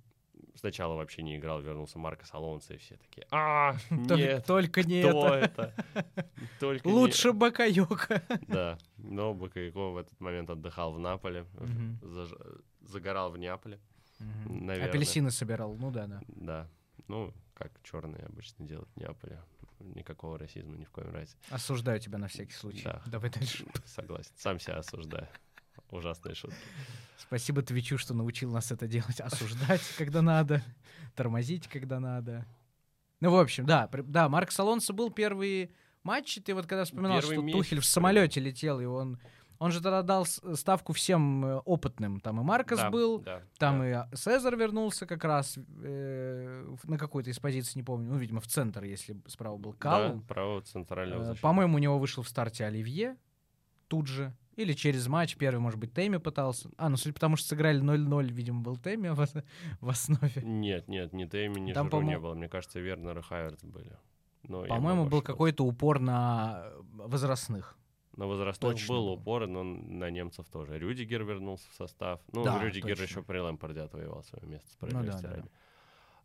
[0.55, 5.73] сначала вообще не играл, вернулся Маркос Алонсо, и все такие, а, нет, Только не это.
[6.59, 8.21] Только Лучше Бакайока.
[8.47, 11.45] Да, но Бакайко в этот момент отдыхал в Наполе,
[12.81, 13.79] загорал в Неаполе,
[14.45, 14.89] наверное.
[14.89, 16.21] Апельсины собирал, ну да, да.
[16.27, 16.67] Да,
[17.07, 19.41] ну, как черные обычно делают в Неаполе.
[19.79, 21.37] Никакого расизма ни в коем разе.
[21.49, 22.83] Осуждаю тебя на всякий случай.
[22.83, 23.01] Да.
[23.05, 23.65] Давай дальше.
[23.85, 25.27] Согласен, сам себя осуждаю.
[25.91, 26.57] Ужасные шутки.
[27.17, 29.19] Спасибо Твичу, что научил нас это делать.
[29.19, 30.61] Осуждать, когда надо,
[31.15, 32.45] тормозить, когда надо.
[33.19, 35.71] Ну, в общем, да, да, Марк Алонсо был первый
[36.03, 39.19] матч, и ты вот когда вспоминал, Первый что месяц, Тухель в самолете летел, и он,
[39.57, 42.21] он же тогда дал ставку всем э, опытным.
[42.21, 44.07] Там и Маркос Да, был, да, там да.
[44.11, 48.47] и Цезар вернулся как раз э, на какой-то из позиций, не помню, ну, видимо, в
[48.47, 50.15] центр, если справа был Калл.
[50.15, 51.41] Да, право центрального Э, защитника.
[51.41, 53.17] По-моему, у него вышел в старте Оливье
[53.89, 54.33] тут же.
[54.59, 55.37] Или через матч.
[55.37, 56.69] Первый, может быть, Тэмми пытался.
[56.77, 59.25] А, ну, судя по тому, что сыграли 0-0, видимо, был Тэмми в,
[59.79, 60.41] в основе.
[60.43, 62.33] Нет, нет, ни Тейми, ни Там, Жиру не было.
[62.33, 63.97] Мне кажется, Вернер и Хайверс были.
[64.67, 67.77] По-моему, был какой-то упор на э, возрастных.
[68.17, 70.77] На возрастных Точно был упор, но на немцев тоже.
[70.77, 72.19] Рюдигер вернулся в состав.
[72.33, 73.03] Ну, Да, Рюдигер точно.
[73.03, 75.43] еще при Лэмпорде отвоевал свое место, Ну справедливости да, да.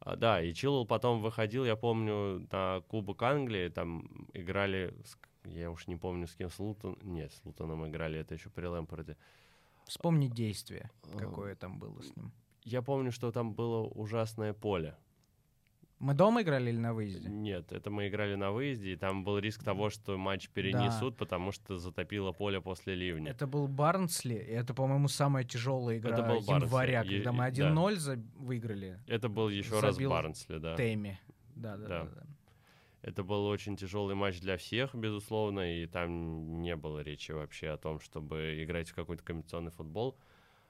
[0.00, 5.70] А, да, и Чилл потом выходил, я помню, на Кубок Англии, там играли, с- я
[5.70, 9.16] уж не помню, с кем, с Лутон, нет, с Лутоном играли, это еще при Лэмпорде.
[9.86, 12.32] Вспомни действие, А, какое там было с ним.
[12.62, 14.96] Я помню, что там было ужасное поле.
[16.00, 17.28] Мы дома играли или на выезде?
[17.28, 21.52] Нет, это мы играли на выезде, и там был риск того, что матч перенесут, потому
[21.52, 23.30] что затопило поле после ливня.
[23.30, 26.52] Это был Барнсли, и это, по-моему, самая тяжелая игра Это был Барнсли.
[26.66, 30.74] января, Е- когда мы и- 1-0 за- выиграли Это был еще раз Забил Барнсли, да.
[30.76, 31.18] Тэмми.
[31.54, 32.04] Да, да, Да.
[32.04, 32.10] да.
[32.10, 32.26] да.
[33.04, 37.76] Это был очень тяжелый матч для всех, безусловно, и там не было речи вообще о
[37.76, 40.16] том, чтобы играть в какой-то комбинационный футбол.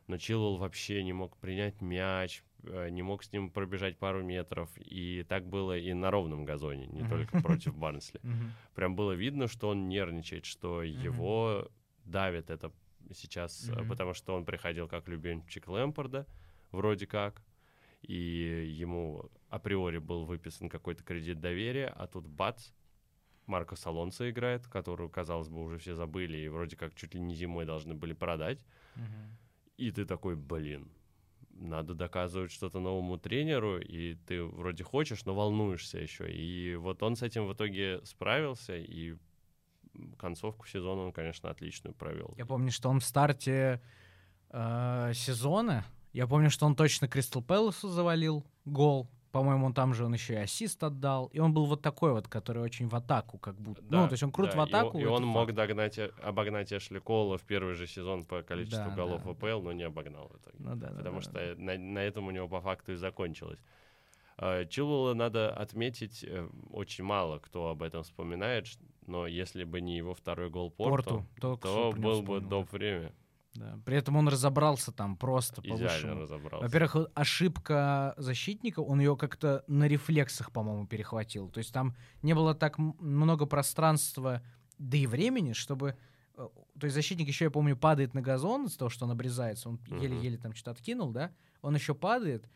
[0.09, 4.69] Но Чилвелл вообще не мог принять мяч, э, не мог с ним пробежать пару метров.
[4.79, 8.21] И так было и на ровном газоне, не только против Барнсли.
[8.75, 11.71] Прям было видно, что он нервничает, что его
[12.05, 12.73] давит это
[13.15, 16.27] сейчас, э, потому что он приходил как любимчик Лэмпорда,
[16.73, 17.45] вроде как,
[18.03, 22.71] и ему априори был выписан какой-то кредит доверия, а тут бац,
[23.47, 27.35] Марко Алонсо играет, которую, казалось бы, уже все забыли и вроде как чуть ли не
[27.35, 28.65] зимой должны были продать.
[28.97, 29.37] Мгм.
[29.77, 30.89] И ты такой, блин,
[31.51, 36.33] надо доказывать что-то новому тренеру, и ты вроде хочешь, но волнуешься еще.
[36.33, 39.17] И вот он с этим в итоге справился, и
[40.19, 42.35] концовку сезона он, конечно, отличную провел.
[42.37, 43.81] Я помню, что он в старте
[44.51, 49.09] э, сезона, я помню, что он точно Кристал Пэласу завалил гол.
[49.35, 51.27] По-моему, он там же он еще и ассист отдал.
[51.33, 53.83] И он был вот такой вот, который очень в атаку, как будто.
[53.91, 54.97] ну, то есть он крут да, в и атаку.
[54.97, 55.57] И, это он мог факт.
[55.57, 59.33] догнать, э, обогнать Эшли Кола в первый же сезон по количеству Да, голов да, в
[59.33, 60.57] АПЛ, но не обогнал в итоге.
[60.61, 61.55] Ну да, да, потому да, что да.
[61.57, 63.59] На, на этом у него по факту и закончилось.
[64.37, 68.69] А, Чилуэлла надо отметить, э, очень мало кто об этом вспоминает,
[69.09, 72.71] но если бы не его второй гол Порту, Порту, то, то был бы доп.
[72.71, 73.13] время.
[73.55, 73.79] Да.
[73.85, 76.67] При этом он разобрался там просто Идеально разобрался.
[76.67, 81.49] Во-первых, э, ошибка защитника, он ее как-то на рефлексах, по-моему, перехватил.
[81.51, 84.43] То есть там не было так много пространства,
[84.79, 85.97] да и времени, чтобы...
[86.37, 86.49] э,
[86.81, 89.69] То есть защитник еще, я помню, падает на газон из-за того, что он обрезается.
[89.69, 91.31] Он еле-еле там что-то откинул, да?
[91.63, 92.49] Он еще падает.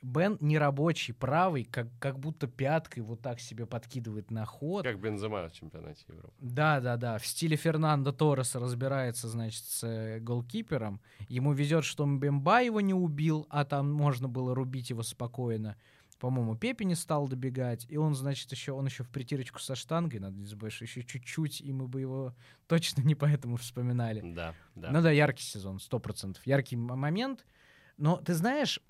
[0.00, 4.84] Бен нерабочий, правый, как, как будто пяткой вот так себе подкидывает на ход.
[4.84, 6.32] Как Бензема в чемпионате Европы.
[6.38, 7.18] Да, да, да.
[7.18, 11.00] В стиле Фернандо Торреса разбирается, значит, с э, голкипером.
[11.28, 15.76] Ему везет, что Мбемба его не убил, а там можно было рубить его спокойно.
[16.18, 17.86] По-моему, Пепе не стал добегать.
[17.88, 21.04] И он, значит, еще он еще в притирочку со штангой, надо не забывать, что еще
[21.04, 22.34] чуть-чуть, и мы бы его
[22.66, 24.20] точно не поэтому вспоминали.
[24.34, 24.90] Да, да.
[24.90, 26.46] Ну да, яркий сезон, сто процентов.
[26.46, 27.46] Яркий момент.
[27.96, 28.80] Но ты знаешь,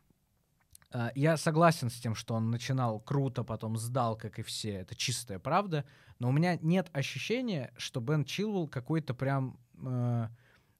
[1.15, 4.73] я согласен с тем, что он начинал круто, потом сдал, как и все.
[4.73, 5.85] Это чистая правда.
[6.19, 10.29] Но у меня нет ощущения, что Бен Чилвелл какой-то прям э,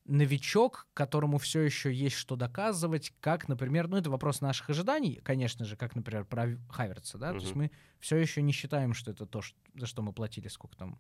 [0.09, 5.65] новичок, которому все еще есть что доказывать, как, например, ну это вопрос наших ожиданий, конечно
[5.65, 7.39] же, как, например, про Хаверца, да, угу.
[7.39, 10.49] то есть мы все еще не считаем, что это то, что, за что мы платили,
[10.49, 10.99] сколько там,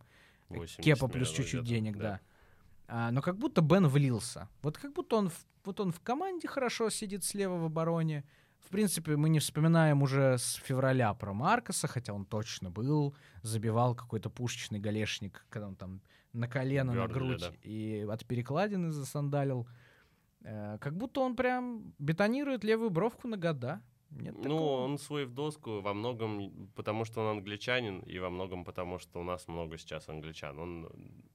[0.78, 2.02] кепа плюс чуть-чуть денег, да.
[2.02, 2.20] да.
[2.86, 4.48] А, но как будто Бен влился.
[4.62, 8.24] Вот как будто он, в, вот он в команде хорошо сидит слева в обороне,
[8.60, 13.94] в принципе, мы не вспоминаем уже с февраля про Маркоса, хотя он точно был, забивал
[13.94, 16.02] какой-то пушечный галешник, когда он там
[16.32, 17.52] на колено, Бёрли, на грудь да.
[17.62, 19.66] и от перекладины засандалил.
[20.42, 23.82] Э, как будто он прям бетонирует левую бровку на года.
[24.10, 28.64] Нет ну, он свой в доску во многом, потому что он англичанин, и во многом
[28.64, 30.58] потому, что у нас много сейчас англичан.
[30.58, 30.88] Он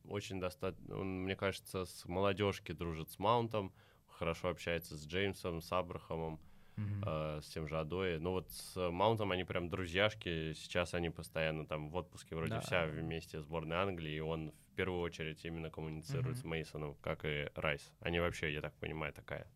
[0.08, 3.74] очень достаточно, он, мне кажется, с молодежки дружит с Маунтом,
[4.08, 6.40] хорошо общается с Джеймсом, с Абрахамом
[6.76, 7.38] mm-hmm.
[7.38, 8.20] э, с тем же Адой.
[8.20, 12.62] Ну вот с Маунтом они прям друзьяшки, сейчас они постоянно там в отпуске вроде да.
[12.62, 16.42] вся вместе сборной Англии, и он в первую очередь именно коммуницирует mm-hmm.
[16.42, 17.92] с Мейсоном, как и Райс.
[18.00, 19.48] Они вообще, я так понимаю, такая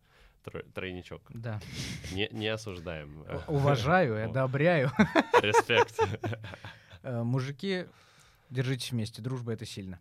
[0.74, 1.22] тройничок.
[1.30, 1.60] Да.
[2.12, 3.24] Не, не осуждаем.
[3.48, 4.90] Уважаю одобряю.
[5.42, 5.98] Респект.
[7.04, 7.86] Э, мужики,
[8.50, 10.00] держитесь вместе, дружба— это сильно.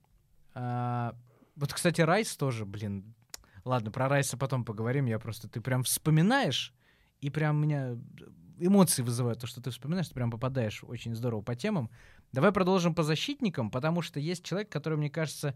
[0.56, 1.14] А,
[1.56, 3.14] вот, кстати, Райс тоже, блин,
[3.68, 5.08] Ладно, про Райса потом поговорим.
[5.08, 5.50] Я просто...
[5.50, 6.74] Ты прям вспоминаешь,
[7.22, 7.98] и прям меня
[8.60, 11.90] эмоции вызывают, то, что ты вспоминаешь, ты прям попадаешь очень здорово по темам.
[12.32, 15.56] Давай продолжим по защитникам, потому что есть человек, который, мне кажется,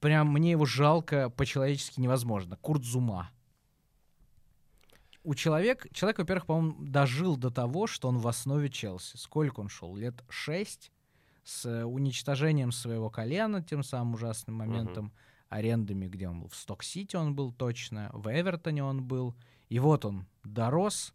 [0.00, 2.56] прям мне его жалко по-человечески невозможно.
[2.56, 3.30] Курт Зума.
[5.24, 9.16] У человека, человек, во-первых, по-моему, дожил до того, что он в основе Челси.
[9.16, 9.96] Сколько он шел?
[9.96, 10.92] Лет шесть
[11.42, 15.56] с уничтожением своего колена, тем самым ужасным моментом, uh-huh.
[15.58, 16.48] арендами, где он был.
[16.48, 19.34] В Сток-Сити он был точно, в Эвертоне он был.
[19.68, 21.14] И вот он дорос.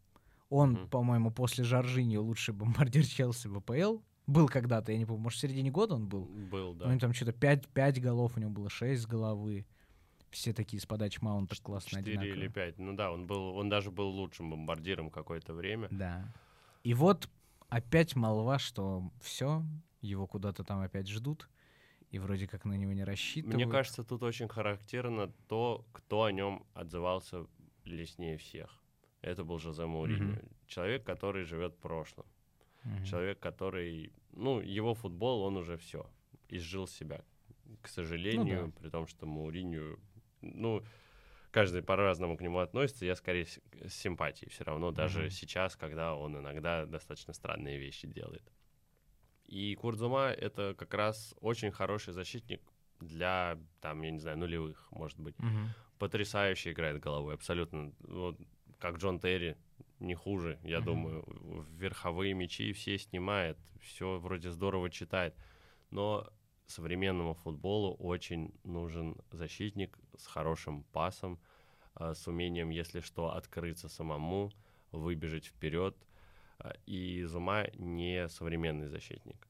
[0.49, 0.89] Он, mm-hmm.
[0.89, 3.99] по-моему, после Жоржини лучший бомбардир Челси в АПЛ.
[4.27, 6.25] Был когда-то, я не помню, может, в середине года он был?
[6.25, 6.85] Был, да.
[6.85, 9.65] У него там что-то 5, 5 голов, у него было 6 с головы.
[10.29, 12.45] Все такие с подачи маунта классно 4 одинаковые.
[12.45, 12.79] или 5.
[12.79, 15.87] Ну да, он, был, он даже был лучшим бомбардиром какое-то время.
[15.91, 16.33] Да.
[16.83, 17.29] И вот
[17.69, 19.63] опять молва, что все,
[20.01, 21.49] его куда-то там опять ждут,
[22.11, 23.55] и вроде как на него не рассчитывают.
[23.55, 27.45] Мне кажется, тут очень характерно то, кто о нем отзывался
[27.85, 28.81] леснее всех.
[29.21, 30.33] Это был Жозе Мауриньо.
[30.33, 30.51] Mm-hmm.
[30.67, 32.25] Человек, который живет прошлым.
[32.83, 33.05] Mm-hmm.
[33.05, 36.09] Человек, который, ну, его футбол, он уже все,
[36.49, 37.23] изжил себя.
[37.81, 38.79] К сожалению, ну, да.
[38.79, 39.97] при том, что Мауриньо,
[40.41, 40.83] ну,
[41.51, 45.29] каждый по-разному к нему относится, я скорее с, с симпатией все равно, даже mm-hmm.
[45.29, 48.43] сейчас, когда он иногда достаточно странные вещи делает.
[49.45, 52.61] И Курдзума— это как раз очень хороший защитник
[52.99, 55.35] для, там, я не знаю, нулевых, может быть.
[55.35, 55.67] Mm-hmm
[56.01, 57.93] потрясающе играет головой, абсолютно.
[57.99, 58.35] Вот,
[58.79, 59.55] как Джон Терри,
[59.99, 60.83] не хуже, я mm-hmm.
[60.83, 61.25] думаю.
[61.77, 65.35] Верховые мячи все снимает, все вроде здорово читает.
[65.91, 66.27] Но
[66.65, 71.39] современному футболу очень нужен защитник с хорошим пасом,
[71.93, 74.51] а, с умением, если что, открыться самому,
[74.91, 75.95] выбежать вперед.
[76.57, 79.47] А, и Зума не современный защитник.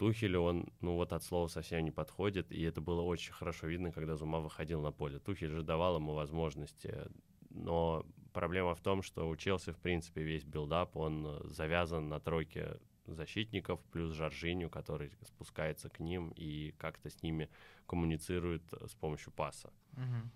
[0.00, 3.92] Тухелю он, ну вот от слова совсем не подходит, и это было очень хорошо видно,
[3.92, 5.18] когда Зума выходил на поле.
[5.18, 7.10] Тухель же давал ему возможности,
[7.50, 12.78] но проблема в том, что у Челси, в принципе, весь build-up, он завязан на тройке
[13.04, 17.50] защитников, плюс Жоржиню, который спускается к ним и как-то с ними
[17.86, 19.70] коммуницирует с помощью паса.
[19.92, 20.30] Угу.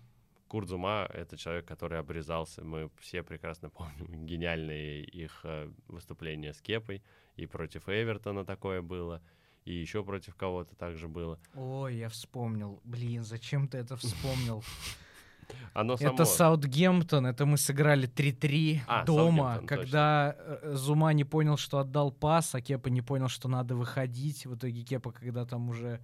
[0.47, 2.63] Курдзума— это человек, который обрезался.
[2.63, 7.01] Мы все прекрасно помним гениальные их э, выступления с Кепой.
[7.35, 9.23] И против Эвертона такое было—
[9.65, 11.39] и еще против кого-то также было.
[11.55, 12.79] Ой, я вспомнил.
[12.83, 14.63] Блин, зачем ты это вспомнил?
[15.73, 16.13] Оно само...
[16.13, 20.69] Это Саутгемптон, это мы сыграли 3-3 а, дома, когда точно.
[20.69, 24.45] Э, Зума не понял, что отдал пас, а Кепа не понял, что надо выходить.
[24.45, 25.99] В итоге Кепа, когда там уже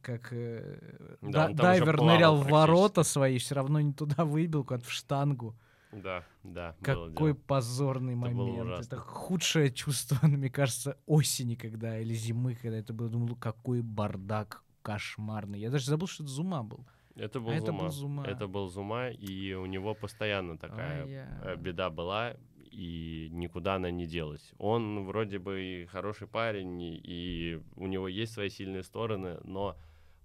[0.00, 0.78] как э,
[1.20, 5.54] да, да, дайвер нырял в ворота свои, все равно не туда выбил, куда-то в штангу.
[5.92, 6.74] Да, да.
[6.82, 8.86] Какой позорный это момент.
[8.86, 13.08] Это худшее чувство, мне кажется, осени, когда или зимы, когда это было.
[13.08, 15.60] Думал, какой бардак кошмарный.
[15.60, 16.86] Я даже забыл, что это Зума был.
[17.14, 17.62] Это был, а Зума.
[17.62, 18.24] это был Зума.
[18.26, 21.04] Это был Зума, и у него постоянно такая
[21.42, 24.52] а беда была, и никуда она не делась.
[24.58, 29.76] Он вроде бы и хороший парень, и у него есть свои сильные стороны, но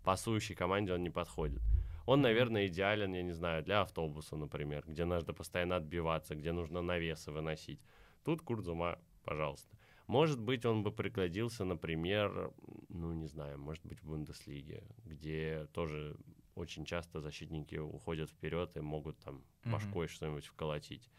[0.03, 1.61] пасующей команде он не подходит.
[2.07, 6.81] Он, наверное, идеален, я не знаю, для автобуса, например, где надо постоянно отбиваться, где нужно
[6.81, 7.81] навесы выносить.
[8.23, 9.77] Тут Курдзума, пожалуйста.
[10.07, 12.53] Может быть, он бы пригодился, например,
[12.87, 16.15] ну, не знаю, может быть, в Бундеслиге, где тоже
[16.55, 20.11] очень часто защитники уходят вперед и могут там башкой mm-hmm.
[20.11, 21.09] что-нибудь вколотить.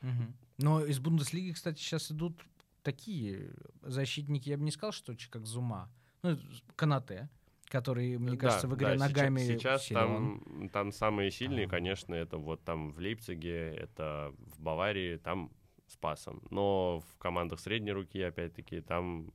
[0.00, 0.34] Мгм.
[0.58, 2.44] Но из Бундеслиги, кстати, сейчас идут
[2.82, 5.88] такие защитники, я бы не сказал, что как Зума.
[6.22, 6.36] Ну,
[6.74, 7.28] Канате,
[7.68, 10.00] который, мне Да, кажется, в игре да, сейчас- ногами Сейчас, силен.
[10.00, 11.68] там, там самые сильные, А.
[11.68, 15.50] конечно, это вот там в Лейпциге, это в Баварии, там
[15.86, 16.42] с пасом.
[16.50, 19.30] Но в командах средней руки, опять-таки, там.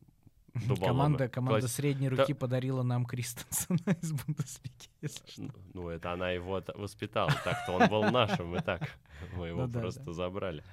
[0.83, 2.17] Команда, команда Класс- средней Да.
[2.17, 5.41] руки подарила нам Кристенсена из Бундеслиги, если что.
[5.43, 7.31] Ну, Ну, это она его воспитала.
[7.45, 8.81] Так-то он был нашим, и так.
[9.37, 10.11] Мы его Ну да, просто да.
[10.13, 10.63] забрали.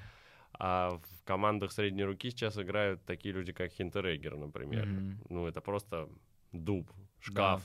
[0.60, 4.86] А в командах средней руки сейчас играют такие люди, как Хинтерегер, например.
[4.86, 5.18] Мгм.
[5.28, 6.08] Ну, это просто
[6.52, 7.62] дуб, шкаф.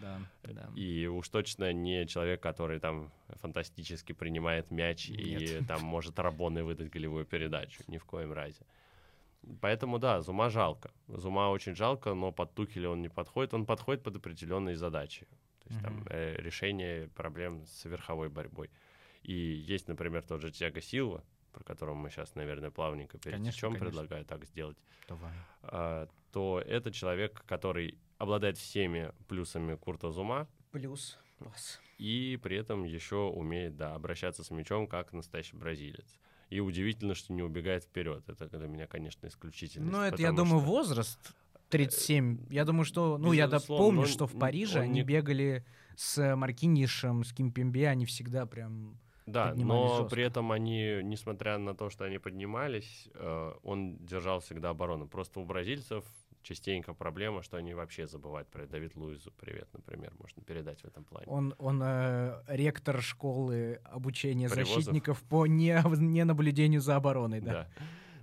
[0.00, 0.70] Да, да.
[0.74, 5.66] И уж точно не человек, который там фантастически принимает мяч и Нет.
[5.68, 7.82] там может Рабоны выдать голевую передачу.
[7.88, 8.64] Ни в коем разе.
[9.60, 10.90] Поэтому да, Зума жалко.
[11.08, 13.52] Зума очень жалко, но под Тухеля он не подходит.
[13.54, 15.26] Он подходит под определенные задачи.
[15.62, 16.06] То есть там Мгм.
[16.10, 18.70] э, решение проблем с верховой борьбой.
[19.22, 21.22] И есть, например, тот же Тиаго Силва,
[21.52, 23.86] про которого мы сейчас, наверное, плавненько Конечно, пересечем, конечно.
[23.86, 24.78] предлагаю так сделать
[25.08, 25.32] Давай.
[25.62, 31.18] а, то это человек, который обладает всеми плюсами Курта Зума Плюс.
[31.38, 31.80] Пас.
[31.98, 36.06] и при этом еще умеет да, обращаться с мячом как настоящий бразилец.
[36.50, 38.28] И удивительно, что не убегает вперед.
[38.28, 39.90] Это для меня, конечно, исключительно.
[39.90, 41.18] Ну, это, я думаю, возраст
[41.70, 42.46] 37.
[42.50, 43.16] Я думаю, что...
[43.16, 45.64] Ну, я помню, что в Париже он они не- бегали
[45.96, 48.98] с Маркинишем, с Кимпембе, они всегда прям...
[49.24, 50.14] Да, но жестко.
[50.14, 55.06] при этом они, несмотря на то, что они поднимались, э, он держал всегда оборону.
[55.06, 56.04] Просто у бразильцев
[56.42, 59.32] частенько проблема, что они вообще забывают про Давид Луизу.
[59.38, 61.26] Привет, например, можно передать в этом плане.
[61.28, 64.74] Он, он э, ректор школы обучения Привозов.
[64.74, 67.52] защитников по не, не наблюдению за обороной, да.
[67.52, 67.68] Да,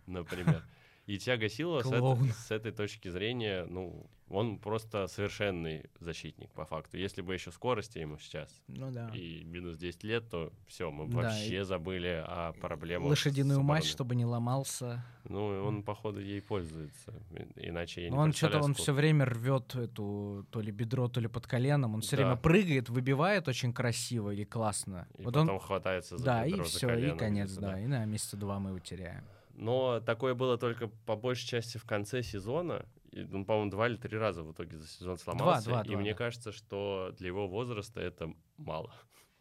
[0.06, 0.64] например.
[1.10, 2.30] И Тиаго с, этой- Клоун.
[2.30, 6.98] с этой точки зрения, ну, он просто совершенный защитник по факту.
[6.98, 9.10] Если бы еще скорости ему сейчас Ну да.
[9.15, 13.10] и минус 10 лет, то все, мы Да, вообще забыли о проблемах.
[13.10, 15.03] Лошадиную с мать, чтобы не ломался.
[15.23, 17.11] Ну, и он, походу, ей пользуется.
[17.56, 21.07] И- Иначе я не Но он что-то, он все время рвет эту то ли бедро,
[21.07, 21.95] то ли под коленом.
[21.95, 22.23] Он все Да.
[22.23, 25.07] время прыгает, выбивает очень красиво и классно.
[25.18, 27.61] И вот потом он, хватается за да, и бедро, за все, и колено конец, где-то,
[27.61, 27.80] да.
[27.81, 29.23] И на месяца два мы его теряем.
[29.60, 32.86] Но такое было только по большей части в конце сезона.
[33.11, 35.69] И Он, по-моему, два или три раза в итоге за сезон сломался.
[35.69, 36.18] два, и два, мне да.
[36.18, 38.94] кажется, что для его возраста это мало.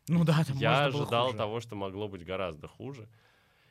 [0.08, 1.38] Ну да, там Я ожидал хуже.
[1.38, 3.08] того, что могло быть гораздо хуже.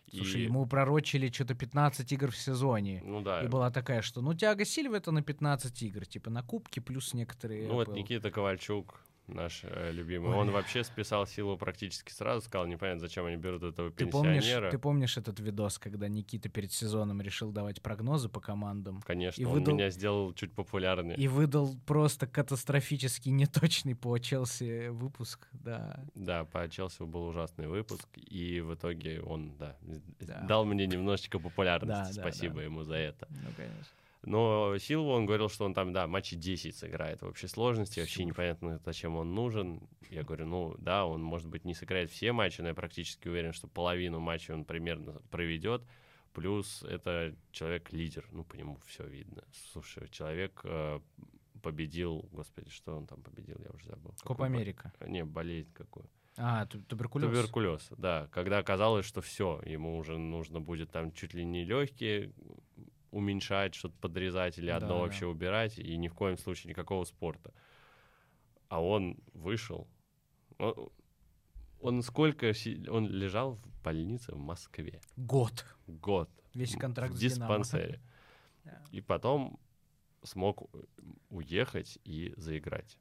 [0.09, 3.01] Слушай, И- ему пророчили что-то 15 игр в сезоне.
[3.03, 3.43] Ну да.
[3.43, 7.13] И была такая, что ну Тиаго Сильва это на 15 игр, типа на кубке плюс
[7.13, 7.67] некоторые.
[7.67, 7.89] Ну вот.
[7.89, 10.35] Никита Ковальчук, наш э, любимый, Ой.
[10.37, 14.71] он вообще списал силу практически сразу, сказал, непонятно, зачем они берут этого Ты помнишь, пенсионера.
[14.71, 19.45] ты помнишь этот видос, когда Никита перед сезоном решил давать прогнозы по командам Конечно, и
[19.45, 21.17] он выдал- меня сделал чуть популярнее.
[21.17, 26.03] и выдал просто катастрофически неточный по Челси выпуск, да.
[26.15, 29.75] Да, по Челси был ужасный выпуск, и в итоге он, да,
[30.19, 30.41] Да.
[30.47, 32.13] дал мне немножечко популярности.
[32.15, 32.63] Да, да, Спасибо да.
[32.63, 33.27] ему за это.
[33.29, 33.85] Ну, конечно.
[34.23, 38.15] Но Силва, он говорил, что он там, да, матчи 10 сыграет в общей сложности, вообще
[38.15, 38.27] Супер.
[38.27, 39.87] непонятно, зачем он нужен.
[40.09, 43.53] Я говорю, ну да, он, может быть, не сыграет все матчи, но я практически уверен,
[43.53, 45.83] что половину матчей он примерно проведет.
[46.33, 49.43] Плюс это человек-лидер, ну, по нему все видно.
[49.71, 50.99] Слушай, человек э,
[51.63, 54.13] победил, господи, что он там победил, я уже забыл.
[54.23, 54.93] Копа Америка.
[55.05, 56.07] Не, болезнь какую.
[56.37, 57.27] А, ту- туберкулез.
[57.29, 58.27] Туберкулез, да.
[58.31, 62.31] Когда оказалось, что все, ему уже нужно будет там чуть ли не легкие
[63.11, 64.99] уменьшать, что-то подрезать или одно Да, да.
[65.01, 67.53] вообще убирать, и ни в коем случае никакого спорта.
[68.69, 69.87] А он вышел.
[70.57, 70.89] Он,
[71.79, 72.53] он сколько...
[72.89, 75.01] Он лежал в больнице в Москве.
[75.15, 75.65] Год.
[75.87, 76.29] Год.
[76.53, 78.01] Весь контракт в диспансере.
[78.63, 78.83] Да.
[78.91, 79.61] И потом
[80.23, 80.69] смог
[81.29, 82.99] уехать и заиграть.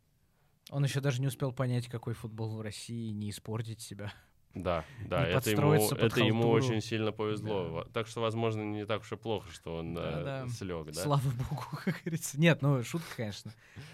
[0.70, 4.12] Он еще даже не успел понять, какой футбол в России, не испортить себя.
[4.56, 7.84] Да, да, это ему, это ему очень сильно повезло.
[7.84, 7.90] Да.
[7.92, 10.48] Так что, возможно, не так уж и плохо, что он Да-да.
[10.48, 11.02] слег, да?
[11.02, 12.40] Слава богу, как говорится.
[12.40, 13.52] Нет, ну, шутка, конечно.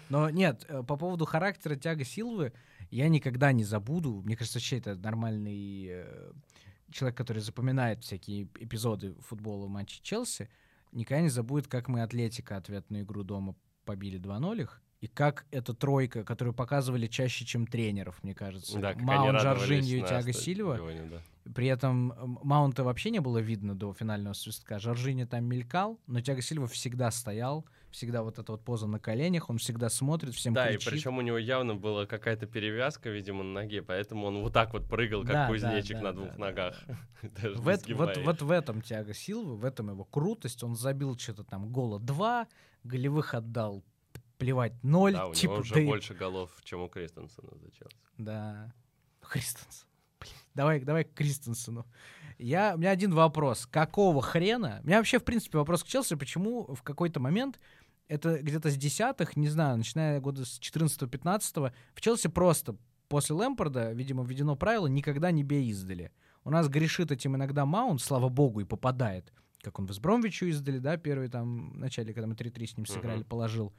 [0.09, 2.53] Но нет, э, по поводу характера Тяга Силвы
[2.91, 4.21] я никогда не забуду.
[4.23, 6.31] Мне кажется, вообще это нормальный э,
[6.91, 10.49] человек, который запоминает всякие эпизоды футбола в матче Челси,
[10.93, 15.73] никогда не забудет, как мы Атлетика ответную игру дома побили 2-0 их, и как эта
[15.73, 18.79] тройка, которую показывали чаще, чем тренеров, мне кажется.
[18.79, 20.77] Да, Маунт, Жоржиньо и на Тиаго Сильва.
[20.77, 21.51] да.
[21.53, 24.79] При этом Маунта вообще не было видно до финального свистка.
[24.79, 29.49] Жоржини там мелькал, но Тяго Сильва всегда стоял, всегда вот эта вот поза на коленях,
[29.49, 30.93] он всегда смотрит, всем Да, и кричит.
[30.93, 34.87] причем у него явно была какая-то перевязка, видимо, на ноге, поэтому он вот так вот
[34.87, 36.81] прыгал, как Да, да, кузнечик да, на да, двух да, ногах.
[37.41, 40.63] Даже В не эт- вот, вот в этом Тяго Силва, в этом его крутость.
[40.63, 42.47] Он забил что-то там гола два,
[42.85, 43.83] голевых отдал
[44.37, 45.13] плевать ноль.
[45.13, 47.97] Да, у типа, него уже и- больше голов, чем у Кристенсена за Челси.
[48.17, 48.73] Да.
[49.21, 49.87] Христенсен.
[50.19, 51.85] Блин, давай, давай к Кристенсену.
[52.37, 53.65] Я, у меня один вопрос.
[53.65, 54.79] Какого хрена?
[54.83, 57.59] У меня вообще, в принципе, вопрос к Челси, почему в какой-то момент
[58.07, 62.75] это где-то с десятых, не знаю, начиная года с 14-15, в Челси просто
[63.07, 66.11] после Лэмпорда, видимо, введено правило «никогда не бей издали».
[66.43, 69.31] У нас грешит этим иногда Маунт, слава богу, и попадает.
[69.61, 72.85] Как он в Сбромвичу издали, да, первый там, в начале, когда мы 3-3 с ним
[72.85, 73.27] сыграли, uh-huh.
[73.27, 73.73] положил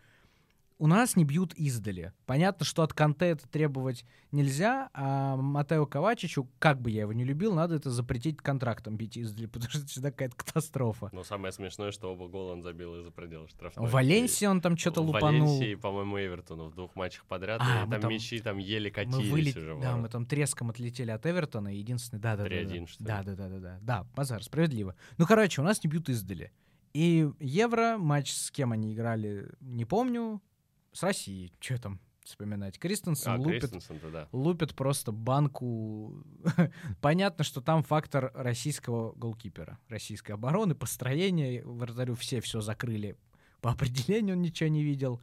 [0.85, 2.13] у нас не бьют издали.
[2.27, 7.25] Понятно, что от Канте это требовать нельзя, а Матео Ковачичу, как бы я его не
[7.25, 11.09] любил, надо это запретить контрактом бить издали, потому что это всегда какая-то катастрофа.
[11.15, 13.89] Но самое смешное, что оба гола он забил из-за предела штрафной.
[13.89, 15.47] В Валенсии он там что-то лупанул.
[15.47, 17.63] В Валенсии, по-моему, Эвертону в двух матчах подряд.
[17.65, 19.57] А, там, там мячи там еле катились мы вылет...
[19.57, 19.79] уже.
[19.81, 21.69] Да, мы там треском отлетели от Эвертона.
[21.69, 22.51] Единственный, да, да, да.
[22.51, 23.09] 3-1, что ли?
[23.09, 23.79] Да, да, да, да, да.
[23.81, 24.95] Да, базар, справедливо.
[25.17, 26.53] Ну, короче, у нас не бьют издали.
[26.93, 30.43] И Евро, матч с кем они играли, не помню
[30.95, 32.79] с Россией, что там вспоминать.
[32.79, 33.71] Кристенсен, а, лупит,
[34.11, 34.29] да.
[34.33, 36.25] лупит просто банку.
[37.03, 41.63] Понятно, что там фактор российского голкипера, российской обороны, построения.
[41.63, 43.19] Вратарю все все закрыли.
[43.61, 45.21] По определению он ничего не видел.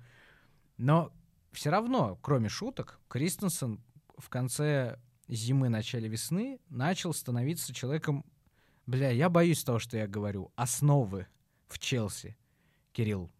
[0.78, 1.12] Но
[1.52, 3.82] все равно, кроме шуток, Кристенсен
[4.18, 8.26] в конце зимы, начале весны начал становиться человеком,
[8.86, 11.28] бля, я боюсь того, что я говорю, основы
[11.68, 12.38] в Челси.
[12.92, 13.32] Кирилл.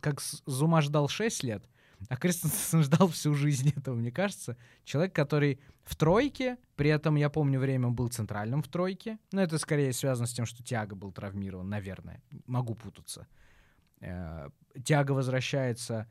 [0.00, 1.64] Как Зума ждал 6 лет,
[2.08, 4.56] а Кристенсен ждал всю жизнь этого, мне кажется.
[4.84, 9.18] Человек, который в тройке, при этом, я помню, время был центральным в тройке.
[9.32, 12.22] Но это скорее связано с тем, что Тиаго был травмирован, наверное.
[12.46, 13.26] Могу путаться.
[14.00, 14.48] Э,
[14.84, 16.08] Тиаго возвращается,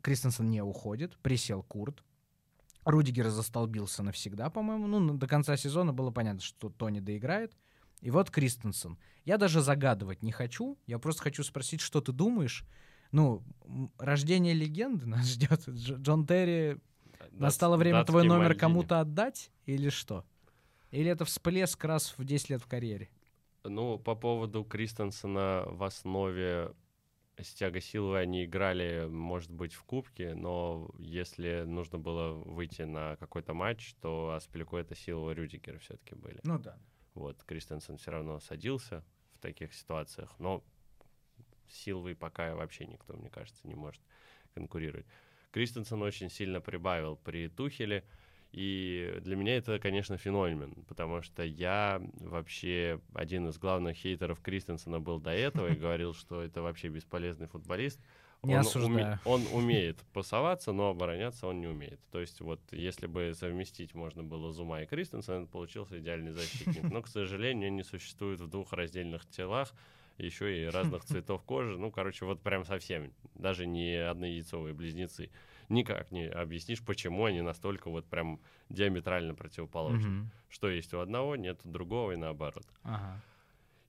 [0.00, 2.02] Кристенсен не уходит, присел Курт.
[2.84, 4.86] Рудигер застолбился навсегда, по-моему.
[4.86, 7.56] Ну, до конца сезона было понятно, что Тони доиграет.
[8.00, 8.98] И вот Кристенсен.
[9.24, 12.64] Я даже загадывать не хочу, я просто хочу спросить, что ты думаешь.
[13.12, 13.42] Ну,
[13.98, 15.68] рождение легенды нас ждет.
[15.68, 16.78] Джон Терри,
[17.30, 20.24] настало время твой номер кому-то отдать или что?
[20.90, 23.08] Или это всплеск раз в 10 лет в карьере?
[23.64, 26.72] Ну, по поводу Кристенсена в основе
[27.36, 33.16] с Тяго Силовой они играли, может быть, в кубке, но если нужно было выйти на
[33.16, 34.38] какой-то матч, то
[34.72, 36.40] это Силова Рюдигер все-таки были.
[36.44, 36.76] Ну да.
[37.14, 39.04] Вот, Кристенсен все равно садился
[39.34, 40.62] в таких ситуациях, но
[41.68, 44.02] Силвой пока вообще никто, мне кажется, не может
[44.54, 45.06] конкурировать.
[45.50, 48.04] Кристенсен очень сильно прибавил при Тухеле,
[48.52, 55.00] и для меня это, конечно, феномен, потому что я вообще один из главных хейтеров Кристенсена
[55.00, 58.00] был до этого и говорил, что это вообще бесполезный футболист.
[58.44, 58.92] Не он, осуждаю.
[58.92, 62.00] Уме, он умеет пасоваться, но обороняться он не умеет.
[62.10, 66.84] То есть вот если бы совместить можно было Зума и Кристенсен, получился идеальный защитник.
[66.90, 69.72] Но, к сожалению, они существуют в двух раздельных телах,
[70.18, 71.78] еще и разных цветов кожи.
[71.78, 73.12] Ну, короче, вот прям совсем.
[73.34, 75.30] Даже не однояйцовые близнецы.
[75.68, 80.30] Никак не объяснишь, почему они настолько вот прям диаметрально противоположны.
[80.48, 82.66] Что есть у одного, нет у другого и наоборот.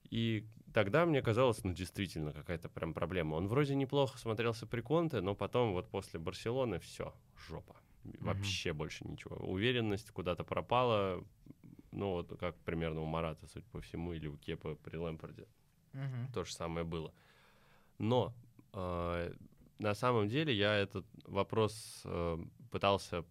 [0.10, 0.46] И
[0.76, 3.36] тогда мне казалось, ну, действительно, какая-то прям проблема.
[3.36, 7.14] Он вроде неплохо смотрелся при Конте, но потом вот после Барселоны все,
[7.48, 7.78] жопа.
[8.20, 8.74] Вообще mm-hmm.
[8.74, 9.38] больше ничего.
[9.38, 11.24] Уверенность куда-то пропала.
[11.92, 15.48] Ну, вот как примерно у Марата, судя по всему, или у Кепа при Лэмпорде.
[15.94, 16.34] Mm-hmm.
[16.34, 17.14] То же самое было.
[17.98, 18.34] Но
[18.74, 19.34] э,
[19.80, 22.38] на самом деле я этот вопрос э,
[22.70, 23.24] пытался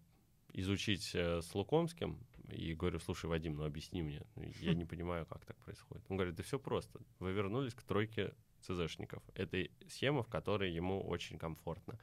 [0.53, 2.17] изучить э, с Лукомским,
[2.51, 4.21] и говорю, слушай, Вадим, ну объясни мне,
[4.59, 6.03] я не понимаю, как так происходит.
[6.09, 9.23] Он говорит, да все просто, вы вернулись к тройке ЦЗшников.
[9.33, 11.99] Это схема, в которой ему очень комфортно.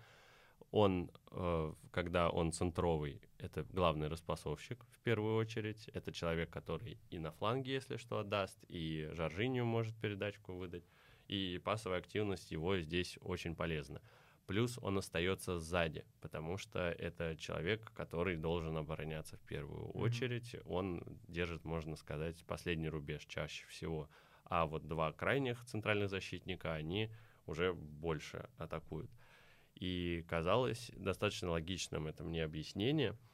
[0.70, 5.89] Он, э, когда он центровый, это главный распасовщик в первую очередь.
[5.89, 10.85] Это человек, который и на фланге, если что, отдаст, и Жоржинию может передачку выдать.
[11.28, 14.01] И пасовая активность его здесь очень полезна.
[14.47, 19.98] Плюс он остается сзади, потому что это человек, который должен обороняться в первую mm-hmm.
[20.01, 20.56] очередь.
[20.64, 24.09] Он держит, можно сказать, последний рубеж чаще всего.
[24.44, 27.10] А вот два крайних центральных защитника, они
[27.47, 29.10] уже больше атакуют.
[29.74, 33.16] И казалось достаточно логичным это мне объяснение–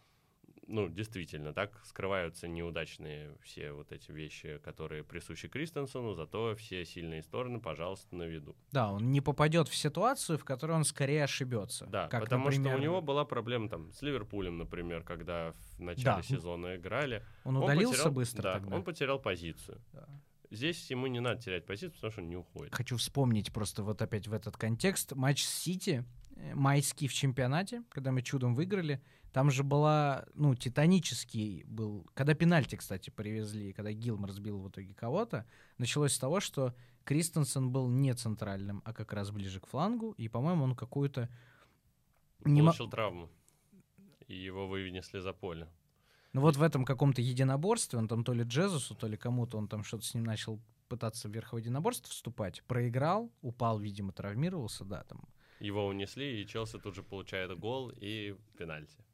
[0.69, 7.23] ну, действительно, так скрываются неудачные все вот эти вещи, которые присущи Кристенсену, зато все сильные
[7.23, 8.55] стороны, пожалуйста, на виду.
[8.71, 11.87] Да, он не попадет в ситуацию, в которой он скорее ошибется.
[11.87, 12.73] Да, как, потому например...
[12.73, 16.23] что у него была проблема там с Ливерпулем, например, когда в начале да.
[16.23, 17.25] сезона играли.
[17.45, 18.77] Он удалился он потерял, быстро да, тогда.
[18.77, 19.81] он потерял позицию.
[19.93, 20.07] Да.
[20.51, 22.75] Здесь ему не надо терять позицию, потому что он не уходит.
[22.75, 26.05] Хочу вспомнить просто вот опять в этот контекст матч с Сити,
[26.55, 29.03] майский в чемпионате, когда мы чудом выиграли.
[29.33, 32.07] Там же была, ну, титанический был...
[32.15, 35.47] Когда пенальти, кстати, привезли, когда Гилмор сбил в итоге кого-то,
[35.77, 36.75] началось с того, что
[37.05, 41.29] Кристенсен был не центральным, а как раз ближе к флангу, и, по-моему, он какую-то...
[42.45, 43.29] Не Получил м- травму,
[44.27, 45.69] и его вынесли за поле.
[46.33, 49.69] Ну вот в этом каком-то единоборстве, он там то ли Джезусу, то ли кому-то, он
[49.69, 55.29] там что-то с ним начал пытаться в верховодиноборство вступать, проиграл, упал, видимо, травмировался, да, там.
[55.61, 59.05] Его унесли, и Челси тут же получает гол и пенальти.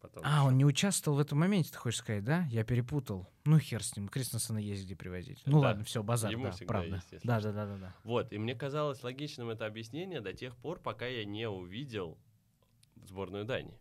[0.00, 0.48] Потом а, еще.
[0.48, 2.44] он не участвовал в этом моменте, ты хочешь сказать, да?
[2.50, 3.26] Я перепутал.
[3.46, 5.42] Ну, хер с ним, Кристенсена есть где привозить.
[5.46, 5.68] Ну да.
[5.68, 7.02] ладно, все, базар, Ему да, правда.
[7.10, 7.94] Есть, да, да, да, да, да.
[8.04, 12.18] Вот, и мне казалось логичным это объяснение до тех пор, пока я не увидел
[13.06, 13.78] сборную Дании.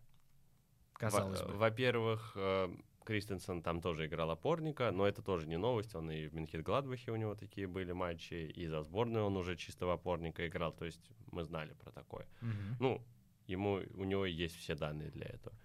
[0.94, 1.54] Казалось Во- бы.
[1.56, 6.34] Во-первых, э, Кристенсен там тоже играл опорника, но это тоже не новость, он и в
[6.34, 10.86] Минхит-Гладбахе у него такие были матчи, и за сборную он уже чистого опорника играл, то
[10.86, 12.28] есть мы знали про такое.
[12.42, 12.78] Угу.
[12.80, 13.02] Ну,
[13.48, 15.56] ему, у него есть все данные для этого.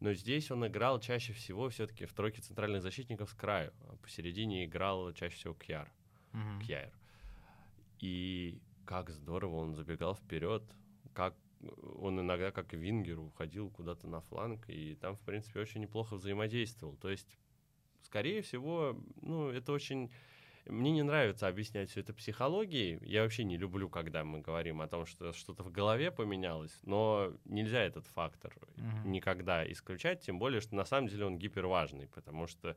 [0.00, 4.64] Но здесь он играл чаще всего все-таки в тройке центральных защитников с краю, а посередине
[4.64, 5.92] играл чаще всего Кьяр.
[6.32, 6.64] Угу.
[6.66, 6.92] Кьяр.
[8.00, 10.64] И как здорово он забегал вперед,
[11.14, 11.36] как
[11.98, 16.96] он иногда как вингер уходил куда-то на фланг, и там, в принципе, очень неплохо взаимодействовал.
[16.96, 17.38] То есть,
[18.02, 20.10] скорее всего, ну, это очень...
[20.66, 23.00] Мне не нравится объяснять все это психологией.
[23.02, 27.32] Я вообще не люблю, когда мы говорим о том, что что-то в голове поменялось, но
[27.44, 29.08] нельзя этот фактор mm-hmm.
[29.08, 32.76] никогда исключать, тем более, что на самом деле он гиперважный, потому что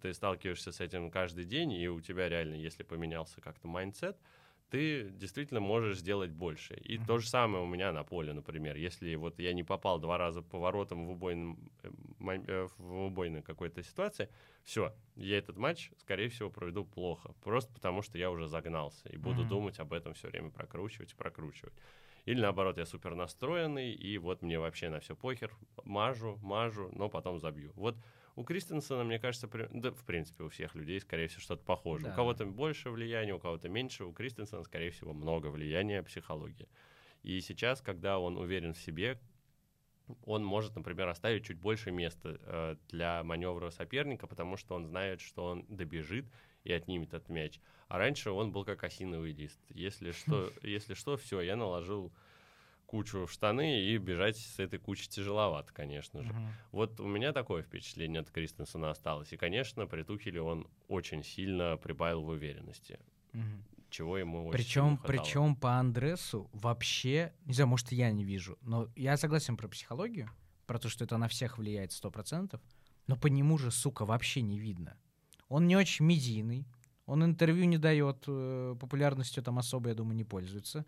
[0.00, 4.18] ты сталкиваешься с этим каждый день, и у тебя реально, если поменялся как-то mindset,
[4.70, 6.74] ты действительно можешь сделать больше.
[6.74, 7.06] И mm-hmm.
[7.06, 8.76] то же самое у меня на поле, например.
[8.76, 11.90] Если вот я не попал два раза по воротам в, убойном, э,
[12.46, 14.28] э, в убойной какой-то ситуации,
[14.64, 17.34] все, я этот матч, скорее всего, проведу плохо.
[17.42, 19.48] Просто потому, что я уже загнался и буду mm-hmm.
[19.48, 21.74] думать об этом все время, прокручивать и прокручивать.
[22.26, 25.50] Или наоборот, я супер настроенный, и вот мне вообще на все похер,
[25.84, 27.72] мажу, мажу, но потом забью.
[27.74, 27.96] Вот
[28.38, 29.68] у Кристенсена, мне кажется, при...
[29.72, 32.04] да, в принципе, у всех людей, скорее всего, что-то похоже.
[32.04, 32.12] Да.
[32.12, 34.04] У кого-то больше влияния, у кого-то меньше.
[34.04, 36.68] У Кристенсена, скорее всего, много влияния психологии.
[37.24, 39.18] И сейчас, когда он уверен в себе,
[40.24, 45.20] он может, например, оставить чуть больше места э, для маневра соперника, потому что он знает,
[45.20, 46.26] что он добежит
[46.62, 47.60] и отнимет этот мяч.
[47.88, 49.58] А раньше он был как осиновый лист.
[49.68, 52.12] Если что, если что, все, я наложил
[52.88, 56.30] кучу в штаны и бежать с этой кучи тяжеловато, конечно же.
[56.30, 56.48] Uh-huh.
[56.72, 59.30] Вот у меня такое впечатление от Кристенсена осталось.
[59.32, 62.98] И, конечно, при Тухеле он очень сильно прибавил в уверенности.
[63.34, 63.42] Uh-huh.
[63.90, 68.88] Чего ему очень причем, причем по Андресу вообще, не знаю, может, я не вижу, но
[68.96, 70.30] я согласен про психологию,
[70.66, 72.60] про то, что это на всех влияет сто процентов,
[73.06, 74.96] но по нему же, сука, вообще не видно.
[75.48, 76.66] Он не очень медийный,
[77.06, 80.84] он интервью не дает, э, популярностью там особо, я думаю, не пользуется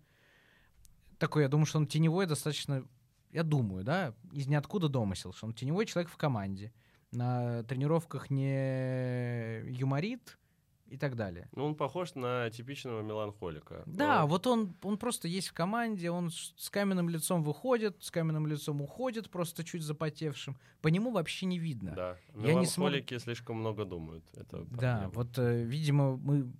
[1.21, 2.85] такой, я думаю, что он теневой достаточно,
[3.31, 6.73] я думаю, да, из ниоткуда домысел, что он теневой человек в команде.
[7.13, 10.39] На тренировках не юморит
[10.87, 11.49] и так далее.
[11.53, 13.83] Ну, он похож на типичного меланхолика.
[13.87, 14.29] Да, но...
[14.29, 18.81] вот он, он просто есть в команде, он с каменным лицом выходит, с каменным лицом
[18.81, 20.57] уходит, просто чуть запотевшим.
[20.81, 21.93] По нему вообще не видно.
[21.95, 23.23] Да, меланхолики не смог...
[23.23, 24.25] слишком много думают.
[24.35, 26.53] Это да, вот, э, видимо, мы...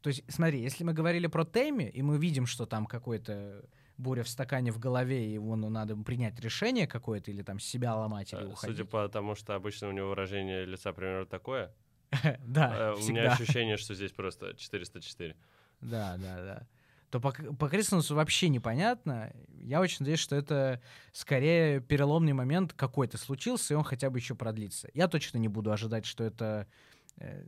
[0.00, 3.64] То есть, смотри, если мы говорили про Теми, и мы видим, что там какой-то
[3.98, 7.94] буря в стакане в голове, и его ну, надо принять решение какое-то, или там себя
[7.94, 8.76] ломать, или уходить.
[8.76, 11.74] Судя по тому, что обычно у него выражение лица примерно такое,
[12.40, 15.36] да, э, у меня ощущение, что здесь просто 404.
[15.80, 16.66] Да, да, да.
[17.10, 19.32] То по, по Кристенсу вообще непонятно.
[19.48, 24.34] Я очень надеюсь, что это скорее переломный момент какой-то случился, и он хотя бы еще
[24.34, 24.90] продлится.
[24.92, 26.66] Я точно не буду ожидать, что это Э,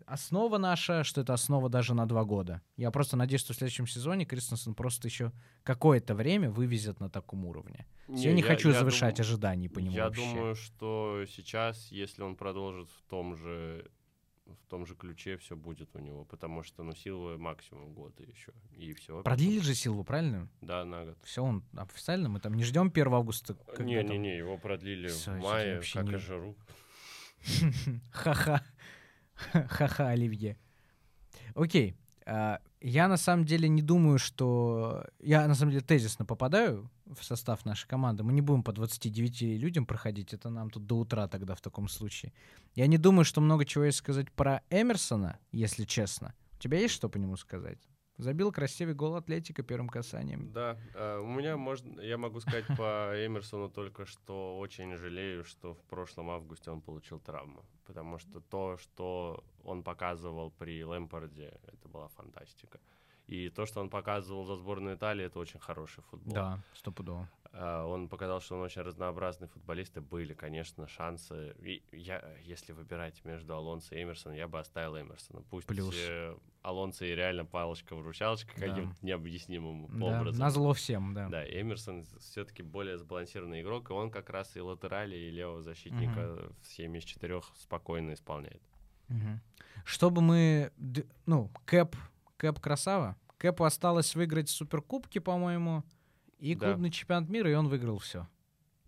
[0.07, 2.63] основа наша, что это основа даже на два года.
[2.77, 5.33] Я просто надеюсь, что в следующем сезоне Кристенсен просто еще
[5.63, 7.87] какое-то время вывезет на таком уровне.
[8.09, 9.23] Не, я не я, хочу я завышать дум...
[9.23, 10.23] ожиданий по нему Я вообще.
[10.23, 13.91] думаю, что сейчас, если он продолжит в том же
[14.65, 18.53] в том же ключе все будет у него, потому что, ну, Силва максимум года еще,
[18.77, 19.23] и все.
[19.23, 20.49] Продлили же Силву, правильно?
[20.61, 21.19] Да, на год.
[21.23, 23.57] Все, он официально, мы там не ждем 1 августа.
[23.79, 26.15] Не-не-не, его продлили Всё, в мае, как не...
[26.15, 26.57] и Жиру.
[28.11, 28.63] Ха-ха.
[29.69, 30.57] Ха-ха, Оливье.
[31.55, 31.97] Окей.
[32.27, 35.05] А, я на самом деле не думаю, что...
[35.21, 38.23] Я на самом деле тезисно попадаю в состав нашей команды.
[38.23, 40.33] Мы не будем по 29 людям проходить.
[40.33, 42.33] Это нам тут до утра тогда в таком случае.
[42.75, 46.35] Я не думаю, что много чего есть сказать про Эмерсона, если честно.
[46.53, 47.79] У тебя есть что по нему сказать?
[48.21, 50.53] Забил красивый гол Атлетика первым касанием.
[50.53, 55.75] Да, uh, у меня можно, я могу сказать по Эмерсону только, что очень жалею, что
[55.75, 61.89] в прошлом августе он получил травму, потому что то, что он показывал при Лэмпорде, это
[61.89, 62.79] была фантастика.
[63.27, 66.35] И то, что он показывал за сборную Италии, это очень хороший футбол.
[66.35, 67.29] Да, стопудово.
[67.53, 71.55] А, Он показал, что он очень разнообразный футболист, и были, конечно, шансы.
[71.61, 75.43] И я, если выбирать между Алонсо и Эмерсоном, я бы оставил Эмерсона.
[75.51, 75.95] Пусть Плюс.
[75.97, 78.69] э, Алонсо и реально палочка-выручалочка Да.
[78.69, 80.41] каким-то необъяснимым Да, образом.
[80.41, 81.29] назло всем, да.
[81.29, 86.51] Да, Эмерсон все-таки более сбалансированный игрок, и он как раз и латерали, и левого защитника
[86.63, 88.63] в 7 из 4 спокойно исполняет.
[89.09, 89.41] Мгм.
[89.85, 90.71] Чтобы мы...
[91.27, 91.97] Ну, Кэп,
[92.41, 93.17] Кэп красава.
[93.37, 95.85] Кэпу осталось выиграть суперкубки, по-моему,
[96.39, 96.69] и Да.
[96.71, 98.27] клубный чемпионат мира, и он выиграл все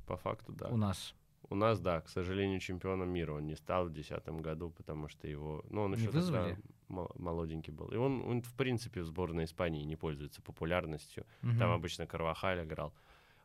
[0.06, 0.68] По факту, да.
[0.68, 1.14] у нас.
[1.50, 5.28] У нас, да, к сожалению, чемпионом мира он не стал в 2010 году, потому что
[5.28, 5.62] его...
[5.68, 6.56] Ну, он Не еще тогда вызвали?
[6.88, 7.88] мо- молоденький был.
[7.88, 11.26] И он, он, в принципе, в сборной Испании не пользуется популярностью.
[11.42, 11.58] Мгм.
[11.58, 12.94] Там обычно Карвахаль играл.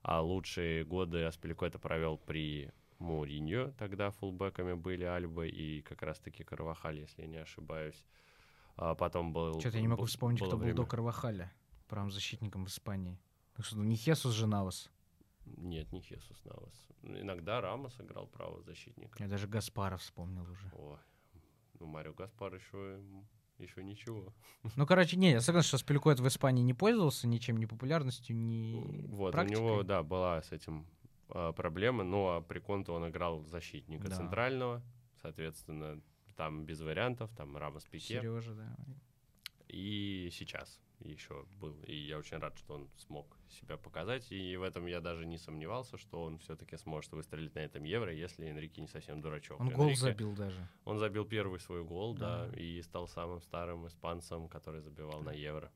[0.04, 3.74] А лучшие годы Аспиликуэта провел при Муриньо.
[3.78, 8.06] Тогда фулбеками были Альба и как раз-таки Карвахаль, если я не ошибаюсь.
[8.78, 9.60] А потом был...
[9.60, 11.52] Что-то я не могу вспомнить, кто был время- до Карвахаля,
[11.88, 13.20] правым защитником в Испании.
[13.72, 14.90] Ну, не Хесус же Навас.
[15.45, 16.88] Нет, не Хесус Навас.
[17.02, 19.24] Иногда Рамос играл правого защитника.
[19.24, 20.72] Я даже Гаспаров вспомнил уже.
[20.74, 20.98] Ой,
[21.80, 22.99] ну Марио Гаспар еще,
[23.58, 24.34] еще ничего.
[24.76, 29.06] Ну, короче, не, я согласен, что Спилькоет в Испании не пользовался ничем, ни популярностью, ни
[29.08, 29.60] Вот, практикой.
[29.60, 30.86] у него, да, была с этим
[31.30, 34.18] а, проблема, но а при Конте он играл защитника Да.
[34.18, 34.84] центрального,
[35.22, 36.02] соответственно,
[36.38, 38.22] там без вариантов, там Рамос Пике.
[38.22, 38.78] Сережа, да.
[39.68, 41.76] И сейчас еще был.
[41.84, 44.32] И я очень рад, что он смог себя показать.
[44.32, 48.14] И в этом я даже не сомневался, что он все-таки сможет выстрелить на этом евро,
[48.14, 49.60] если Энрике не совсем дурачок.
[49.60, 50.68] Он гол Энрике- забил даже.
[50.86, 52.58] Он забил первый свой гол, да, Да.
[52.58, 55.72] и стал самым старым испанцем, который забивал на евро.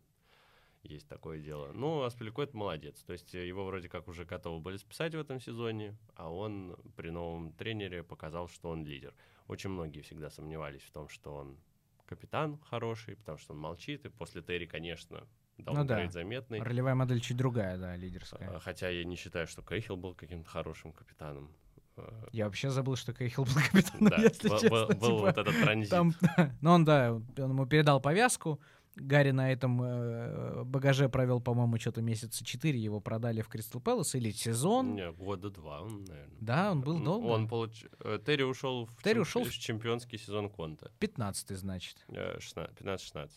[0.84, 1.72] Есть такое дело.
[1.74, 3.04] Ну, Аспиликуэт молодец.
[3.04, 6.76] То есть э, его вроде как уже готовы были списать в этом сезоне, а он
[6.96, 9.14] при новом тренере показал, что он лидер.
[9.52, 11.58] Очень многие всегда сомневались в том, что он
[12.06, 16.08] капитан хороший, потому что он молчит, и после Терри, конечно, дал Ну да.
[16.10, 16.62] заметный.
[16.62, 18.50] Ролевая модель чуть другая, да, лидерская.
[18.56, 21.52] А, Хотя я не считаю, что Кейхил был каким-то хорошим капитаном.
[21.98, 24.70] А, Я вообще забыл, что Кейхил был капитаном, Да, если был- честно.
[24.70, 25.90] был- был типа, вот этот транзит.
[25.90, 26.14] там,
[26.62, 28.62] ну он, да, он ему передал повязку.
[28.96, 32.78] Гарри на этом э, багаже провел, по-моему, что-то месяца четыре.
[32.80, 34.96] Его продали в Кристал Пэлас или сезон.
[34.96, 36.38] Не, года два, он, наверное.
[36.42, 37.26] Да, он был долго.
[37.28, 37.86] Он получ...
[38.00, 40.92] э, Терри ушел в, Терри чемп- ушел в- чемпионский сезон Конта.
[41.00, 42.04] 15 значит.
[42.10, 43.32] Э, шестна- 15-16.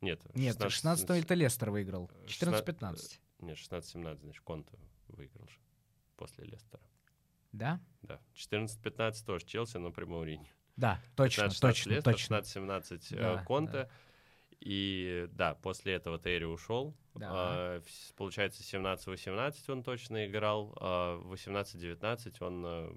[0.00, 2.10] Нет, Нет, 16 это Лестер выиграл.
[2.12, 3.20] э, шестна- 14-15.
[3.40, 4.76] Нет, 16-17, значит, Конта
[5.08, 5.58] выиграл же
[6.16, 6.82] после Лестера.
[7.52, 7.80] Да?
[8.02, 8.18] Да.
[8.34, 10.46] 14-15 тоже Челси, но при Мауриньо.
[10.80, 12.34] Да, точно, 15-16 точно, Лестер, точно.
[12.34, 13.72] 16-17 э, Да, Конте.
[13.72, 13.88] да.
[14.60, 16.94] И да, после этого Терри ушел.
[17.14, 17.28] Да.
[17.32, 17.82] А,
[18.16, 22.64] получается, 17-18 он точно играл, а 18-19 он...
[22.66, 22.92] э,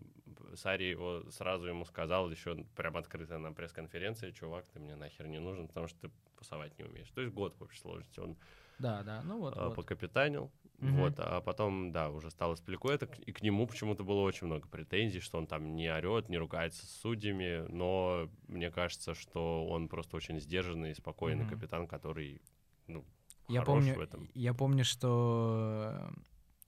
[0.55, 5.39] Сари его сразу ему сказал, еще прям открыто на пресс-конференции, чувак, ты мне нахер не
[5.39, 7.09] нужен, потому что ты пасовать не умеешь.
[7.11, 8.37] То есть год в общей сложности он
[8.79, 9.57] Да, да, ну вот.
[9.57, 9.75] а, вот.
[9.75, 10.51] покапитанил.
[10.79, 10.95] Мгм.
[10.95, 15.19] Вот, а потом, да, уже стало Спликуэта, и к нему почему-то было очень много претензий,
[15.21, 20.17] что он там не орет, не ругается с судьями, но мне кажется, что он просто
[20.17, 21.49] очень сдержанный и спокойный Мгм.
[21.49, 22.41] капитан, который,
[22.87, 23.05] ну,
[23.47, 24.29] Я помню, в этом.
[24.33, 26.11] я помню, что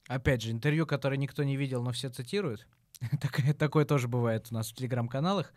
[0.07, 2.67] опять же интервью, которое никто не видел, но все цитируют.
[3.21, 5.53] такое, такое тоже бывает у нас в телеграм-каналах.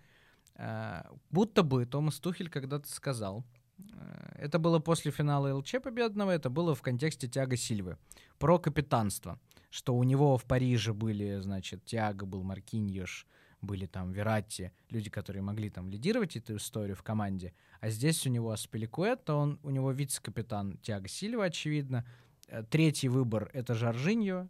[0.56, 3.44] А, будто бы Томас Тухель когда-то сказал.
[3.78, 7.96] Э, Это было после финала ЛЧ победного, это было в контексте Тиаго Сильвы.
[8.38, 9.38] Про капитанство.
[9.70, 13.26] Что у него в Париже были, значит, Тиаго был Маркиньош,
[13.60, 17.52] были там Вератти, люди, которые могли там лидировать эту историю в команде.
[17.80, 22.04] А здесь у него Аспиликуэта, он, у него вице-капитан Тиаго Сильва, очевидно.
[22.48, 24.48] Э, Третий выбор— это Жоржиньо.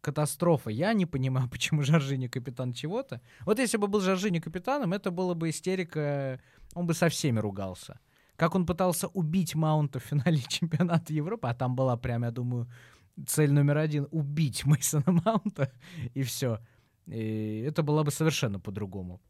[0.00, 0.70] Катастрофа.
[0.70, 3.20] Я не понимаю, почему Жоржиньо капитан чего-то.
[3.40, 6.40] Вот если бы был Жоржиньо капитаном, это было бы истерика.
[6.74, 8.00] Он бы со всеми ругался.
[8.36, 12.66] Как он пытался убить Маунта в финале чемпионата Европы, а там была прям, я думаю,
[13.26, 15.72] цель номер один— убить Мейсона Маунта,
[16.14, 16.58] и все.
[17.06, 19.20] И это было бы совершенно по-другому.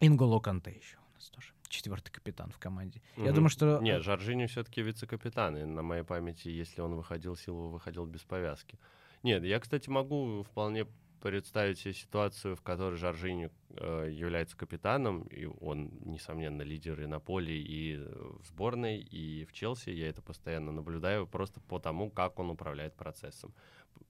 [0.00, 1.52] Инголо Канте еще у нас тоже.
[1.68, 3.00] Четвертый капитан в команде.
[3.16, 3.34] Я Мгм.
[3.34, 3.78] думаю, что...
[3.80, 8.78] Нет, Жоржиньо все-таки вице-капитан, и на моей памяти, если он выходил, Силва выходил без повязки.
[9.22, 10.86] Нет, я, кстати, могу вполне
[11.24, 17.18] представить себе ситуацию, в которой Жоржиньо э, является капитаном, и он, несомненно, лидер и на
[17.18, 19.88] поле, и в сборной, и в Челси.
[19.88, 23.54] Я это постоянно наблюдаю просто по тому, как он управляет процессом.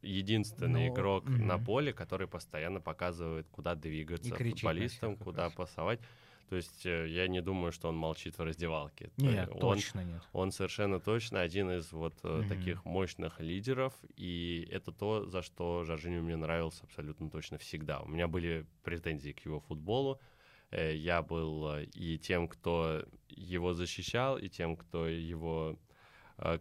[0.03, 1.65] Единственный Ну, игрок на мгм.
[1.65, 6.01] поле, который постоянно показывает, куда двигаться на футболистам, куда пасовать.
[6.49, 9.11] То есть э, я не думаю, что он молчит в раздевалке.
[9.17, 10.23] Нет, он, точно нет.
[10.33, 12.49] он совершенно точно один из вот Мгм.
[12.49, 18.01] таких мощных лидеров, и это то, за что Жоржиньо мне нравился абсолютно точно всегда.
[18.01, 20.21] У меня были претензии к его футболу,
[20.75, 25.79] Э, я был и тем, кто его защищал, и тем, кто его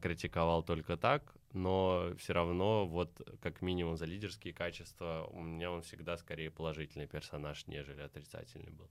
[0.01, 3.09] критиковал только так, но все равно вот
[3.41, 8.87] как минимум за лидерские качества у меня он всегда скорее положительный персонаж, нежели отрицательный был.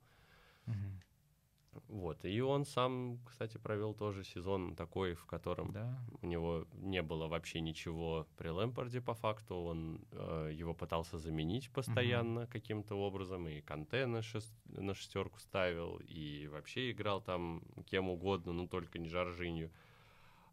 [1.89, 5.99] Вот, и он сам, кстати, провел тоже сезон такой, в котором Да.
[6.21, 9.55] у него не было вообще ничего при Лэмпорде по факту.
[9.57, 13.49] Он э, его пытался заменить постоянно каким-то образом.
[13.49, 18.99] И Канте на, шес- на шестерку ставил, и вообще играл там кем угодно, но только
[18.99, 19.71] не Жоржинью.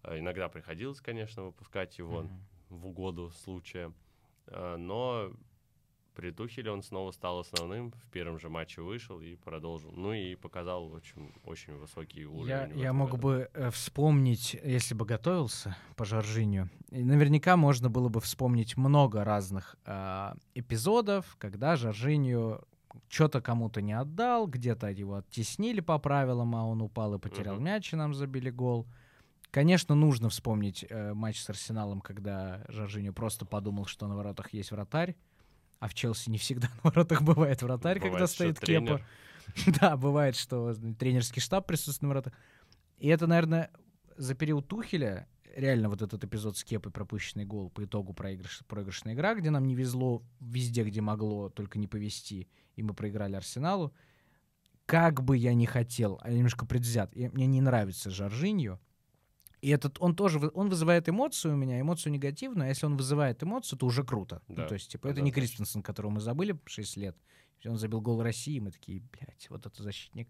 [0.03, 2.45] Э, иногда приходилось, конечно, выпускать его Мгм.
[2.69, 3.91] в угоду случая.
[4.47, 5.31] Э, но
[6.19, 9.93] при Тухеле он снова стал основным, в первом же матче вышел и продолжил.
[9.95, 12.49] Ну и показал очень, очень высокий уровень.
[12.49, 13.23] Я, я мог году.
[13.23, 19.77] бы э, вспомнить, если бы готовился по Жоржиню, наверняка можно было бы вспомнить много разных
[19.85, 22.67] а, эпизодов, когда Жоржиню
[23.07, 27.63] что-то кому-то не отдал, где-то его оттеснили по правилам, а он упал и потерял Мгм.
[27.63, 28.87] мяч, и нам забили гол.
[29.51, 34.71] Конечно, нужно вспомнить э, матч с Арсеналом, когда Жоржиню просто подумал, что на воротах есть
[34.71, 35.15] вратарь,
[35.79, 38.97] а в Челси не всегда на воротах бывает вратарь, когда Бывает, что стоит тренер.
[38.97, 39.05] Кепа.
[39.81, 42.33] Да, бывает, что тренерский штаб присутствует на воротах.
[42.99, 43.71] И это, наверное,
[44.15, 49.13] за период Тухеля, реально вот этот эпизод с Кепой, пропущенный гол, по итогу проигрыш, проигрышная
[49.13, 53.93] игра, где нам не везло везде, где могло, только не повезти, и мы проиграли Арсеналу.
[54.85, 58.79] Как бы я не хотел, а я немножко предвзят, и мне не нравится Жоржиньо,
[59.61, 63.43] и этот, он тоже, он вызывает эмоцию у меня, эмоцию негативную, а если он вызывает
[63.43, 64.41] эмоцию, то уже круто.
[64.47, 65.41] Ну, Да, то есть, типа, это не однозначно.
[65.41, 67.17] Кристенсен, которого мы забыли 6 лет.
[67.65, 70.29] Он забил гол России, и мы такие, блядь, вот это защитник.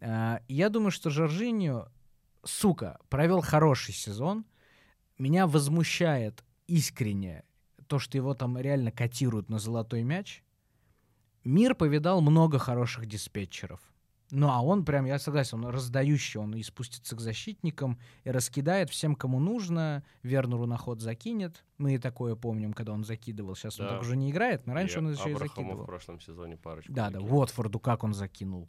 [0.00, 1.92] А, я думаю, что Жоржиньо,
[2.42, 4.44] сука, провел хороший сезон.
[5.16, 7.44] Меня возмущает искренне
[7.86, 10.42] то, что его там реально котируют на золотой мяч.
[11.44, 13.80] Мир повидал много хороших диспетчеров.
[14.30, 18.90] Ну, а он прям, я согласен, он раздающий, он и спустится к защитникам, и раскидает
[18.90, 20.02] всем, кому нужно.
[20.22, 21.64] Вернеру на ход закинет.
[21.78, 23.54] Мы и такое помним, когда он закидывал.
[23.54, 23.92] Сейчас он Да.
[23.92, 25.82] так уже не играет, но раньше И он еще и Абрахаму закидывал.
[25.84, 26.92] в прошлом сезоне парочку.
[26.92, 27.38] Да, да, закинул.
[27.38, 28.68] Уотфорду как он закинул.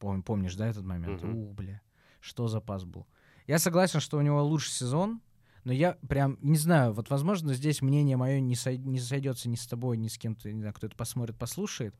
[0.00, 1.22] Пом- помнишь, да, этот момент?
[1.22, 1.36] Мгм.
[1.36, 1.80] У, бля,
[2.20, 3.06] что за пас был.
[3.46, 5.20] Я согласен, что у него лучший сезон,
[5.64, 9.56] но я прям не знаю, вот, возможно, здесь мнение мое не, сой- не сойдется ни
[9.56, 11.94] с тобой, ни с кем-то, не знаю, кто это посмотрит, послушает.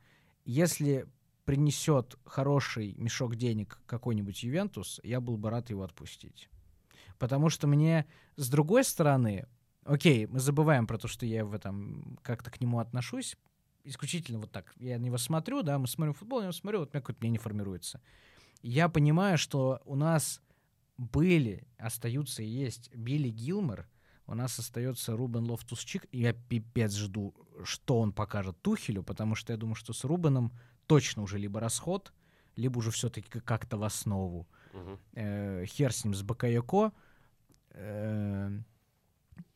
[0.45, 1.07] Если
[1.45, 6.49] принесет хороший мешок денег какой-нибудь Ювентус, я был бы рад его отпустить.
[7.19, 8.07] Потому что мне,
[8.37, 9.47] с другой стороны,
[9.85, 13.37] окей, мы забываем про то, что я в этом как-то к нему отношусь,
[13.85, 14.73] исключительно вот так.
[14.79, 17.01] Я на него смотрю, да, мы смотрим футбол, я на него смотрю, вот у меня
[17.01, 18.01] какое-то мнение формируется.
[18.63, 20.41] Я понимаю, что у нас
[20.97, 23.89] были, остаются и есть Билли Гилмор,
[24.27, 29.53] у нас остается Рубен Лофтус-Чик, и я пипец жду, что он покажет Тухелю, потому что
[29.53, 30.53] я думаю, что с Рубеном
[30.87, 32.13] точно уже либо расход,
[32.57, 34.47] либо уже все-таки как-то в основу.
[34.73, 34.99] Мгм.
[35.15, 36.93] Э, хер с ним, с Бакаяко.
[37.71, 38.51] Э,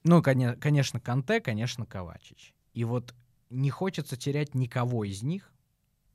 [0.04, 2.54] ну, коне- конечно, Канте, конечно, Ковачич.
[2.72, 3.14] И вот
[3.50, 5.52] не хочется терять никого из них.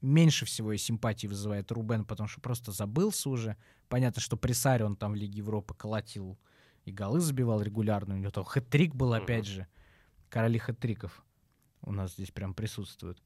[0.02, 3.56] Меньше всего и симпатии вызывает Рубен, потому что просто забылся уже.
[3.88, 6.40] Понятно, что при Саре он там в Лиге Европы колотил
[6.86, 8.16] и голы забивал регулярно.
[8.16, 9.68] У него там хэт-трик был, опять же.
[10.30, 11.12] Короли хэт-триков
[11.82, 13.22] у нас здесь прям присутствуют.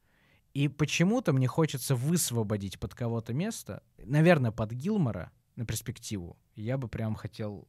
[0.55, 6.37] И почему-то мне хочется высвободить под кого-то место, наверное, под Гилмора на перспективу.
[6.55, 7.67] Я бы прям хотел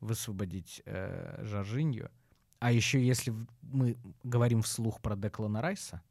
[0.00, 2.10] высвободить э, Жоржинью.
[2.58, 6.02] А еще если мы говорим вслух про Деклана Райса,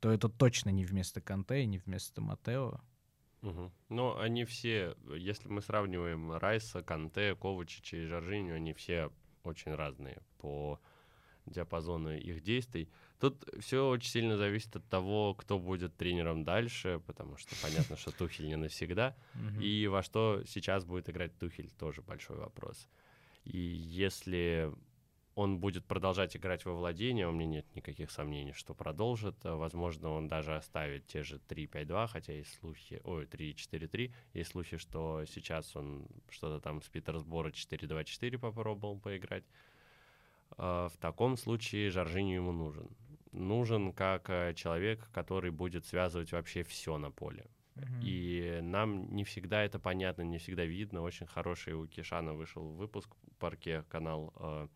[0.00, 2.78] то это точно не вместо Канте и не вместо Матео.
[3.40, 3.72] Мгм.
[3.88, 9.10] Но они все, если мы сравниваем Райса, Канте, Ковачича и Жоржиню, они все
[9.44, 10.78] очень разные по
[11.46, 12.90] диапазону их действий.
[13.20, 18.10] Тут все очень сильно зависит от того, кто будет тренером дальше, потому что понятно, что
[18.12, 19.14] Тухель не навсегда.
[19.60, 22.88] И во что сейчас будет играть Тухель, тоже большой вопрос.
[23.44, 24.72] И если
[25.34, 29.36] он будет продолжать играть во владение, у меня нет никаких сомнений, что продолжит.
[29.44, 33.00] Возможно, он даже оставит те же 3-5-2, хотя есть слухи...
[33.04, 34.12] Ой, 3-4-3.
[34.34, 39.44] Есть слухи, что сейчас он что-то там с Питерсбора 4-2-4 попробовал поиграть.
[40.58, 42.88] А, В таком случае Жоржиню ему нужен.
[43.32, 47.46] Нужен как э, человек, который будет связывать вообще все на поле.
[48.02, 51.02] И нам не всегда это понятно, не всегда видно.
[51.02, 53.08] Очень хороший у Кишана вышел выпуск
[53.38, 54.68] парке канал, э,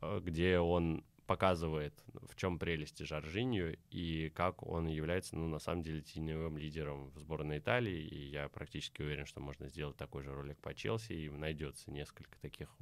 [0.00, 1.94] э, где он показывает,
[2.28, 7.18] в чем прелести Жоржинью и как он является, ну, на самом деле, теневым лидером в
[7.18, 8.00] сборной Италии.
[8.00, 12.36] И я практически уверен, что можно сделать такой же ролик по Челси, и найдется несколько
[12.40, 12.74] таких,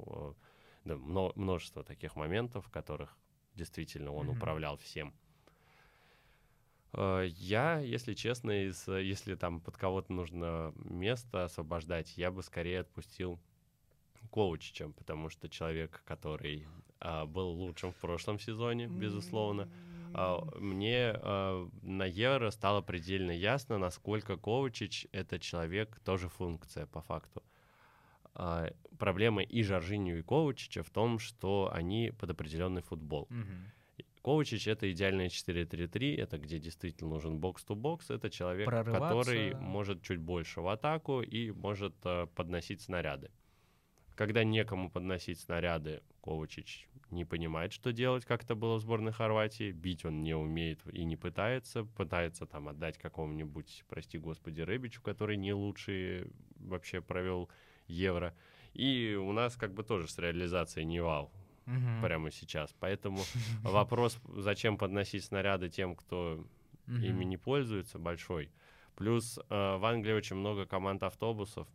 [0.85, 3.15] да, мно- множество таких моментов, в которых
[3.55, 4.37] действительно он Мгм.
[4.37, 5.13] управлял всем.
[6.93, 12.81] Э, я, если честно, из, если там под кого-то нужно место освобождать, я бы скорее
[12.81, 13.39] отпустил
[14.29, 16.67] Коучичем, потому что человек, который
[16.99, 19.67] а, был лучшим в прошлом сезоне, безусловно,
[20.13, 27.01] а, мне а, на Евро стало предельно ясно, насколько Коучич— это человек, тоже функция по
[27.01, 27.43] факту.
[28.33, 33.27] А, проблема и Жоржиню, и Коучича в том, что они под определенный футбол.
[33.29, 33.71] Мгм.
[34.21, 40.61] Коучич— это идеальное 4-3-3, это где действительно нужен бокс-то-бокс, это человек, который может чуть больше
[40.61, 43.31] в атаку и может э, подносить снаряды.
[44.15, 49.71] Когда некому подносить снаряды, Ковачич не понимает, что делать, как это было в сборной Хорватии.
[49.71, 51.83] Бить он не умеет и не пытается.
[51.83, 56.27] Пытается там отдать какому-нибудь, прости господи, Рэбичу, который не лучший
[56.57, 57.49] вообще провел
[57.91, 58.35] Евро.
[58.73, 61.31] И у нас как бы тоже с реализацией не вау
[61.65, 62.01] Мгм.
[62.01, 62.73] прямо сейчас.
[62.79, 63.19] Поэтому
[63.63, 66.45] вопрос, зачем подносить снаряды тем, кто
[66.87, 67.03] Мгм.
[67.03, 68.51] ими не пользуется, большой.
[68.95, 69.43] Плюс э,
[69.77, 71.67] в Англии очень много команд автобусов,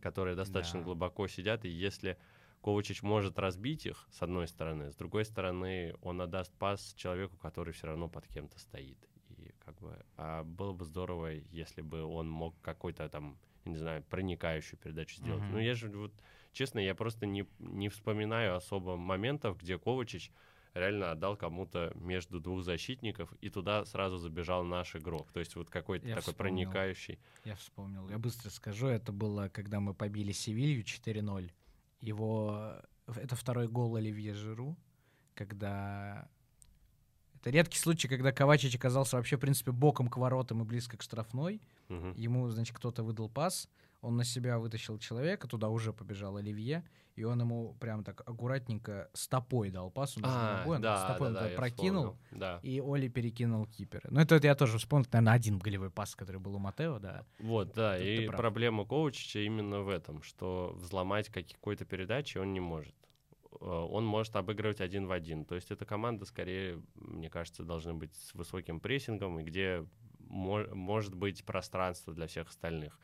[0.00, 0.84] которые достаточно Да.
[0.84, 2.18] глубоко сидят, и если
[2.62, 7.72] Ковачич может разбить их, с одной стороны, с другой стороны, он отдаст пас человеку, который
[7.72, 8.98] все равно под кем-то стоит.
[9.28, 14.02] И как бы, а было бы здорово, если бы он мог какой-то там, не знаю,
[14.04, 15.42] проникающую передачу сделать.
[15.42, 15.52] Мгм.
[15.52, 16.12] Ну, я же вот,
[16.52, 20.30] честно, я просто не, не вспоминаю особо моментов, где Ковачич
[20.74, 25.30] реально отдал кому-то между двух защитников, и туда сразу забежал наш игрок.
[25.32, 26.64] То есть вот какой-то Я такой вспомнил.
[26.64, 27.18] проникающий.
[27.44, 28.08] Я вспомнил.
[28.08, 31.50] Я быстро скажу, это было, когда мы побили Севилью 4-0.
[32.00, 32.76] Его...
[33.06, 34.76] Это второй гол Оливье Жиру,
[35.34, 36.28] когда...
[37.36, 41.02] Это редкий случай, когда Ковачич оказался вообще, в принципе, боком к воротам и близко к
[41.02, 41.60] штрафной.
[41.88, 42.12] Мгм.
[42.14, 43.68] Ему, значит, кто-то выдал пас,
[44.00, 46.84] он на себя вытащил человека, туда уже побежал Оливье,
[47.16, 51.32] и он ему прям так аккуратненько стопой дал пас, он А, ногой, он да, стопой
[51.32, 52.16] да, да, прокинул.
[52.30, 52.60] Да.
[52.62, 54.06] и Оли перекинул кипера.
[54.10, 57.24] Ну, это вот я тоже вспомнил, наверное, один голевой пас, который был у Матео, да.
[57.40, 62.60] Вот, да, Тут и проблема Коучича именно в этом, что взломать какой-то передачи он не
[62.60, 62.94] может.
[63.60, 65.44] Э, Он может обыгрывать один в один.
[65.44, 69.84] То есть эта команда скорее, мне кажется, должна быть с высоким прессингом, и где
[70.28, 72.98] мо- может быть пространство для всех остальных.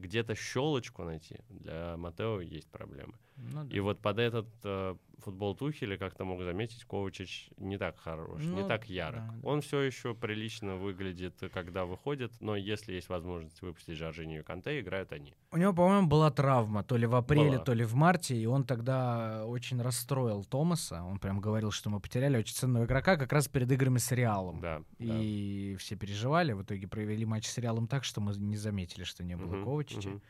[0.00, 3.14] Где-то щелочку найти для Матео есть проблемы.
[3.52, 3.74] Ну, да.
[3.76, 8.40] И вот под этот э, футбол Тухеля, как ты мог заметить, Ковачич не так хорош,
[8.42, 9.20] не Ну, так ярок.
[9.26, 9.48] да, да.
[9.48, 14.80] Он все еще прилично выглядит, когда выходит, но если есть возможность выпустить Жоржинию и Канте,
[14.80, 15.34] играют они.
[15.52, 17.64] У него, по-моему, была травма, то ли в апреле, Была.
[17.64, 21.02] то ли в марте, и он тогда очень расстроил Томаса.
[21.02, 24.60] Он прям говорил, что мы потеряли очень ценного игрока как раз перед играми с Реалом.
[24.60, 24.84] Да, да.
[24.98, 29.24] И все переживали, в итоге провели матч с Реалом так, что мы не заметили, что
[29.24, 30.08] не было Мгм, Ковачича.
[30.10, 30.22] мгм.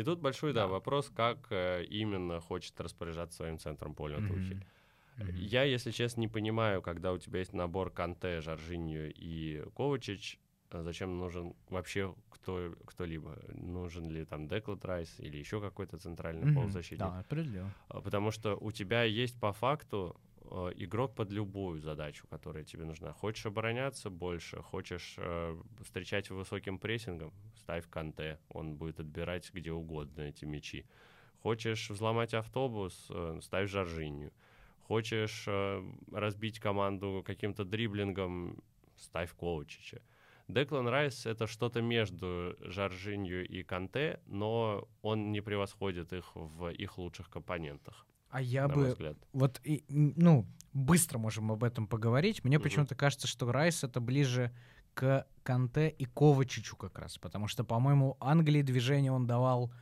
[0.00, 0.66] И тут большой, да, Да.
[0.68, 4.28] вопрос, как э, именно хочет распоряжаться своим центром поля Мгм.
[4.28, 4.64] Тухель.
[5.18, 5.36] Мгм.
[5.36, 10.38] Я, если честно, не понимаю, когда у тебя есть набор Канте, Жоржинью и Ковачич,
[10.70, 13.38] а зачем нужен вообще кто, кто-либо?
[13.52, 16.54] Нужен ли там Деклад Райс или еще какой-то центральный Мгм.
[16.54, 16.98] полузащитник?
[17.00, 17.74] Да, определенно.
[17.88, 20.18] А, Потому что у тебя есть по факту
[20.76, 23.12] игрок под любую задачу, которая тебе нужна.
[23.12, 30.22] Хочешь обороняться больше, хочешь э, встречать высоким прессингом, ставь Канте, он будет отбирать где угодно
[30.22, 30.86] эти мячи.
[31.42, 34.32] Хочешь взломать автобус, э, ставь Жоржинью.
[34.82, 38.62] Хочешь э, разбить команду каким-то дриблингом,
[38.96, 40.02] ставь Коучича.
[40.48, 46.98] Деклан Райс— это что-то между Жоржинью и Канте, но он не превосходит их в их
[46.98, 49.16] лучших компонентах, А я на мой бы взгляд.
[49.32, 52.44] вот, и, ну, быстро можем об этом поговорить.
[52.44, 52.62] Мне Мгм.
[52.64, 54.52] почему-то кажется, что Райс это ближе
[54.94, 59.72] к Канте и Ковачичу как раз, потому что, по-моему, Англии движение он давал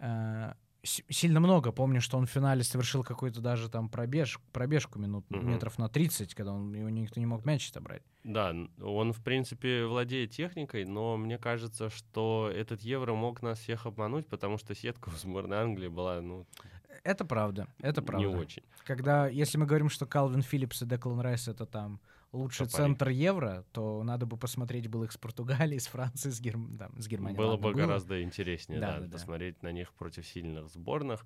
[0.00, 1.72] э, сильно много.
[1.72, 5.46] Помню, что он в финале совершил какую-то даже там пробеж, пробежку минут Мгм.
[5.46, 8.02] метров на 30, когда он, его никто не мог мяч отобрать.
[8.24, 13.86] Да, он, в принципе, владеет техникой, но мне кажется, что этот Евро мог нас всех
[13.86, 16.46] обмануть, потому что сетка у сборной Англии была, ну,
[17.08, 18.28] Это правда, это правда.
[18.28, 18.62] не очень.
[18.84, 22.00] Когда, если мы говорим, что Калвин Филлипс и Деклан Райс это там
[22.32, 22.82] лучший Топори.
[22.82, 26.76] центр евро, то надо бы посмотреть был их с Португалии, с Франции, с, Герм...
[26.76, 27.38] там, с Германией.
[27.38, 29.12] было ладно, бы гораздо интереснее, Да, да, да, да.
[29.12, 31.24] посмотреть на них против сильных сборных.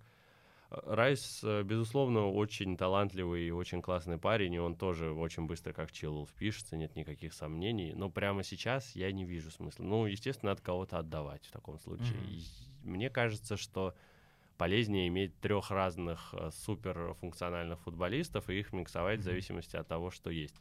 [0.70, 5.90] Райс, э, безусловно, очень талантливый и очень классный парень, и он тоже очень быстро как
[5.90, 7.92] Чилл впишется, нет никаких сомнений.
[7.92, 9.82] Но прямо сейчас я не вижу смысла.
[9.82, 12.20] Ну, естественно, надо кого-то отдавать в таком случае.
[12.28, 12.44] И
[12.84, 13.96] мне кажется, что
[14.62, 20.30] полезнее иметь трех разных э, суперфункциональных футболистов и их миксовать в зависимости от того, что
[20.30, 20.54] есть.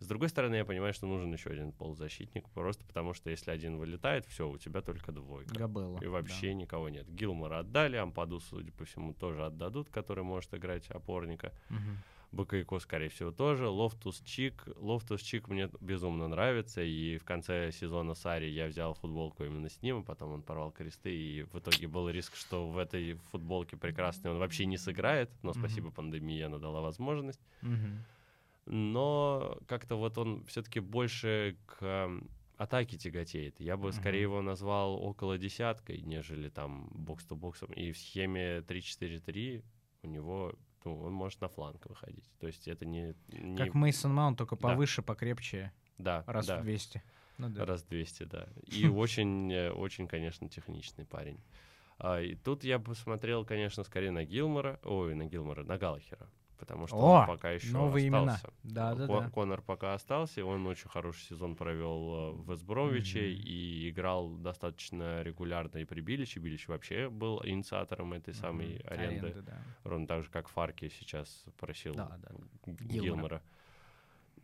[0.00, 3.78] С другой стороны, я понимаю, что нужен еще один полузащитник, просто потому что если один
[3.78, 5.54] вылетает, все, у тебя только двойка.
[5.54, 5.98] Капелла.
[6.02, 7.08] И вообще никого нет.
[7.08, 11.54] Гилмора отдали, Ампаду, судя по всему, тоже отдадут, который может играть опорника.
[11.70, 11.76] да.
[12.30, 13.68] Бакайоко, скорее всего, тоже.
[13.68, 14.68] Лофтус Чик.
[14.76, 16.82] Лофтус Чик мне безумно нравится.
[16.82, 20.70] И в конце сезона Сари я взял футболку именно с ним, а потом он порвал
[20.70, 21.16] кресты.
[21.16, 25.30] И в итоге был риск, что в этой футболке прекрасной он вообще не сыграет.
[25.42, 25.58] Но mm-hmm.
[25.58, 27.40] спасибо пандемии, она дала возможность.
[27.62, 27.98] Mm-hmm.
[28.66, 32.10] Но как-то вот он все-таки больше к
[32.58, 33.58] атаке тяготеет.
[33.58, 33.92] Я бы mm-hmm.
[33.92, 37.72] скорее его назвал около десяткой, нежели там бокс-то-боксом.
[37.72, 39.64] И в схеме 3-4-3
[40.02, 42.24] у него ну, он может на фланг выходить.
[42.40, 43.14] То есть это не...
[43.28, 43.56] не...
[43.56, 45.06] Как Мейсон Маунт, только повыше, да.
[45.06, 45.72] покрепче.
[45.98, 46.24] Да.
[46.26, 46.58] Раз да.
[46.58, 47.02] в 200.
[47.38, 47.64] Ну, да.
[47.64, 48.48] Раз в 200, да.
[48.66, 51.40] И очень, э, очень, конечно, техничный парень.
[51.98, 56.28] А, и тут я бы смотрел, конечно, скорее на Гилмора, ой, на Гилмора, на Галахера
[56.58, 58.52] потому что О, он пока еще новые остался.
[58.64, 58.74] Имена.
[58.74, 59.30] Да, да, Кон- да.
[59.30, 63.42] Конор пока остался, он очень хороший сезон провел э, в Вестбромвиче mm-hmm.
[63.42, 66.40] и играл достаточно регулярно и при Биличе.
[66.40, 68.40] Билич вообще был инициатором этой mm-hmm.
[68.40, 69.58] самой аренды, аренды да.
[69.84, 72.30] ровно так же, как Фарки сейчас просил да, да.
[72.66, 73.02] Гилмора.
[73.02, 73.42] Гилмора.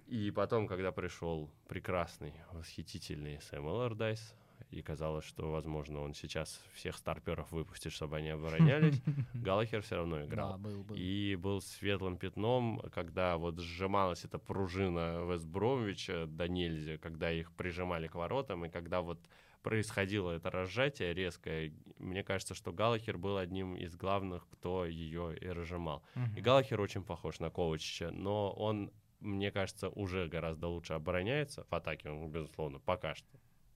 [0.06, 4.34] И потом, когда пришел прекрасный, восхитительный Сэм Эллардайс,
[4.74, 9.00] и казалось, что, возможно, он сейчас всех старперов выпустит, чтобы они оборонялись,
[9.34, 10.52] Галахер все равно играл.
[10.52, 10.96] Да, был, был.
[10.96, 18.08] И был светлым пятном, когда вот сжималась эта пружина Вестбромвича до нельзя, когда их прижимали
[18.08, 19.20] к воротам, и когда вот
[19.62, 25.48] происходило это разжатие резкое, мне кажется, что Галахер был одним из главных, кто ее и
[25.48, 26.02] разжимал.
[26.36, 28.90] И Галахер очень похож на Ковачича, но он
[29.20, 33.26] мне кажется, уже гораздо лучше обороняется в атаке, он, безусловно, пока что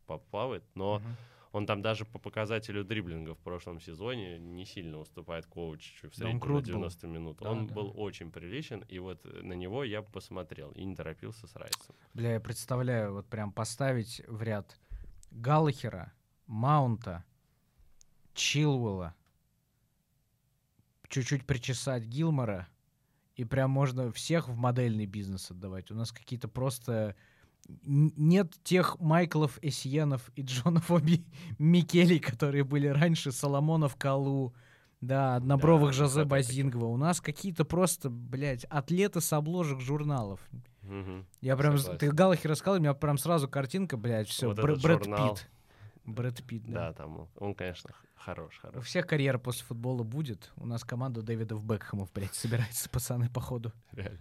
[0.09, 1.17] поплавает, но uh-huh.
[1.53, 6.41] он там даже по показателю дриблинга в прошлом сезоне не сильно уступает Коучичу в среднем
[6.41, 7.15] да на 90 был.
[7.15, 7.39] минут.
[7.41, 7.75] Да, он да.
[7.75, 11.95] был очень приличен, и вот на него я посмотрел и не торопился с Райсом.
[12.15, 14.77] Бля, я представляю, вот прям поставить в ряд
[15.31, 16.13] Галлахера,
[16.47, 17.25] Маунта,
[18.35, 19.15] Чилвелла,
[21.09, 22.69] чуть-чуть причесать Гилмора,
[23.39, 25.91] и прям можно всех в модельный бизнес отдавать.
[25.91, 27.15] У нас какие-то просто
[27.69, 31.25] нет тех Майклов Эсьенов и Джонов Оби
[31.59, 34.55] Микелей, которые были раньше, Соломонов Калу,
[35.01, 36.87] да, однобровых да, Жозе Базингова.
[36.87, 40.41] У нас какие-то просто, блядь, атлеты с обложек журналов.
[40.83, 41.99] Угу, Я прям, согласен.
[41.99, 45.35] ты Галахи рассказал, у меня прям сразу картинка, блядь, все, вот Бр- Брэд журнал.
[45.35, 45.51] Питт.
[46.07, 46.73] Брэд Питт, да.
[46.89, 48.77] Да, там он, конечно, хорош, хорош.
[48.77, 50.51] У всех карьера после футбола будет.
[50.57, 53.73] У нас команда Дэвидов Бекхэмов, блядь, собирается, пацаны, походу.
[53.93, 54.19] Реально.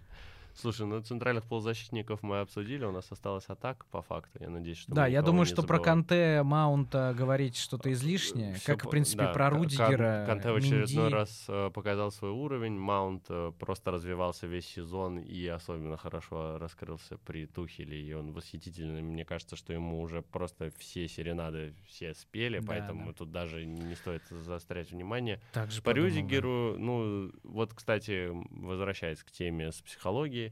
[0.59, 4.39] Слушай, ну центральных полузащитников мы обсудили, у нас осталась атака по факту.
[4.41, 8.85] Я надеюсь, что Да, я думаю, что про Канте, Маунта говорить что-то излишнее, Всё как,
[8.85, 11.13] в принципе, да, про Рудигера, Канте в очередной Минди.
[11.13, 17.19] раз э, показал свой уровень, Маунт э, просто развивался весь сезон и особенно хорошо раскрылся
[17.19, 19.03] при Тухеле, и он восхитительный.
[19.03, 23.13] Мне кажется, что ему уже просто все серенады все спели, да, поэтому да.
[23.13, 25.39] тут даже не стоит заострять внимание.
[25.53, 26.79] Также по подумал, Рюдигеру, да.
[26.79, 30.46] ну, вот, кстати, возвращаясь к теме с психологией,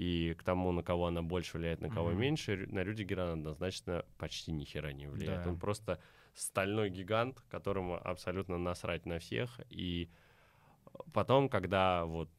[0.00, 2.16] и к тому, на кого она больше влияет, на кого mm-hmm.
[2.16, 5.44] меньше, на Рюдигера она однозначно почти ни хера не влияет.
[5.44, 5.50] Да.
[5.50, 6.00] Он просто
[6.32, 9.60] стальной гигант, которому абсолютно насрать на всех.
[9.68, 10.08] И
[11.12, 12.30] потом, когда вот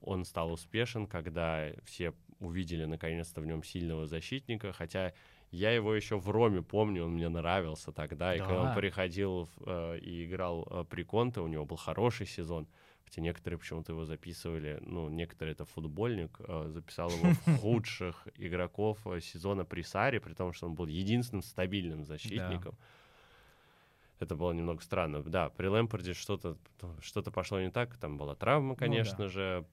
[0.00, 5.12] он стал успешен, когда все увидели наконец-то в нем сильного защитника, хотя
[5.50, 8.36] я его еще в Роме помню, он мне нравился тогда, да.
[8.36, 12.66] и когда он приходил э, и играл э, при Конте, у него был хороший сезон,
[13.10, 19.04] Хотя некоторые почему-то его записывали, ну, некоторые это футбольник, э, записал его в худших игроков
[19.04, 22.78] э, сезона при Саре, при том, что он был единственным стабильным защитником.
[24.20, 25.24] Это было немного странно.
[25.24, 26.56] Да, при Лэмпорде что-то
[27.00, 29.28] что пошло не так, там была травма, конечно ну, да.
[29.28, 29.66] же,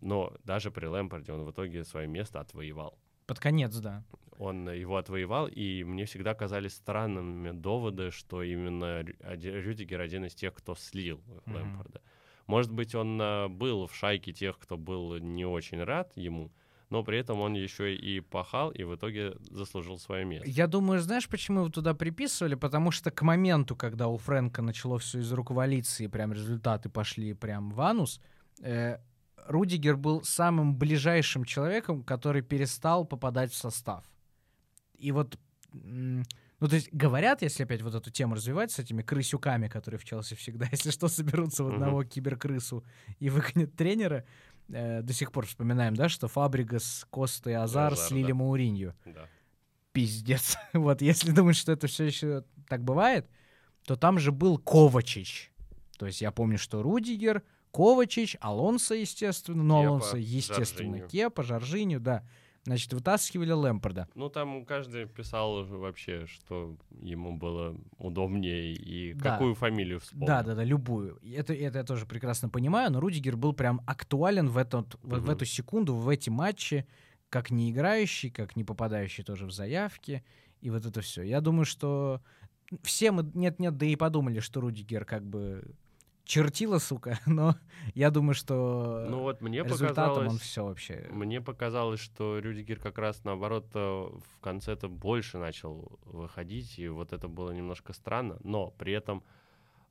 [0.00, 2.96] но даже при Лэмпорде он в итоге свое место отвоевал.
[3.26, 4.04] Под конец, да.
[4.38, 10.54] Он его отвоевал, и мне всегда казались странными доводы, что именно Рюдигер один из тех,
[10.54, 11.52] кто слил mm-hmm.
[11.52, 12.00] Лэмпорда.
[12.46, 16.52] Может быть, он э, был в шайке тех, кто был не очень рад ему,
[16.90, 20.48] но при этом он еще и пахал и в итоге заслужил свое место.
[20.48, 22.54] Я думаю, знаешь, почему его туда приписывали?
[22.54, 26.88] Потому что к моменту, когда у Фрэнка начало все из рук валиться, и прям результаты
[26.88, 28.20] пошли прям в анус,
[28.62, 28.98] э,
[29.48, 34.04] Рудигер был самым ближайшим человеком, который перестал попадать в состав.
[34.98, 35.38] И вот
[36.58, 40.04] ну, то есть говорят, если опять вот эту тему развивать с этими крысюками, которые в
[40.04, 42.08] Челси всегда, если что, соберутся в одного uh-huh.
[42.08, 42.84] киберкрысу
[43.18, 44.24] и выгонят тренера,
[44.68, 48.34] э, до сих пор вспоминаем, да, что Фабригас, Коста и Азар, Азар слили да.
[48.34, 48.94] Мауринью.
[49.04, 49.28] Да.
[49.92, 50.56] Пиздец.
[50.72, 53.28] вот, если думать, что это все еще так бывает,
[53.84, 55.52] то там же был Ковачич.
[55.98, 61.08] То есть я помню, что Рудигер, Ковачич, Алонсо, естественно, но Алонсо, естественно, Жоржиню.
[61.08, 62.26] Кепа, Жоржиню, да.
[62.66, 64.08] Значит, вытаскивали Лэмпорда.
[64.16, 69.30] Ну, там каждый писал вообще, что ему было удобнее и Да.
[69.30, 70.26] какую фамилию вспомнил.
[70.26, 71.20] Да, да, да, любую.
[71.22, 75.22] Это, это я тоже прекрасно понимаю, но Рудигер был прям актуален в, этот, в, в
[75.22, 75.30] Мгм.
[75.30, 76.88] эту секунду, в эти матчи,
[77.28, 80.24] как не играющий, как не попадающий тоже в заявки.
[80.60, 81.22] И вот это все.
[81.22, 82.20] Я думаю, что
[82.82, 85.62] все мы нет-нет, да и подумали, что Рудигер как бы
[86.26, 87.54] чертила, сука, но
[87.94, 91.08] я думаю, что Ну вот мне результатом он все вообще.
[91.10, 97.12] Мне показалось, что Рюдигер как раз наоборот э, в конце-то больше начал выходить, и вот
[97.12, 99.22] это было немножко странно, но при этом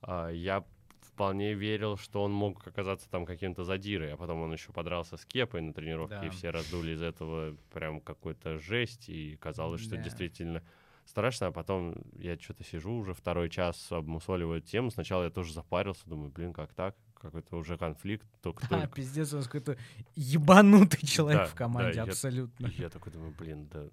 [0.01, 0.63] а, я
[1.01, 5.25] вполне верил, что он мог оказаться там каким-то задирой, а потом он еще подрался с
[5.25, 6.25] Кепой на тренировке, Да.
[6.27, 10.01] и все раздули из этого прям какую-то жесть, и казалось, что Да.
[10.03, 10.61] действительно
[11.05, 15.53] страшно, а потом я что-то сижу уже второй час, обмусоливаю эту тему, сначала я тоже
[15.53, 16.95] запарился, думаю, блин, как так?
[17.15, 19.77] Какой-то уже конфликт, только Да, пиздец, он какой-то
[20.15, 22.67] ебанутый человек Да, в команде, да, я- абсолютно.
[22.67, 23.87] И я такой думаю, блин, да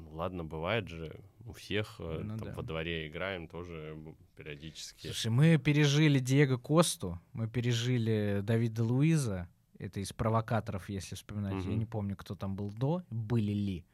[0.00, 1.12] ну ладно, бывает же,
[1.44, 2.54] у всех э, Ну там да.
[2.54, 3.96] во дворе играем тоже
[4.36, 5.06] периодически.
[5.08, 11.54] Слушай, мы пережили Диего Косту, мы пережили Давида Луиза, это из провокаторов, если вспоминать.
[11.64, 11.78] Я Мгм.
[11.80, 13.84] не помню, кто там был до, были ли.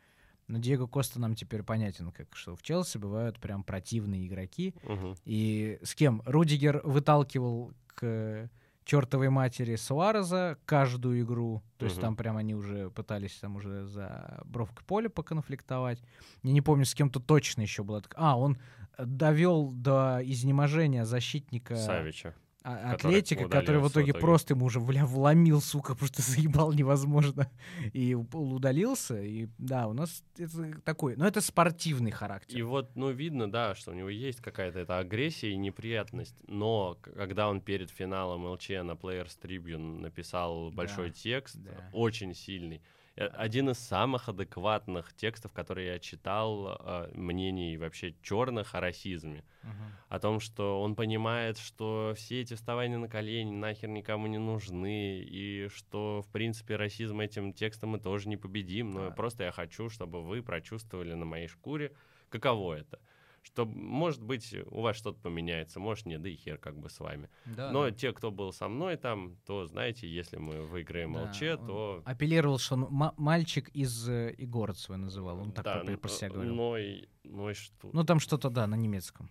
[0.46, 4.74] Но Диего Коста нам теперь понятен, как что в Челси бывают прям противные игроки.
[4.82, 5.16] Мгм.
[5.24, 6.22] И с кем?
[6.26, 8.50] Рудигер выталкивал к
[8.84, 11.62] чертовой матери Суареза каждую игру.
[11.78, 12.02] То есть Мгм.
[12.02, 16.02] там прям они уже пытались там уже за бровкой поля поконфликтовать.
[16.42, 18.02] Я не помню, с кем-то точно еще было.
[18.14, 18.58] А, он
[18.98, 22.34] довел до изнеможения защитника Савича.
[22.64, 24.20] А- Атлетика, который в удалился в итоге итоге.
[24.20, 26.22] просто ему уже бля, вломил, сука, потому что
[26.62, 27.50] заебал невозможно.
[27.92, 29.20] И удалился.
[29.22, 32.58] И да, у нас это такой, но это спортивный характер.
[32.58, 36.98] И вот, ну, видно, да, что у него есть какая-то эта агрессия и неприятность, но
[37.16, 41.90] когда он перед финалом ЛЧ на Players Tribune написал большой Да, текст, да.
[41.92, 42.80] очень сильный,
[43.16, 49.44] один из самых адекватных текстов, которые я читал, э, мнений вообще черных о расизме.
[49.62, 49.98] Мгм.
[50.08, 55.20] о том, что он понимает, что все эти вставания на колени нахер никому не нужны,
[55.20, 59.10] и что, в принципе, расизм этим текстом мы тоже не победим, но Да.
[59.10, 61.94] просто я хочу, чтобы вы прочувствовали на моей шкуре,
[62.28, 63.00] каково это.
[63.44, 66.98] Что, может быть, у вас что-то поменяется, может, нет, да и хер как бы с
[66.98, 67.28] вами.
[67.44, 67.90] Да, но да.
[67.90, 72.02] те, кто был со мной там, то, знаете, если мы выиграем Да, ЛЧ, то...
[72.06, 75.40] Апеллировал, что он ма- мальчик из э, Игорцева называл.
[75.40, 76.54] Он так да, про, про себя говорил.
[76.54, 77.90] Ной, ной что?
[77.92, 79.30] Ну, там что-то, да, на немецком.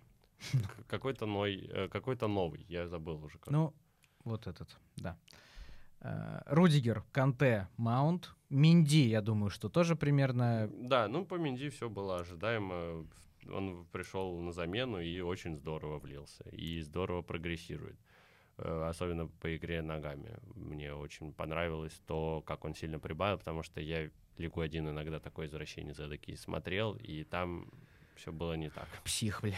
[0.88, 3.40] Какой-то ной, э, какой-то новый, я забыл уже.
[3.40, 3.52] Как.
[3.52, 3.73] Ну,
[4.23, 5.18] вот этот, да.
[6.02, 8.35] Э, Рудигер, Канте, Маунт.
[8.49, 10.69] Минди, я думаю, что тоже примерно...
[10.72, 13.07] Да, ну по Минди все было ожидаемо.
[13.52, 16.44] Он пришел на замену и очень здорово влился.
[16.52, 17.98] И здорово прогрессирует.
[18.57, 20.38] Э, Особенно по игре ногами.
[20.56, 25.48] Мне очень понравилось то, как он сильно прибавил, потому что я Лигу 1 иногда такой
[25.48, 27.70] извращенец эдакий смотрел, и там
[28.15, 28.88] все было не так.
[29.03, 29.57] Псих, бля.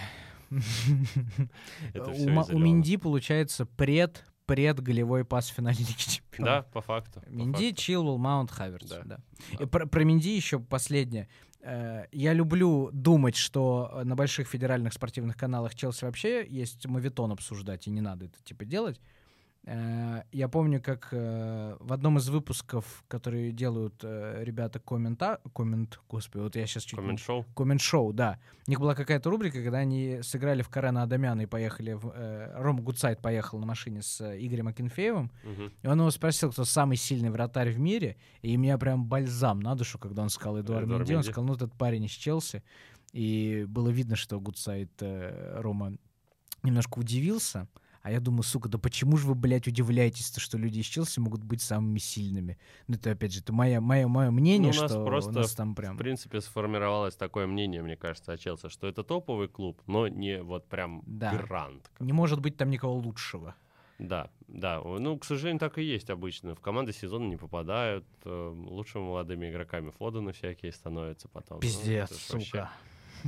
[1.93, 2.59] Это у.
[2.59, 6.53] Минди получается пред пред голевой пас в финале Лиги Чемпионов.
[6.53, 7.21] Да, по факту.
[7.27, 7.73] Минди.
[7.73, 8.93] Чилвелл, Маунт, Хаверс.
[9.05, 9.19] Да.
[9.59, 11.27] И Про, про Минди еще последнее.
[11.65, 17.31] Э, Я люблю думать, что э, на больших федеральных спортивных каналах Челси вообще есть мавитон
[17.31, 19.01] обсуждать, и не надо это типа делать.
[19.67, 25.41] Э, Я помню, как э, в одном из выпусков, которые делают э, ребята коммента...
[25.55, 25.99] коммент...
[26.07, 27.45] Господи, вот я сейчас чуть Коммент-шоу.
[27.55, 28.39] коммент-шоу, да.
[28.67, 32.13] У них была какая-то рубрика, когда они сыграли в Карена Адамяна и поехали в...
[32.57, 35.71] Рома Гудсайд поехал на машине с Игорем Акинфеевым, Мгм.
[35.81, 39.75] и он его спросил, кто самый сильный вратарь в мире, и меня прям бальзам на
[39.75, 42.63] душу, когда он сказал Эдуард Эдуард Менди, он сказал, ну, этот парень из Челси,
[43.13, 45.93] и было видно, что Гудсайд Рома
[46.63, 47.67] немножко удивился,
[48.05, 51.43] а я думаю, сука, да почему же вы, блядь, удивляетесь-то, что люди из Челси могут
[51.43, 52.59] быть самыми сильными?
[52.87, 55.33] Ну, это, опять же, это мое, мое, мое мнение, Ну, у нас что просто у
[55.33, 55.95] нас там прям...
[55.95, 60.43] В принципе, сформировалось такое мнение, мне кажется, о Челси, что это топовый клуб, но не
[60.43, 61.33] вот прям Да.
[61.35, 61.89] грант.
[61.99, 63.55] Не может быть там никого лучшего.
[63.97, 64.81] Да, да.
[64.83, 66.53] Ну, к сожалению, так и есть обычно.
[66.53, 68.05] В команды сезона не попадают.
[68.25, 71.57] э, Лучшими молодыми игроками Фодены всякие становятся потом.
[71.57, 72.69] Ну, Пиздец, это ж вообще- сука.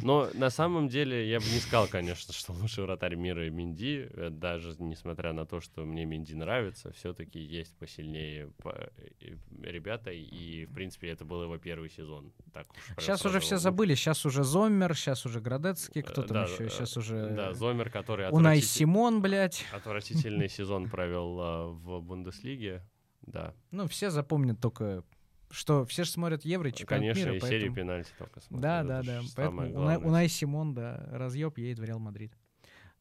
[0.03, 4.07] Но на самом деле я бы не сказал, конечно, что лучший вратарь мира Минди.
[4.13, 10.11] Э, Даже несмотря на то, что мне Минди нравится, все-таки есть посильнее по- э, ребята.
[10.11, 12.31] И, в принципе, это был его первый сезон.
[12.53, 13.61] Так уж Сейчас уже все вот.
[13.61, 17.53] забыли, сейчас уже Зоммер, сейчас уже Градецкий, кто Э, там да, еще, сейчас уже Да,
[17.53, 19.65] Зомер, который Унай Симон, блядь.
[19.73, 22.83] отвратительный сезон провел в Бундеслиге.
[23.21, 25.03] Да, Ну, все запомнят только,
[25.49, 27.75] что все же смотрят Евро и чемпионат конечно, мира, и серию поэтому...
[27.75, 28.61] пенальти только смотрят.
[28.61, 29.21] Да, да, да.
[29.35, 29.97] Поэтому Унай, главное.
[30.07, 32.33] Унай Симон, да, разъеб, едет в Реал Мадрид.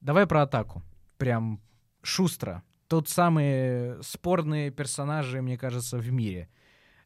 [0.01, 0.83] Давай про атаку.
[1.19, 1.61] Прям
[2.03, 2.63] шустро.
[2.89, 6.49] Тот самые спорные персонажи, мне кажется, в мире.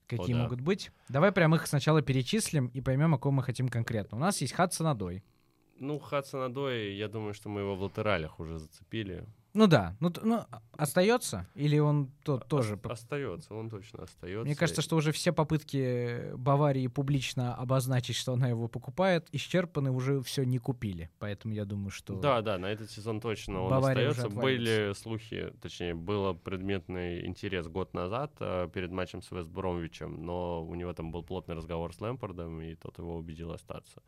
[0.06, 0.42] Какие О, да.
[0.42, 0.90] могут быть?
[1.08, 4.18] Давай прям их сначала перечислим и поймем, о ком мы хотим конкретно.
[4.18, 5.22] У нас есть Хадсон-Одои.
[5.78, 9.24] Ну, Хадсон-Одои, я думаю, что мы его в латералях уже зацепили.
[9.52, 11.46] Ну да, ну, ну остается?
[11.54, 12.76] Или он тот тоже?
[12.76, 14.44] по- Остается, он точно остается.
[14.44, 20.22] Мне кажется, что уже все попытки Баварии публично обозначить, что она его покупает, исчерпаны, уже
[20.22, 21.10] все не купили.
[21.18, 22.14] Поэтому я думаю, что...
[22.20, 24.36] Да, да, на этот сезон точно он Бавария остается.
[24.40, 30.74] Были слухи, точнее, был предметный интерес год назад э, перед матчем с Вестбромвичем, но у
[30.74, 34.02] него там был плотный разговор с Лэмпардом, и тот его убедил остаться.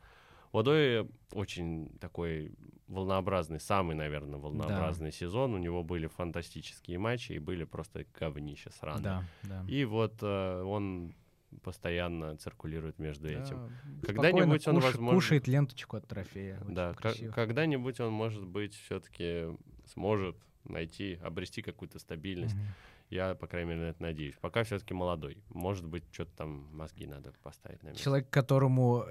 [0.52, 2.52] Водой очень такой
[2.88, 5.54] волнообразный, самый, наверное, волнообразный сезон.
[5.54, 9.02] У него были фантастические матчи и были просто говнища сраные.
[9.02, 9.64] Да, да.
[9.66, 11.14] И вот э, он
[11.62, 13.70] постоянно циркулирует между Да, этим.
[14.02, 16.60] Когда-нибудь он, куш- возможно- Кушает ленточку от трофея.
[16.68, 16.94] Да,
[17.34, 19.46] когда-нибудь он, может быть, все-таки
[19.86, 22.54] сможет найти, обрести какую-то стабильность.
[22.54, 22.64] Мгм.
[23.10, 24.36] Я, по крайней мере, на это надеюсь.
[24.40, 25.42] Пока все-таки молодой.
[25.50, 28.02] Может быть, что-то там мозги надо поставить на место.
[28.02, 29.04] Человек, которому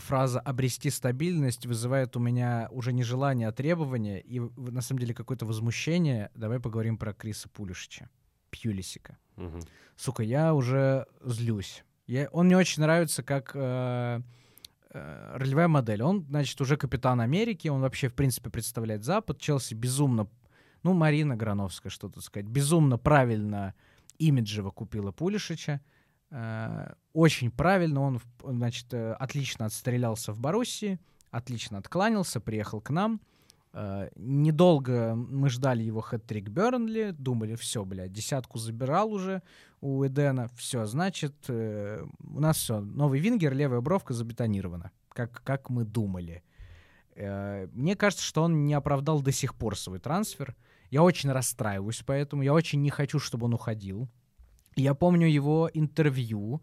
[0.00, 5.14] фраза «обрести стабильность» вызывает у меня уже не желание, а требование, и на самом деле
[5.14, 6.30] какое-то возмущение.
[6.34, 8.08] Давай поговорим про Криса Пулишича,
[8.50, 9.18] Пьюлисика.
[9.36, 9.60] Мгм.
[9.96, 11.84] Сука, я уже злюсь.
[12.06, 14.20] Я, он мне очень нравится как э,
[14.90, 16.02] э, ролевая модель.
[16.02, 19.40] Он, значит, уже капитан Америки, он вообще, в принципе, представляет Запад.
[19.40, 20.28] Челси безумно,
[20.82, 23.74] ну, Марина Грановская, что тут сказать, безумно правильно
[24.18, 25.72] имиджево купила Пулишича.
[25.72, 25.97] Э,
[27.12, 31.00] очень правильно, он, значит, э, отлично отстрелялся в Боруссии,
[31.30, 33.20] отлично откланялся, приехал к нам.
[33.72, 39.42] Э, недолго мы ждали его хэт-трик Бернли, думали, все, блядь, десятку забирал уже
[39.80, 45.70] у Эдена, все, значит, э, у нас все, новый вингер, левая бровка забетонирована, как, как
[45.70, 46.42] мы думали.
[47.14, 50.56] Э, мне кажется, что он не оправдал до сих пор свой трансфер.
[50.90, 54.08] Я очень расстраиваюсь поэтому, я очень не хочу, чтобы он уходил.
[54.78, 56.62] Я помню его интервью,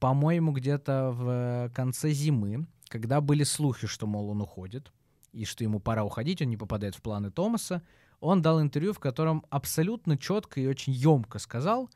[0.00, 4.92] по-моему, где-то в конце зимы, когда были слухи, что, мол, он уходит,
[5.32, 7.82] и что ему пора уходить, он не попадает в планы Томаса.
[8.20, 11.88] Он дал интервью, в котором абсолютно четко и очень емко сказал,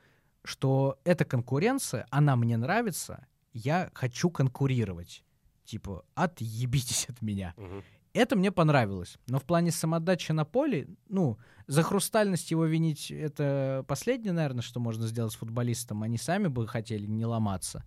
[0.42, 5.22] что эта конкуренция, она мне нравится, я хочу конкурировать.
[5.64, 7.52] Типа, отъебитесь от меня.
[7.58, 7.82] Мгм.
[8.14, 9.18] Это мне понравилось.
[9.26, 14.80] Но в плане самодачи на поле, ну, за хрустальность его винить, это последнее, наверное, что
[14.80, 16.02] можно сделать с футболистом.
[16.02, 17.84] Они сами бы хотели не ломаться.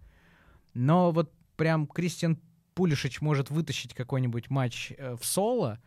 [0.74, 2.40] Но вот прям Кристиан
[2.74, 5.80] Пулишич может вытащить какой-нибудь матч э, в соло,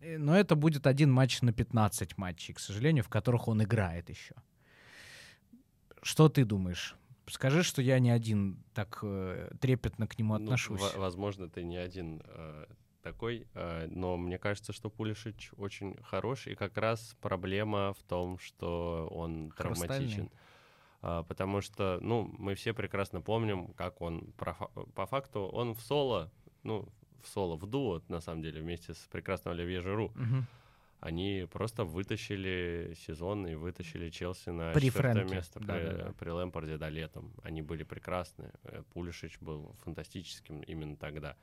[0.00, 4.10] э, но это будет один матч на 15 матчей, к сожалению, в которых он играет
[4.10, 4.34] еще.
[6.02, 6.96] Что ты думаешь?
[7.30, 10.80] Скажи, что я не один так э, трепетно к нему Ну, отношусь.
[10.80, 12.66] во- возможно, ты не один э,
[13.12, 18.38] такой, э, но мне кажется, что Пулишич очень хороший, и как раз проблема в том,
[18.38, 20.30] что он травматичен.
[21.00, 24.32] А, потому что, ну, мы все прекрасно помним, как он
[24.94, 26.30] по факту, он в соло,
[26.64, 26.86] ну,
[27.22, 30.46] в соло, в дуо, на самом деле, вместе с прекрасным Оливье Жиру, Мгм.
[31.00, 35.34] они просто вытащили сезон и вытащили Челси на При четвертое Фрэнке.
[35.36, 36.12] место при, Да-да-да.
[36.18, 37.32] при Лэмпорде, да, летом.
[37.44, 38.50] Они были прекрасны.
[38.64, 41.36] Э, Пулишич был фантастическим именно тогда.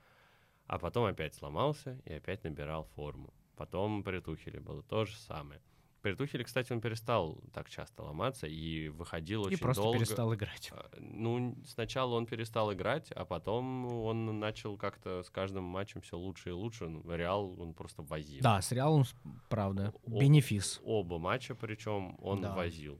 [0.67, 3.33] А потом опять сломался и опять набирал форму.
[3.55, 5.61] Потом при Тухеле было то же самое.
[6.01, 9.97] При Тухеле, кстати, он перестал так часто ломаться и выходил И очень просто долго.
[9.99, 10.69] перестал играть.
[10.71, 16.15] А, Ну, сначала он перестал играть, а потом он начал как-то с каждым матчем все
[16.17, 16.87] лучше и лучше.
[16.87, 18.43] Ну, Реал он просто возил.
[18.43, 19.03] Да, с Реалом,
[19.49, 20.79] правда, О- бенефис.
[20.83, 22.53] Оба матча, причем он Да.
[22.55, 22.99] возил.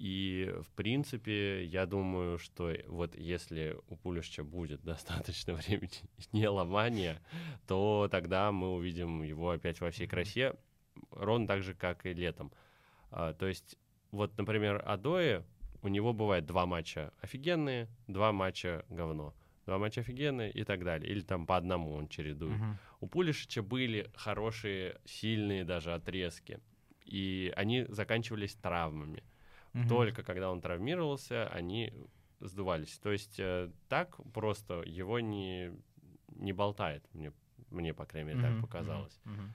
[0.00, 5.90] И, в принципе, я думаю, что вот если у Пулишча будет достаточно времени
[6.32, 7.20] не ломания,
[7.66, 10.54] то тогда мы увидим его опять во всей красе,
[11.10, 12.50] ровно так же, как и летом.
[13.10, 13.76] А, то есть,
[14.10, 15.44] вот, например, Адоe,
[15.82, 19.34] у него бывает два матча офигенные, два матча говно.
[19.66, 21.12] Два матча офигенные и так далее.
[21.12, 22.58] Или там по одному он чередует.
[22.58, 22.78] Мгм.
[23.00, 26.58] У Пулишича были хорошие, сильные даже отрезки.
[27.04, 29.22] И они заканчивались травмами.
[29.72, 29.88] Мгм.
[29.88, 31.92] Только когда он травмировался, они
[32.40, 32.98] сдувались.
[32.98, 35.72] То есть э, так просто его не,
[36.36, 37.32] не болтает, мне,
[37.70, 39.20] мне, по крайней мере, Мгм, так показалось.
[39.24, 39.54] мгм.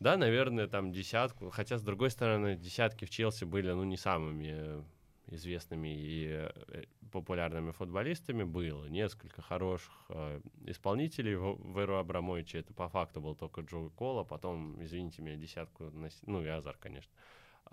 [0.00, 1.50] Да, наверное, там десятку.
[1.50, 4.82] Хотя, с другой стороны, десятки в Челси были, ну, не самыми э,
[5.28, 8.42] известными и э, популярными футболистами.
[8.42, 12.58] Было несколько хороших э, исполнителей в, в эру Абрамовича.
[12.58, 14.24] Это по факту был только Джо Кола.
[14.24, 17.12] Потом, извините меня, десятку, нос- ну, и Азар, конечно,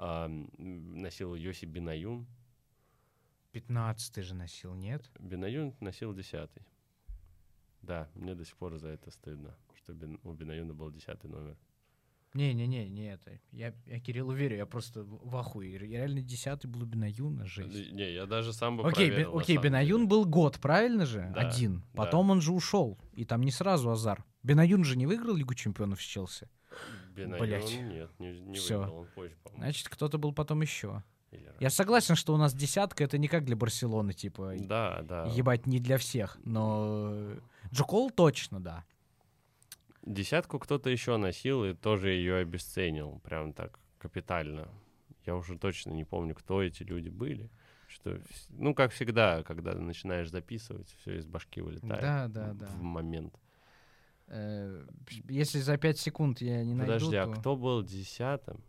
[0.01, 0.27] а,
[0.57, 2.25] носил Йоси Бинаюн.
[3.51, 5.09] 15 же носил, нет?
[5.19, 6.63] Бинаюн носил десятый.
[7.81, 11.57] Да, мне до сих пор за это стыдно, что Бин- у Бинаюна был десятый номер.
[12.35, 13.39] Не-не-не, не это.
[13.51, 15.71] Я, я Кириллу верю, я просто в ахуе.
[15.71, 17.91] Я реально десятый был Бенаюна, жесть.
[17.91, 20.09] Не, я даже сам бы Окей, проверил, Бе- окей, Бенаюн деле.
[20.09, 21.31] был год, правильно же?
[21.33, 21.79] Да, Один.
[21.79, 22.03] да.
[22.03, 22.99] Потом он же ушел.
[23.13, 24.23] И там не сразу Азар.
[24.43, 26.47] Бенаюн же не выиграл Лигу чемпионов с Челси.
[27.15, 27.71] Блядь.
[27.81, 28.79] нет, не, не Всё.
[28.79, 29.63] выиграл, он позже, по-моему.
[29.63, 31.03] Значит, кто-то был потом еще.
[31.31, 31.57] или раньше.
[31.63, 35.25] Я согласен, что у нас десятка это не как для Барселоны, типа, Да, да.
[35.27, 36.37] ебать не для всех.
[36.45, 37.13] Но
[37.73, 38.85] Джокол точно, да.
[40.03, 44.69] Десятку кто-то еще носил и тоже ее обесценил, прям так капитально.
[45.25, 47.49] Я уже точно не помню, кто эти люди были.
[47.87, 52.01] Что, вс- ну, как всегда, когда начинаешь записывать, все из башки вылетает.
[52.01, 52.69] Да, да, в да.
[52.77, 53.33] момент.
[54.29, 54.85] Э,
[55.27, 57.31] Если за 5 секунд я не найду, Подожди, а то...
[57.33, 58.63] кто был десятым?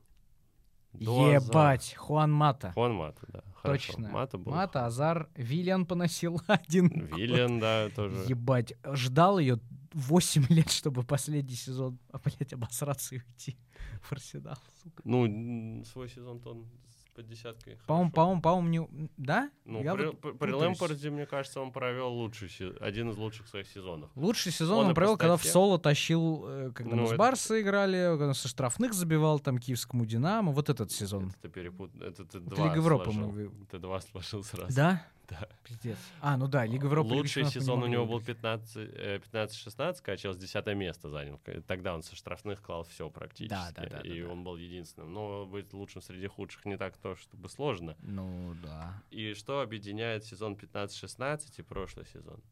[0.93, 1.31] До.
[1.33, 2.73] Ебать, Хуан Мата.
[2.73, 3.45] Хуан Мата, да.
[3.55, 3.93] Хорошо.
[3.93, 4.09] Точно.
[4.09, 4.53] Мата был.
[4.53, 6.89] Мата, Азар, Виллиан поносил один.
[6.89, 7.19] год.
[7.19, 8.17] Виллиан, да, тоже.
[8.29, 9.61] Ебать, ждал ее
[9.93, 13.57] 8 лет, чтобы последний сезон, блядь, обосраться и уйти
[14.03, 15.03] в Арсенал, сука.
[15.05, 16.67] Ну, свой сезон-то он
[17.15, 17.79] под десяткой.
[17.87, 19.51] По-моему, по-моему, по-моему, не- да?
[19.65, 20.53] Ну, Я при, вот при-.
[20.53, 22.51] Лэмпорде, мне кажется, он провел лучший,
[22.81, 24.11] один из лучших своих сезонов.
[24.15, 27.19] Лучший сезон Он он, провел, когда в соло тащил, э, когда Ну, мы с это-
[27.19, 31.29] Барса играли, когда со штрафных забивал там киевскому Динамо, вот этот сезон.
[31.29, 31.95] Это ты перепут...
[32.01, 33.33] Это ты Это два Лига Европы сложил.
[33.33, 34.75] мы Ты два сложил сразу.
[34.75, 35.07] Да?
[35.31, 35.49] Да.
[35.63, 35.99] Пиздец.
[36.21, 37.15] А, ну да, Лига Европы.
[37.15, 38.37] Лучший сезон у него был выиграть.
[38.37, 41.41] 15, э, 15-16, а Челси 10 место занял.
[41.67, 43.49] Тогда он со штрафных клал все практически.
[43.49, 44.33] Да, да, да, и да, да.
[44.33, 45.13] он был единственным.
[45.13, 47.97] Но быть лучшим среди худших не так то, чтобы сложно.
[48.03, 49.03] Ну да.
[49.11, 52.43] И что объединяет сезон 15-16 и прошлый сезон?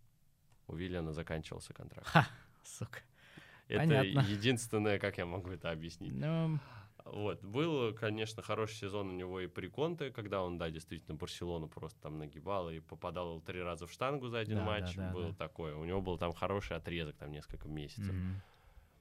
[0.69, 2.07] У Виллиана заканчивался контракт.
[2.07, 2.29] Ха,
[2.63, 3.01] сука.
[3.67, 4.21] Это Понятно.
[4.21, 6.15] единственное, как я могу это объяснить.
[6.15, 6.59] Ну,
[7.13, 7.43] Вот.
[7.43, 12.01] Был, конечно, хороший сезон у него и при Конте, когда он, да, действительно, Барселону просто
[12.03, 14.95] там нагибал и попадал три раза в штангу за один Да, матч.
[14.95, 15.35] да, да, было да.
[15.35, 15.75] такое.
[15.77, 18.15] У него был там хороший отрезок, там несколько месяцев.
[18.15, 18.41] мгм.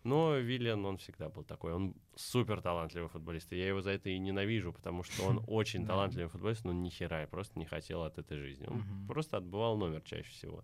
[0.03, 1.73] Но Виллиан, он всегда был такой.
[1.73, 3.51] Он супер талантливый футболист.
[3.51, 6.89] И я его за это и ненавижу, потому что он очень талантливый футболист, но ни
[6.89, 8.67] хера, я просто не хотел от этой жизни.
[8.67, 10.63] Он просто отбывал номер чаще всего.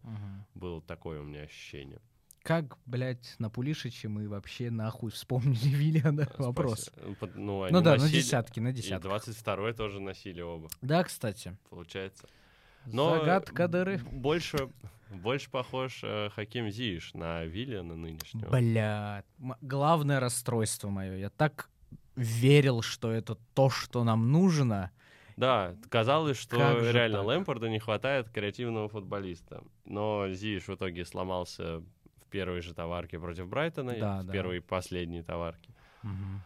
[0.53, 1.99] Было такое у меня ощущение.
[2.43, 6.27] Как, блядь, на Пулишиче мы вообще нахуй вспомнили Виллиана?
[6.37, 6.89] Вопрос.
[6.89, 9.07] Спаси- Под- Ну, Ну да, на десятки, на И десятки.
[9.07, 11.57] 22-й тоже носили оба, Да, кстати.
[11.69, 12.27] получается.
[12.85, 13.99] Но Загадка дыры.
[14.11, 14.69] Больше,
[15.09, 18.49] больше похож э, Хаким Зииш на Виллиана нынешнего.
[18.49, 19.23] Бля,
[19.61, 21.15] главное расстройство мое.
[21.15, 21.69] Я так
[22.17, 24.91] верил, что это то, что нам нужно.
[25.37, 27.27] Да, казалось, что Как реально так?
[27.27, 29.63] Лэмпорду не хватает креативного футболиста.
[29.85, 31.81] Но Зииш в итоге сломался
[32.33, 34.33] первой же товарке против Брайтона, и Да, в да.
[34.33, 35.69] первой и последней товарке.
[36.01, 36.41] Мгм.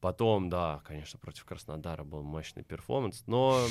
[0.00, 3.64] Потом, да, конечно, против Краснодара был мощный перформанс, но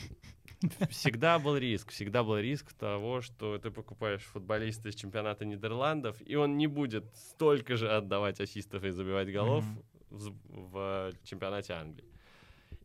[0.90, 6.36] всегда был риск, всегда был риск того, что ты покупаешь футболиста из чемпионата Нидерландов, и
[6.36, 9.64] он не будет столько же отдавать ассистов и забивать голов
[10.10, 12.13] в чемпионате Англии.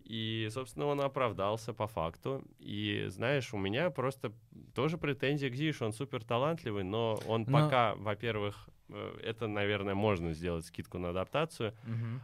[0.10, 2.44] И, собственно, он оправдался по факту.
[2.60, 4.32] И, знаешь, у меня просто
[4.74, 5.86] тоже претензия к Зишу.
[5.86, 11.10] Он супер талантливый, но он Но- пока, во-первых, э, это, наверное, можно сделать скидку на
[11.10, 11.74] адаптацию.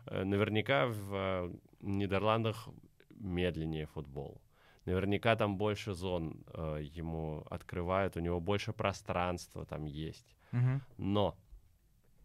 [0.08, 2.68] Э, Наверняка в э, Нидерландах
[3.12, 4.42] медленнее футбол.
[4.86, 10.36] Наверняка там больше зон э, ему открывают, у него больше пространства там есть.
[10.52, 10.82] Мгм.
[10.98, 11.36] Но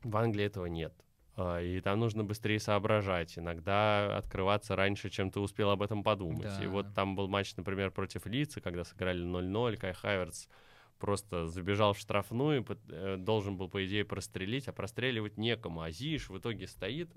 [0.04, 0.94] в Англии этого нет.
[1.40, 6.58] Э, И там нужно быстрее соображать, иногда открываться раньше, чем ты успел об этом подумать.
[6.60, 6.68] И Да.
[6.68, 10.48] вот там был матч, например, против Лица, когда сыграли 0-0, Кай Хаверц
[10.98, 15.80] просто забежал в штрафную, э, должен был, по идее, прострелить, а простреливать некому.
[15.80, 17.08] А Зиш в итоге стоит,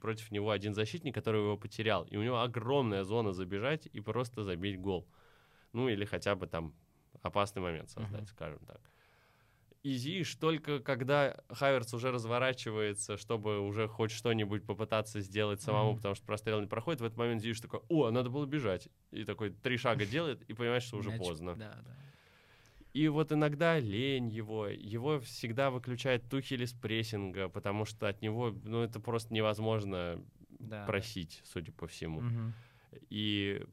[0.00, 4.44] против него один защитник, который его потерял, и у него огромная зона забежать и просто
[4.44, 5.08] забить гол.
[5.72, 6.74] Ну, или хотя бы там
[7.22, 8.26] опасный момент создать, Мгм.
[8.26, 8.80] скажем так.
[9.82, 15.96] И Зиш только когда Хаверц уже разворачивается, чтобы уже хоть что-нибудь попытаться сделать самому, Мгм.
[15.96, 18.88] потому что прострел не проходит, в этот момент Зиш такой, о, надо было бежать.
[19.10, 21.56] И такой три шага делает, и понимаешь, что уже Мяч- поздно.
[21.56, 21.96] Да, да.
[22.92, 28.50] И вот иногда лень его, его всегда выключает Тухель из прессинга, потому что от него,
[28.64, 30.22] ну, это просто невозможно
[30.58, 30.86] Да, да.
[30.86, 32.20] просить, судя по всему.
[32.20, 32.52] Мгм.
[33.08, 33.64] И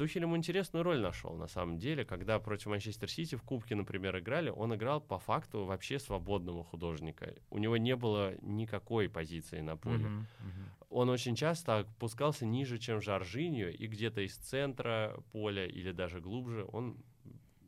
[0.00, 4.18] Тухель ему интересную роль нашел, на самом деле, когда против Манчестер Сити в Кубке, например,
[4.18, 7.34] играли, он играл по факту вообще свободного художника.
[7.50, 10.06] У него не было никакой позиции на поле.
[10.06, 10.26] Мгм.
[10.40, 10.70] Мгм.
[10.88, 16.64] Он очень часто опускался ниже, чем Жоржиньо, и где-то из центра поля или даже глубже
[16.72, 16.96] он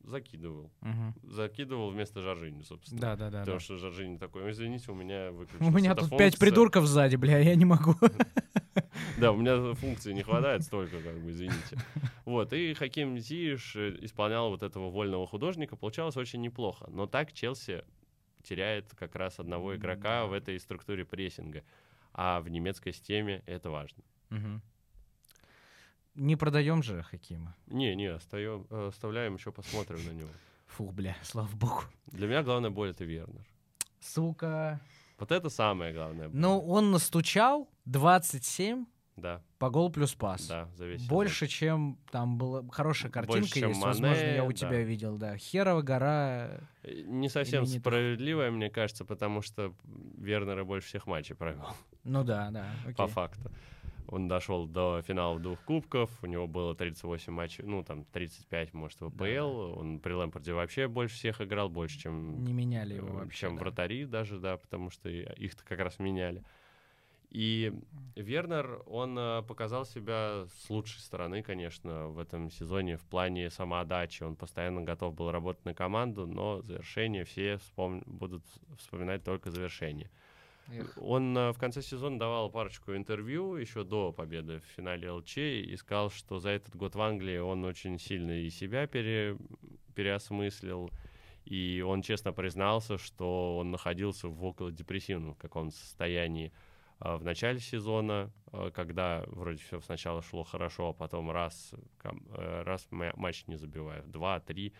[0.03, 0.71] закидывал.
[0.81, 1.13] Мгм.
[1.21, 2.99] Закидывал вместо Жоржиньо, собственно.
[2.99, 3.39] Да, да, да.
[3.41, 3.63] Потому да.
[3.63, 6.39] что Жоржиньо такой, «Ой, извините, у меня У выключилась меня тут пять функция».
[6.39, 7.93] придурков сзади, бля, я не могу.
[9.17, 11.77] Да, у меня функции не хватает столько, как бы, извините.
[12.25, 16.85] Вот, и Хаким Зиеш э, исполнял вот этого вольного художника, получалось очень неплохо.
[16.89, 17.83] Но так Челси
[18.43, 21.63] теряет как раз одного игрока в этой структуре прессинга.
[22.13, 24.03] А в немецкой системе это важно.
[26.15, 27.55] Не продаем же Хакима.
[27.65, 30.29] Не, не, остаем, э, оставляем, еще посмотрим на него.
[30.67, 31.81] Фух, бля, слава богу.
[32.07, 33.43] Для меня главная боль это Вернер.
[33.99, 34.79] Сука.
[35.23, 36.29] Вот это самое главное.
[36.33, 38.85] Ну, он настучал 27
[39.15, 40.47] Да, по гол плюс пас.
[40.47, 41.15] да, за весь сезон.
[41.15, 43.81] Больше, чем там была хорошая картинка Больше, чем есть.
[43.81, 44.53] Возможно, Мане, я у да.
[44.53, 45.37] тебя видел, да.
[45.37, 46.59] Херова гора.
[46.81, 49.73] Э, Не совсем не справедливое, мне кажется, потому что
[50.17, 51.69] Вернера больше всех матчей провел,
[52.03, 52.65] Ну да, да.
[52.83, 52.95] окей.
[52.95, 53.49] по факту.
[54.13, 59.01] Он дошел до финала двух кубков, у него было 38 матчей, ну там 35, может,
[59.01, 59.79] в АПЛ.
[59.79, 63.39] Он при Лэмпорде вообще больше всех играл, больше, чем, Не меняли его э, вообще.
[63.39, 63.61] чем да.
[63.61, 66.43] вратари даже, да, потому что их-то как раз меняли.
[67.31, 67.73] И
[68.15, 74.21] Вернер, он э, показал себя с лучшей стороны, конечно, в этом сезоне в плане самоотдачи.
[74.21, 78.43] Он постоянно готов был работать на команду, но завершение все вспом- будут
[78.77, 80.11] вспоминать только завершение.
[80.71, 80.97] Эх.
[80.97, 85.75] Он э, в конце сезона давал парочку интервью еще до победы в финале ЛЧ и
[85.77, 89.37] сказал, что за этот год в Англии он очень сильно и себя пере-
[89.93, 90.89] переосмыслил,
[91.45, 96.53] и он честно признался, что он находился в около депрессивном каком-то состоянии
[96.99, 101.73] а, в начале сезона, а, когда вроде все сначала шло хорошо, а потом раз,
[102.03, 104.73] э, раз ма- матч не забиваю, два, три.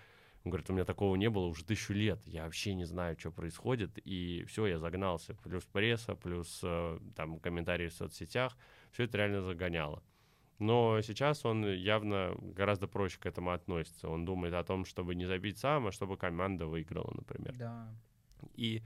[0.43, 3.31] Он говорит, у меня такого не было уже тысячу лет, я вообще не знаю, что
[3.31, 5.35] происходит, и все, я загнался.
[5.35, 8.57] Плюс пресса, плюс э, там комментарии в соцсетях,
[8.91, 10.03] все это реально загоняло.
[10.59, 14.09] Но сейчас он явно гораздо проще к этому относится.
[14.09, 17.55] Он думает о том, чтобы не забить сам, а чтобы команда выиграла, например.
[17.57, 17.93] Да.
[18.55, 18.83] И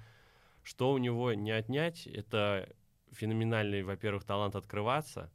[0.63, 2.69] что у него не отнять, это
[3.11, 5.31] феноменальный, во-первых, талант открываться.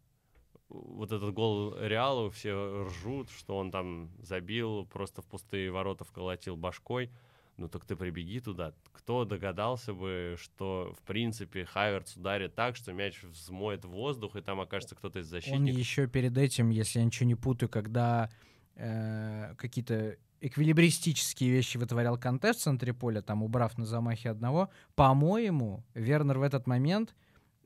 [0.73, 6.57] Вот этот гол Реалу все ржут, что он там забил, просто в пустые ворота вколотил
[6.57, 7.11] башкой.
[7.59, 8.73] Ну так ты прибеги туда.
[8.93, 14.40] Кто догадался бы, что в принципе Хайверц ударит так, что мяч взмоет в воздух, и
[14.40, 15.78] там окажется кто-то из Он защитников.
[15.78, 18.31] еще перед этим, если я ничего не путаю, когда
[18.74, 25.85] э, какие-то эквилибристические вещи вытворял Канте в центре поля, там убрав на замахе одного, по-моему,
[25.94, 27.15] Вернер в этот момент,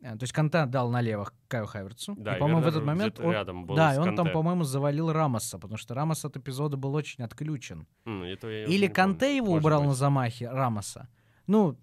[0.02, 3.66] то есть Канте дал налево Каю Хайверцу, Да, и, по-моему, в этот момент он, рядом
[3.66, 7.24] был да, и он там, по-моему, завалил Рамоса, потому что Рамос от эпизода был очень
[7.24, 7.86] отключен.
[8.04, 9.36] М, это я Или Канте помню.
[9.36, 9.88] его Может убрал быть.
[9.88, 11.08] на замахе Рамоса.
[11.46, 11.76] Ну,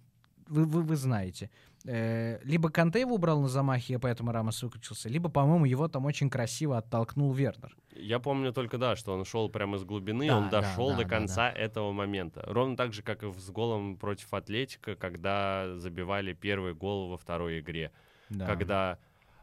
[0.48, 1.50] вы, вы, вы знаете.
[1.86, 6.06] Э, либо Канте его убрал на замахе, и поэтому Рамос выключился, либо, по-моему, его там
[6.06, 7.76] очень красиво оттолкнул Вернер.
[7.94, 10.96] Я помню только, да, что он шел прямо из глубины, Да, он да, дошел да,
[10.96, 12.42] до да, конца этого момента.
[12.46, 17.60] Ровно так же, как и с голом против Атлетика, когда забивали первый гол во второй
[17.60, 17.90] игре.
[18.30, 18.46] Да.
[18.46, 18.98] Когда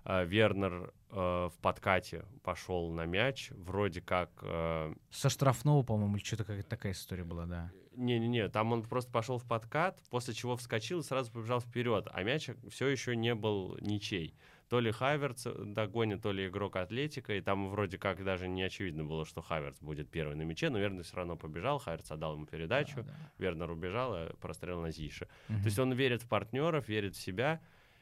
[0.06, 4.32] э, Вернер э, в подкате пошел на мяч, вроде как...
[4.42, 7.72] э, Со штрафного, по-моему, или что-то какая-то такая история была, да.
[7.96, 12.24] Не-не-не, там он просто пошел в подкат, после чего вскочил и сразу побежал вперед, а
[12.24, 14.34] мяч все еще не был ничей.
[14.70, 19.04] То ли Хайверц догонит, то ли игрок Атлетика, и там вроде как даже не очевидно
[19.04, 22.46] было, что Хайверц будет первый на мяче, но Вернер все равно побежал, Хайверц отдал ему
[22.46, 23.32] передачу, Да, да.
[23.38, 25.28] Вернер убежал, а прострел на Зиша.
[25.50, 25.60] Мгм.
[25.60, 27.60] То есть он верит в партнеров, верит в себя,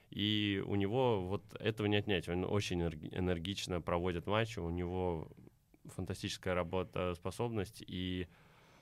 [0.10, 2.28] и у него вот этого не отнять.
[2.30, 5.28] Он очень энерги- энергично проводит матчи, у него
[5.86, 8.28] фантастическая работоспособность, и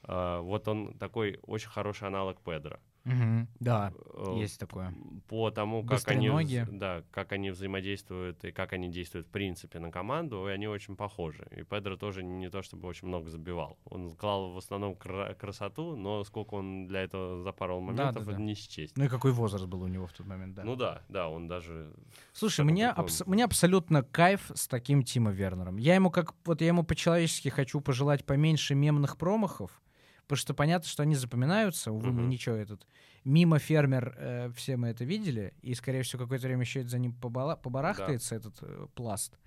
[0.04, 2.80] э, вот он такой очень хороший аналог Педро.
[3.08, 3.48] Мгм.
[3.60, 4.94] Да, Э, есть такое.
[5.30, 6.30] По тому, как они,
[6.72, 10.96] да, как они взаимодействуют и как они действуют в принципе на команду, и они очень
[10.96, 11.48] похожи.
[11.56, 13.78] И Педро тоже не то чтобы очень много забивал.
[13.86, 18.32] Он клал в основном кра- красоту, но сколько он для этого запарывал моментов, да, это
[18.32, 18.44] да.
[18.44, 18.98] не счесть.
[18.98, 20.64] Ну и какой возраст был у него в тот момент, да.
[20.64, 21.94] Ну да, да, он даже...
[22.34, 25.78] Слушай, мне, абс- мне абсолютно кайф с таким Тимо Вернером.
[25.78, 29.82] Я ему как вот я ему по-человечески хочу пожелать поменьше мемных промахов,
[30.28, 31.92] потому что понятно, что они запоминаются.
[31.92, 32.86] Увы, мы ничего этот
[33.24, 37.14] мимо фермер, э, все мы это видели, и скорее всего какое-то время еще за ним
[37.22, 39.38] побала- побарахтается этот э, пласт.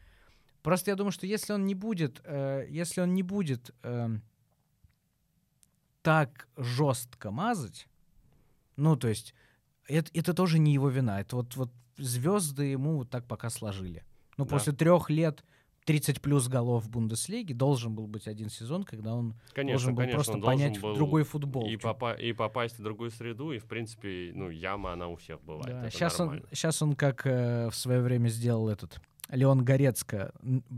[0.62, 4.22] Просто я думаю, что если он не будет, э, если он не будет эм,
[6.02, 7.86] так жестко мазать,
[8.76, 9.34] ну то есть
[9.86, 11.20] это, это тоже не его вина.
[11.20, 14.04] Это вот, вот звезды ему вот так пока сложили.
[14.36, 14.50] Ну, Да.
[14.50, 15.44] после трех лет
[15.90, 20.00] 30 плюс голов в Бундеслиге должен был быть один сезон, когда он Конечно, должен был
[20.02, 21.66] конечно, просто он должен понять был другой футбол.
[21.68, 25.42] И, попа- и попасть в другую среду, и, в принципе, ну, яма, она у всех
[25.42, 25.66] бывает.
[25.82, 29.00] Да, сейчас, он, сейчас он, как э, в свое время сделал этот
[29.30, 30.32] Леон Горецко,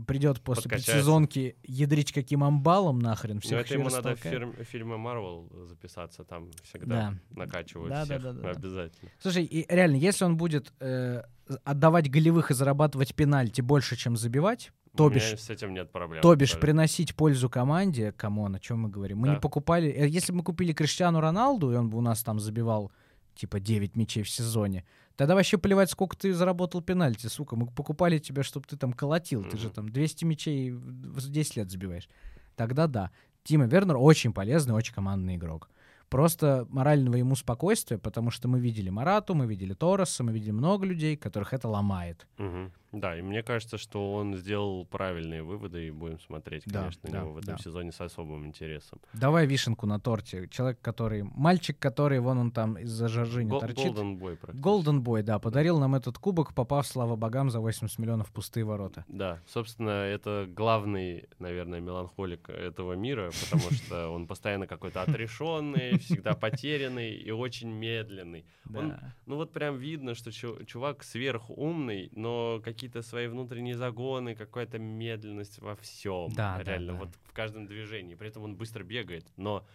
[0.07, 4.97] придет после предсезонки ядрить каким амбалом нахрен, Ну, всех это ему надо в фирм- фильмы
[4.97, 8.49] Марвел записаться, там всегда накачивают Да, да, всех, да, да, да.
[8.51, 9.11] обязательно.
[9.19, 11.21] Слушай, и реально, если он будет э,
[11.63, 16.21] отдавать голевых и зарабатывать пенальти больше, чем забивать, то бишь с этим нет проблем.
[16.21, 16.67] То бишь абсолютно.
[16.67, 19.19] приносить пользу команде, come on, о чем мы говорим.
[19.19, 19.33] Мы Да.
[19.35, 19.89] не покупали...
[19.89, 22.91] э, Если бы мы купили Криштиану Роналду, и он бы у нас там забивал
[23.35, 27.55] типа 9 мячей в сезоне, Тогда вообще плевать, сколько ты заработал пенальти, сука.
[27.55, 29.41] Мы покупали тебя, чтобы ты там колотил.
[29.41, 29.49] Mm-hmm.
[29.51, 32.09] Ты же там 200 мячей в 10 лет забиваешь.
[32.55, 33.11] Тогда да.
[33.43, 35.69] Тима Вернер очень полезный, очень командный игрок.
[36.09, 40.85] Просто морального ему спокойствия, потому что мы видели Марату, мы видели Тороса, мы видели много
[40.85, 42.27] людей, которых это ломает.
[42.37, 42.71] Угу.
[42.93, 47.21] Да, и мне кажется, что он сделал правильные выводы, и будем смотреть, конечно, да, на
[47.23, 47.61] него в этом да.
[47.61, 48.99] сезоне с особым интересом.
[49.13, 50.47] Давай вишенку на торте.
[50.49, 51.23] Человек, который...
[51.23, 53.85] Мальчик, который, вон он там из-за Жоржини Гол- торчит.
[53.85, 58.29] Голден Бой Голден Бой, да, подарил нам этот кубок, попав, слава богам, за 80 миллионов
[58.29, 59.05] в пустые ворота.
[59.07, 66.33] Да, собственно, это главный, наверное, меланхолик этого мира, потому что он постоянно какой-то отрешенный, всегда
[66.33, 68.45] потерянный и очень медленный.
[68.73, 68.95] Он,
[69.25, 75.75] ну вот прям видно, что чувак сверхумный, но какие-то свои внутренние загоны, какая-то медленность во
[75.77, 76.29] всем.
[76.33, 77.05] Да, реально, да, да.
[77.05, 78.15] вот в каждом движении.
[78.15, 79.65] При этом он быстро бегает, но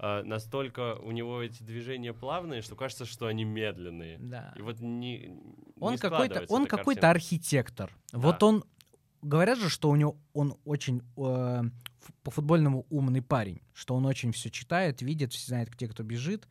[0.00, 4.18] э, настолько у него эти движения плавные, что кажется, что они медленные.
[4.18, 4.52] Да.
[4.56, 5.38] И вот не,
[5.78, 7.96] он не какой-то, он какой-то архитектор.
[8.10, 8.18] Да.
[8.18, 8.64] Вот он
[9.22, 11.62] говорят же, что у него он очень э,
[12.24, 16.48] по футбольному умный парень, что он очень все читает, видит, знает, где кто бежит.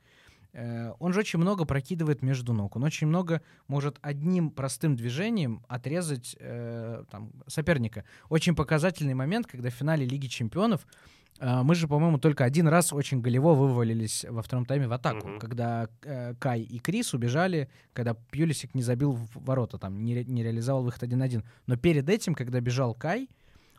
[0.56, 2.76] Э, он же очень много прокидывает между ног.
[2.76, 8.06] Он очень много может одним простым движением отрезать э, там, соперника.
[8.30, 10.88] Очень показательный момент, когда в финале Лиги Чемпионов
[11.40, 15.28] э, мы же, по-моему, только один раз очень голево вывалились во втором тайме в атаку,
[15.28, 15.40] mm-hmm.
[15.40, 20.42] когда э, Кай и Крис убежали, когда Пьюлисик не забил в ворота, там, не, не
[20.42, 21.44] реализовал выход 1-1.
[21.68, 23.30] Но перед этим, когда бежал Кай,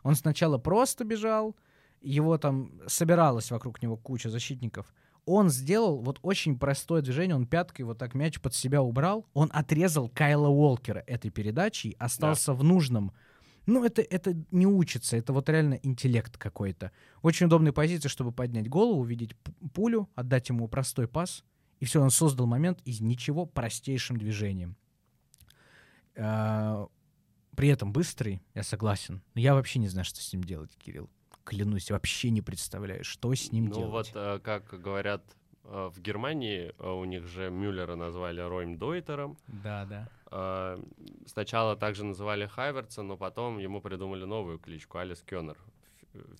[0.03, 1.55] он сначала просто бежал,
[2.01, 4.93] его там собиралась вокруг него куча защитников—
[5.27, 9.51] он сделал вот очень простое движение, он пяткой вот так мяч под себя убрал, он
[9.53, 12.53] отрезал Кайла Уолкера этой передачей, остался да.
[12.53, 13.11] в нужном.
[13.65, 16.93] Ну, это, это не учится, это вот реально интеллект какой-то.
[17.21, 19.35] Очень удобная позиция, чтобы поднять голову, увидеть
[19.73, 21.43] пулю, отдать ему простой пас,
[21.81, 24.77] и все, он создал момент из ничего простейшим движением.
[26.15, 26.87] А,
[27.57, 29.21] при этом быстрый, я согласен.
[29.35, 31.09] Но я вообще не знаю, что с ним делать, Кирилл
[31.47, 34.11] клянусь, вообще не представляю, что с ним ну, делать.
[34.13, 35.23] Ну вот, э, как говорят
[35.63, 39.37] э, в Германии, э, у них же Мюллера назвали Ройм Дойтером.
[39.47, 40.07] Да, да.
[41.25, 45.57] Сначала также называли Хайверца, но потом ему придумали новую кличку Алис Кёнер.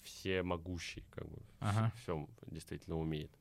[0.03, 1.91] Все могущий, как бы, ага.
[2.01, 3.31] все действительно умеет.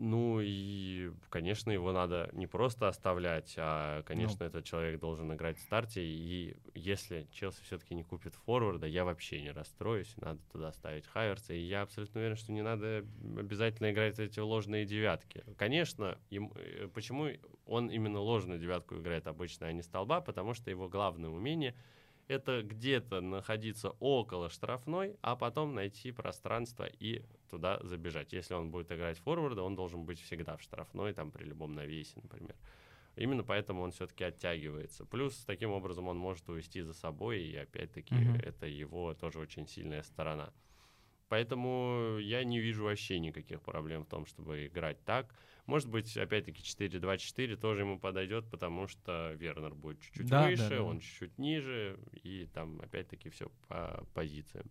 [0.00, 4.46] Ну и, конечно, его надо не просто оставлять, а, конечно, ну.
[4.46, 6.04] этот человек должен играть в старте.
[6.04, 10.14] И если Челси все-таки не купит форварда, я вообще не расстроюсь.
[10.18, 11.52] Надо туда ставить Хайверса.
[11.52, 13.04] И я абсолютно уверен, что не надо
[13.36, 15.42] обязательно играть эти ложные девятки.
[15.56, 17.30] Конечно, им, э, почему
[17.66, 20.20] он именно ложную девятку играет обычно, а не столба?
[20.20, 21.74] Потому что его главное умение—
[22.28, 28.32] это где-то находиться около штрафной, а потом найти пространство и туда забежать.
[28.32, 32.20] Если он будет играть форварда, он должен быть всегда в штрафной, там при любом навесе,
[32.22, 32.54] например.
[33.16, 35.04] Именно поэтому он все-таки оттягивается.
[35.04, 38.44] Плюс таким образом он может увести за собой, и опять-таки mm-hmm.
[38.44, 40.52] это его тоже очень сильная сторона.
[41.28, 45.34] Поэтому я не вижу вообще никаких проблем в том, чтобы играть так.
[45.68, 50.76] Может быть, опять-таки 4-2-4 тоже ему подойдет, потому что Вернер будет чуть-чуть да, выше, да,
[50.76, 50.82] да.
[50.82, 54.70] он чуть-чуть ниже, и там опять-таки все по позициям.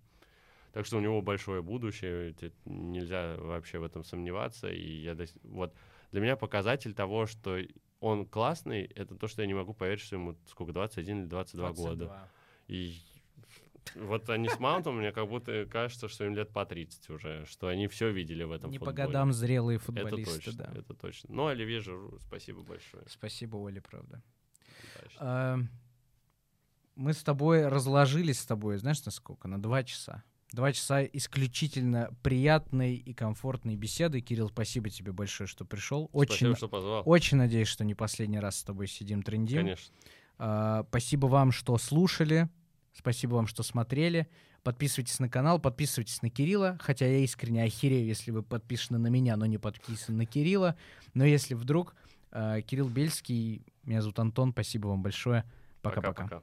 [0.74, 2.34] Так что у него большое будущее,
[2.65, 4.69] нельзя вообще в этом сомневаться.
[4.69, 5.72] И я вот
[6.11, 7.60] для меня показатель того, что
[7.99, 11.64] он классный, это то, что я не могу поверить, что ему сколько, 21 или 22,
[11.74, 11.90] 22.
[11.90, 12.32] года.
[12.68, 12.98] И
[13.96, 17.68] вот они с Маунтом, мне как будто кажется, что им лет по 30 уже, что
[17.68, 18.96] они все видели в этом Не футболе.
[18.96, 20.80] по годам зрелые футболисты, это точно, да.
[20.80, 21.34] Это точно.
[21.34, 23.04] Ну, Оливье Жиру, спасибо большое.
[23.08, 24.22] Спасибо, Оле, правда.
[25.20, 25.58] А,
[26.96, 29.48] мы с тобой разложились с тобой, знаешь, на сколько?
[29.48, 30.24] На два часа.
[30.54, 34.22] Два часа исключительно приятной и комфортной беседы.
[34.22, 36.10] Кирилл, спасибо тебе большое, что пришел.
[36.14, 37.04] Очень, спасибо, что позвал.
[37.06, 39.58] Очень надеюсь, что не последний раз с тобой сидим, трендим.
[39.58, 39.94] Конечно.
[40.38, 42.50] А, спасибо вам, что слушали.
[42.98, 44.28] Спасибо вам, что смотрели.
[44.64, 49.38] Подписывайтесь на канал, подписывайтесь на Кирилла, хотя я искренне охерею, если вы подписаны на меня,
[49.38, 50.76] но не подписаны на Кирилла.
[51.14, 51.95] Но если вдруг,
[52.32, 55.45] э, Кирилл Бельский, меня зовут Антон, спасибо вам большое.
[55.82, 56.41] Пока-пока.